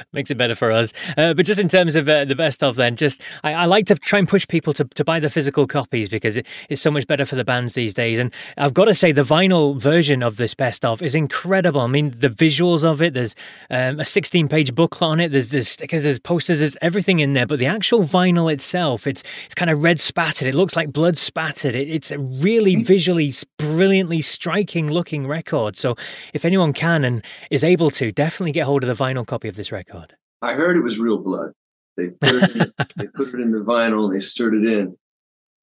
Makes 0.12 0.30
it 0.30 0.36
better 0.36 0.54
for 0.54 0.70
us. 0.70 0.92
Uh, 1.16 1.32
but 1.32 1.46
just 1.46 1.58
in 1.58 1.68
terms 1.68 1.96
of 1.96 2.06
uh, 2.06 2.26
the 2.26 2.34
best 2.34 2.62
of, 2.62 2.76
then, 2.76 2.96
just 2.96 3.22
I, 3.44 3.54
I, 3.54 3.64
like 3.64 3.86
to 3.86 3.94
try 3.94 4.18
and 4.18 4.28
push 4.28 4.46
people 4.46 4.74
to, 4.74 4.84
to 4.84 5.04
buy 5.04 5.20
the 5.20 5.30
physical 5.30 5.66
copies 5.66 6.10
because 6.10 6.36
it, 6.36 6.46
it's 6.68 6.82
so 6.82 6.90
much 6.90 7.06
better 7.06 7.24
for 7.24 7.36
the 7.36 7.44
bands 7.44 7.72
these 7.72 7.94
days. 7.94 8.18
And 8.18 8.30
I've 8.58 8.74
got 8.74 8.84
to 8.84 8.94
say, 8.94 9.10
the 9.10 9.22
vinyl 9.22 9.80
version 9.80 10.22
of 10.22 10.36
this 10.36 10.54
best 10.54 10.84
of 10.84 11.00
is 11.00 11.14
incredible. 11.14 11.80
I 11.80 11.86
mean, 11.86 12.10
the 12.18 12.28
visuals 12.28 12.84
of 12.84 13.00
it. 13.00 13.14
There's 13.14 13.34
um, 13.70 13.98
a 13.98 14.04
16 14.04 14.48
page 14.48 14.74
booklet 14.74 15.08
on 15.08 15.20
it. 15.20 15.32
There's 15.32 15.48
there's 15.48 15.68
stickers, 15.68 16.02
there's 16.02 16.18
posters, 16.18 16.58
there's 16.58 16.76
everything 16.82 17.20
in 17.20 17.32
there. 17.32 17.46
But 17.46 17.58
the 17.58 17.66
actual 17.66 18.04
vinyl 18.04 18.52
itself, 18.52 19.06
it's 19.06 19.22
it's 19.46 19.54
kind 19.54 19.70
of 19.70 19.82
red 19.82 19.98
spattered. 19.98 20.46
It 20.48 20.54
looks 20.54 20.76
like 20.76 20.92
blood 20.92 21.16
spattered. 21.16 21.74
It, 21.74 21.88
it's 21.88 22.10
a 22.10 22.18
really 22.18 22.74
hmm. 22.74 22.82
visually 22.82 23.32
brilliantly 23.58 24.20
striking 24.20 24.90
looking 24.90 25.26
record. 25.26 25.76
So 25.76 25.85
if 26.34 26.44
anyone 26.44 26.72
can 26.72 27.04
and 27.04 27.24
is 27.50 27.62
able 27.62 27.90
to, 27.92 28.10
definitely 28.10 28.52
get 28.52 28.64
hold 28.64 28.82
of 28.82 28.88
the 28.88 29.04
vinyl 29.04 29.26
copy 29.26 29.48
of 29.48 29.56
this 29.56 29.70
record. 29.70 30.14
I 30.42 30.54
heard 30.54 30.76
it 30.76 30.82
was 30.82 30.98
real 30.98 31.22
blood. 31.22 31.52
They 31.96 32.10
put 32.20 32.42
it 32.42 32.56
in, 32.56 32.72
they 32.96 33.06
put 33.06 33.28
it 33.28 33.40
in 33.40 33.52
the 33.52 33.64
vinyl 33.64 34.06
and 34.06 34.14
they 34.14 34.20
stirred 34.20 34.54
it 34.54 34.66
in, 34.66 34.96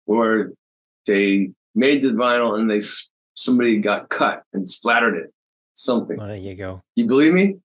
or 0.06 0.52
they 1.06 1.52
made 1.76 2.02
the 2.02 2.10
vinyl 2.10 2.60
and 2.60 2.70
they 2.70 2.82
somebody 3.36 3.80
got 3.80 4.10
cut 4.10 4.44
and 4.54 4.68
splattered 4.68 5.16
it. 5.16 5.32
Something. 5.74 6.18
Well, 6.18 6.28
there 6.28 6.38
you 6.38 6.56
go. 6.56 6.82
You 6.96 7.06
believe 7.06 7.34
me? 7.34 7.56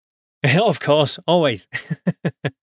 of 0.58 0.80
course, 0.80 1.18
always. 1.26 1.68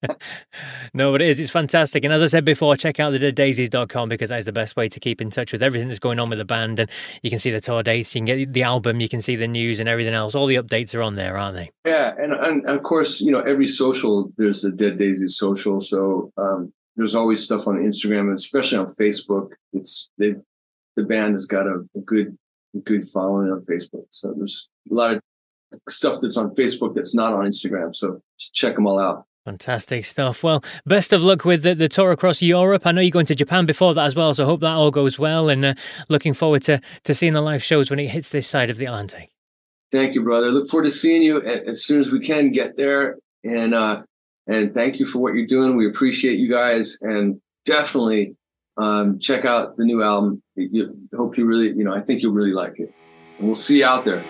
no, 0.94 1.12
but 1.12 1.22
it 1.22 1.28
is. 1.28 1.38
It's 1.38 1.50
fantastic. 1.50 2.04
And 2.04 2.12
as 2.12 2.22
I 2.22 2.26
said 2.26 2.44
before, 2.44 2.76
check 2.76 2.98
out 2.98 3.10
the 3.10 3.18
deaddaisies.com 3.18 4.08
because 4.08 4.30
that 4.30 4.40
is 4.40 4.46
the 4.46 4.52
best 4.52 4.74
way 4.74 4.88
to 4.88 4.98
keep 4.98 5.20
in 5.20 5.30
touch 5.30 5.52
with 5.52 5.62
everything 5.62 5.86
that's 5.86 6.00
going 6.00 6.18
on 6.18 6.28
with 6.28 6.38
the 6.38 6.44
band. 6.44 6.80
And 6.80 6.90
you 7.22 7.30
can 7.30 7.38
see 7.38 7.52
the 7.52 7.60
tour 7.60 7.84
dates, 7.84 8.12
you 8.14 8.20
can 8.20 8.24
get 8.24 8.52
the 8.52 8.64
album, 8.64 9.00
you 9.00 9.08
can 9.08 9.20
see 9.20 9.36
the 9.36 9.46
news 9.46 9.78
and 9.78 9.88
everything 9.88 10.14
else. 10.14 10.34
All 10.34 10.46
the 10.46 10.56
updates 10.56 10.92
are 10.94 11.02
on 11.02 11.14
there, 11.14 11.38
aren't 11.38 11.56
they? 11.56 11.70
Yeah. 11.84 12.14
And, 12.18 12.32
and 12.32 12.66
of 12.66 12.82
course, 12.82 13.20
you 13.20 13.30
know, 13.30 13.42
every 13.42 13.66
social, 13.66 14.32
there's 14.38 14.62
the 14.62 14.72
Dead 14.72 14.98
Daisies 14.98 15.36
social. 15.38 15.80
So 15.80 16.32
um, 16.36 16.72
there's 16.96 17.14
always 17.14 17.44
stuff 17.44 17.68
on 17.68 17.76
Instagram 17.76 18.22
and 18.22 18.38
especially 18.38 18.78
on 18.78 18.86
Facebook. 18.86 19.50
It's 19.72 20.10
they, 20.18 20.34
the 20.96 21.04
band 21.04 21.34
has 21.34 21.46
got 21.46 21.66
a, 21.66 21.84
a 21.96 22.00
good, 22.00 22.36
good 22.82 23.08
following 23.08 23.52
on 23.52 23.64
Facebook. 23.70 24.06
So 24.10 24.34
there's 24.36 24.68
a 24.90 24.94
lot 24.94 25.14
of 25.14 25.22
stuff 25.88 26.18
that's 26.20 26.36
on 26.36 26.54
Facebook 26.54 26.94
that's 26.94 27.14
not 27.14 27.32
on 27.32 27.46
Instagram. 27.46 27.94
So 27.94 28.20
check 28.38 28.74
them 28.74 28.86
all 28.86 28.98
out. 28.98 29.24
Fantastic 29.44 30.04
stuff. 30.04 30.42
Well, 30.42 30.62
best 30.84 31.12
of 31.12 31.22
luck 31.22 31.44
with 31.44 31.62
the, 31.62 31.74
the, 31.74 31.88
tour 31.88 32.10
across 32.10 32.42
Europe. 32.42 32.86
I 32.86 32.92
know 32.92 33.00
you're 33.00 33.10
going 33.10 33.24
to 33.26 33.34
Japan 33.34 33.64
before 33.64 33.94
that 33.94 34.04
as 34.04 34.14
well, 34.14 34.34
so 34.34 34.44
hope 34.44 34.60
that 34.60 34.74
all 34.74 34.90
goes 34.90 35.18
well. 35.18 35.48
And 35.48 35.64
uh, 35.64 35.74
looking 36.10 36.34
forward 36.34 36.62
to 36.64 36.80
to 37.04 37.14
seeing 37.14 37.32
the 37.32 37.40
live 37.40 37.62
shows 37.62 37.88
when 37.88 37.98
it 37.98 38.10
hits 38.10 38.28
this 38.28 38.46
side 38.46 38.68
of 38.68 38.76
the 38.76 38.84
Atlantic. 38.84 39.30
Thank 39.90 40.14
you, 40.14 40.22
brother. 40.22 40.50
Look 40.50 40.68
forward 40.68 40.84
to 40.84 40.90
seeing 40.90 41.22
you 41.22 41.40
as 41.42 41.82
soon 41.82 41.98
as 41.98 42.12
we 42.12 42.20
can 42.20 42.52
get 42.52 42.76
there. 42.76 43.16
And 43.42 43.74
uh, 43.74 44.02
and 44.46 44.74
thank 44.74 44.98
you 44.98 45.06
for 45.06 45.18
what 45.18 45.34
you're 45.34 45.46
doing. 45.46 45.78
We 45.78 45.88
appreciate 45.88 46.38
you 46.38 46.50
guys, 46.50 46.98
and 47.00 47.40
definitely 47.64 48.36
um, 48.76 49.18
check 49.18 49.44
out 49.44 49.76
the 49.76 49.84
new 49.84 50.02
album. 50.02 50.42
You, 50.56 50.94
hope 51.14 51.38
you 51.38 51.46
really, 51.46 51.68
you 51.68 51.84
know, 51.84 51.94
I 51.94 52.00
think 52.00 52.22
you'll 52.22 52.32
really 52.32 52.52
like 52.52 52.78
it. 52.78 52.92
And 53.38 53.46
we'll 53.46 53.54
see 53.54 53.78
you 53.78 53.86
out 53.86 54.04
there. 54.04 54.24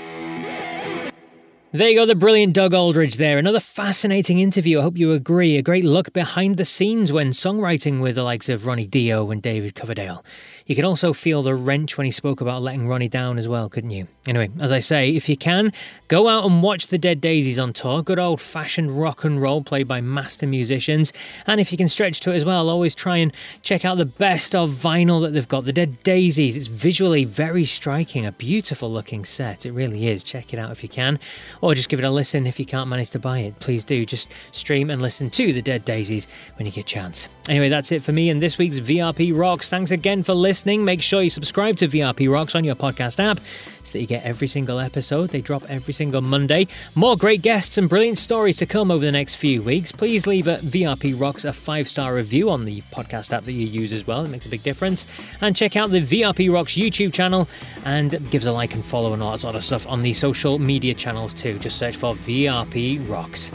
There 1.71 1.91
you 1.91 1.97
go, 1.97 2.07
the 2.07 2.15
brilliant 2.15 2.55
Doug 2.55 2.73
Aldrich 2.73 3.19
there. 3.19 3.37
Another 3.37 3.61
fascinating 3.61 4.39
interview. 4.39 4.79
I 4.79 4.83
hope 4.85 4.97
you 4.97 5.13
agree. 5.13 5.59
A 5.59 5.63
great 5.63 5.85
look 5.85 6.15
behind 6.15 6.57
the 6.57 6.65
scenes 6.65 7.13
when 7.13 7.29
songwriting 7.29 8.01
with 8.01 8.15
the 8.15 8.23
likes 8.23 8.49
of 8.49 8.65
Ronnie 8.65 8.87
Dio 8.87 9.31
and 9.31 9.43
David 9.43 9.75
Coverdale. 9.75 10.25
You 10.69 10.77
could 10.77 10.85
also 10.85 11.15
feel 11.15 11.43
the 11.43 11.55
wrench 11.55 11.97
when 11.97 12.05
he 12.05 12.11
spoke 12.11 12.43
about 12.43 12.61
letting 12.61 12.87
Ronnie 12.87 13.09
down 13.09 13.39
as 13.39 13.49
well, 13.49 13.71
couldn't 13.71 13.89
you? 13.89 14.07
Anyway, 14.27 14.51
as 14.61 14.71
I 14.71 14.81
say, 14.81 15.17
if 15.17 15.27
you 15.27 15.35
can, 15.35 15.73
go 16.09 16.29
out 16.29 16.45
and 16.45 16.63
watch 16.63 16.89
the 16.89 16.99
Dead 16.99 17.23
Daisies 17.23 17.59
on 17.59 17.73
tour. 17.73 18.03
Good 18.03 18.19
old 18.19 18.39
fashioned 18.39 19.01
rock 19.01 19.25
and 19.25 19.41
roll 19.41 19.63
played 19.63 19.89
by 19.89 20.03
master 20.03 20.47
musicians. 20.47 21.11
And 21.47 21.59
if 21.59 21.73
you 21.73 21.79
can 21.79 21.89
stretch 21.89 22.21
to 22.21 22.33
it 22.33 22.37
as 22.37 22.45
well, 22.45 22.69
always 22.69 22.95
try 22.95 23.17
and 23.17 23.33
check 23.63 23.87
out 23.87 23.97
the 23.97 24.05
best 24.05 24.55
of 24.55 24.69
vinyl 24.69 25.23
that 25.23 25.33
they've 25.33 25.49
got. 25.49 25.65
The 25.65 25.73
Dead 25.73 26.03
Daisies. 26.03 26.55
It's 26.55 26.67
visually 26.67 27.25
very 27.25 27.65
striking, 27.65 28.27
a 28.27 28.33
beautiful 28.33 28.93
looking 28.93 29.25
set. 29.25 29.65
It 29.65 29.73
really 29.73 30.09
is. 30.09 30.23
Check 30.23 30.53
it 30.53 30.59
out 30.59 30.71
if 30.71 30.83
you 30.83 30.91
can. 30.91 31.19
Or 31.63 31.75
just 31.75 31.89
give 31.89 31.99
it 31.99 32.05
a 32.05 32.11
listen 32.11 32.47
if 32.47 32.61
you 32.61 32.67
can't 32.67 32.91
manage 32.91 33.09
to 33.11 33.19
buy 33.19 33.39
it. 33.39 33.59
Please 33.61 33.85
do. 33.85 34.05
Just 34.05 34.29
stream 34.53 34.91
and 34.91 35.01
listen 35.01 35.31
to 35.31 35.55
the 35.55 35.63
Dead 35.63 35.87
Daisies 35.87 36.29
when 36.57 36.67
you 36.67 36.73
get 36.73 36.83
a 36.83 36.85
chance. 36.85 37.31
Anyway, 37.49 37.71
that's 37.71 37.91
it 37.91 38.03
for 38.03 38.13
me 38.13 38.29
in 38.29 38.41
this 38.41 38.59
week's 38.59 38.81
VRP 38.81 39.35
Rocks. 39.35 39.71
Thanks 39.71 39.91
again 39.91 40.23
for 40.23 40.35
listening. 40.35 40.58
Make 40.67 41.03
sure 41.03 41.23
you 41.23 41.31
subscribe 41.31 41.77
to 41.77 41.89
VRP 41.89 42.31
Rocks 42.31 42.55
on 42.55 42.65
your 42.65 42.75
podcast 42.75 43.19
app 43.19 43.41
so 43.85 43.93
that 43.93 44.01
you 44.01 44.07
get 44.07 44.25
every 44.25 44.49
single 44.49 44.79
episode. 44.79 45.31
They 45.31 45.41
drop 45.41 45.65
every 45.69 45.95
single 45.95 46.21
Monday. 46.21 46.67
More 46.95 47.17
great 47.17 47.43
guests 47.43 47.79
and 47.79 47.89
brilliant 47.89 48.19
stories 48.19 48.57
to 48.59 48.67
come 48.67 48.91
over 48.91 49.05
the 49.05 49.13
next 49.13 49.37
few 49.37 49.63
weeks. 49.63 49.93
Please 49.93 50.27
leave 50.27 50.47
a 50.47 50.59
VRP 50.59 51.19
Rocks 51.19 51.45
a 51.45 51.53
five 51.53 51.89
star 51.89 52.15
review 52.15 52.51
on 52.51 52.65
the 52.65 52.83
podcast 52.93 53.33
app 53.33 53.45
that 53.45 53.53
you 53.53 53.67
use 53.67 53.93
as 53.93 54.07
well. 54.07 54.25
It 54.25 54.29
makes 54.29 54.47
a 54.47 54.51
big 54.51 54.63
difference. 54.63 55.07
And 55.41 55.57
check 55.57 55.77
out 55.77 55.91
the 55.91 56.01
VRP 56.01 56.53
Rocks 56.53 56.75
YouTube 56.75 57.13
channel 57.13 57.49
and 57.85 58.13
give 58.31 58.43
us 58.43 58.47
a 58.47 58.53
like 58.53 58.75
and 58.75 58.85
follow 58.85 59.13
and 59.13 59.23
all 59.23 59.33
that 59.33 59.39
sort 59.39 59.57
of 59.57 59.65
stuff 59.65 59.87
on 59.87 60.03
the 60.03 60.13
social 60.13 60.59
media 60.59 60.95
channels 60.95 61.33
too. 61.33 61.59
Just 61.59 61.79
search 61.79 61.97
for 61.97 62.15
VRP 62.15 63.09
Rocks. 63.09 63.51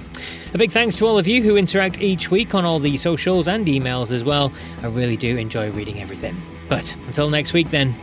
A 0.54 0.58
big 0.58 0.72
thanks 0.72 0.96
to 0.98 1.06
all 1.08 1.18
of 1.18 1.28
you 1.28 1.42
who 1.42 1.58
interact 1.58 2.00
each 2.00 2.30
week 2.30 2.54
on 2.54 2.64
all 2.64 2.80
the 2.80 2.96
socials 2.98 3.48
and 3.48 3.66
emails 3.66 4.12
as 4.12 4.24
well. 4.24 4.52
I 4.84 4.88
really 4.88 5.18
do 5.18 5.38
enjoy 5.38 5.72
reading 5.72 6.00
everything. 6.00 6.36
But 6.74 6.96
until 7.06 7.30
next 7.30 7.54
week, 7.54 7.70
then, 7.70 7.94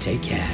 take 0.00 0.22
care. 0.22 0.48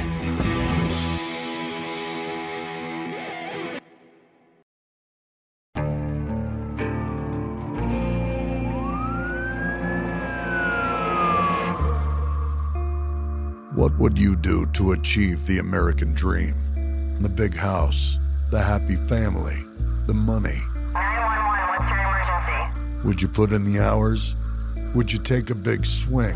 What 13.73 13.97
would 13.99 14.19
you 14.19 14.35
do 14.35 14.65
to 14.73 14.91
achieve 14.91 15.47
the 15.47 15.59
American 15.59 16.13
dream? 16.13 16.55
The 17.21 17.29
big 17.29 17.55
house, 17.55 18.19
the 18.51 18.61
happy 18.61 18.97
family, 19.07 19.63
the 20.07 20.13
money. 20.13 20.59
911, 20.91 21.67
what's 21.69 21.89
your 21.89 21.99
emergency? 22.01 23.07
Would 23.07 23.21
you 23.21 23.29
put 23.29 23.53
in 23.53 23.63
the 23.63 23.79
hours? 23.79 24.35
Would 24.93 25.09
you 25.09 25.19
take 25.19 25.49
a 25.51 25.55
big 25.55 25.85
swing? 25.85 26.35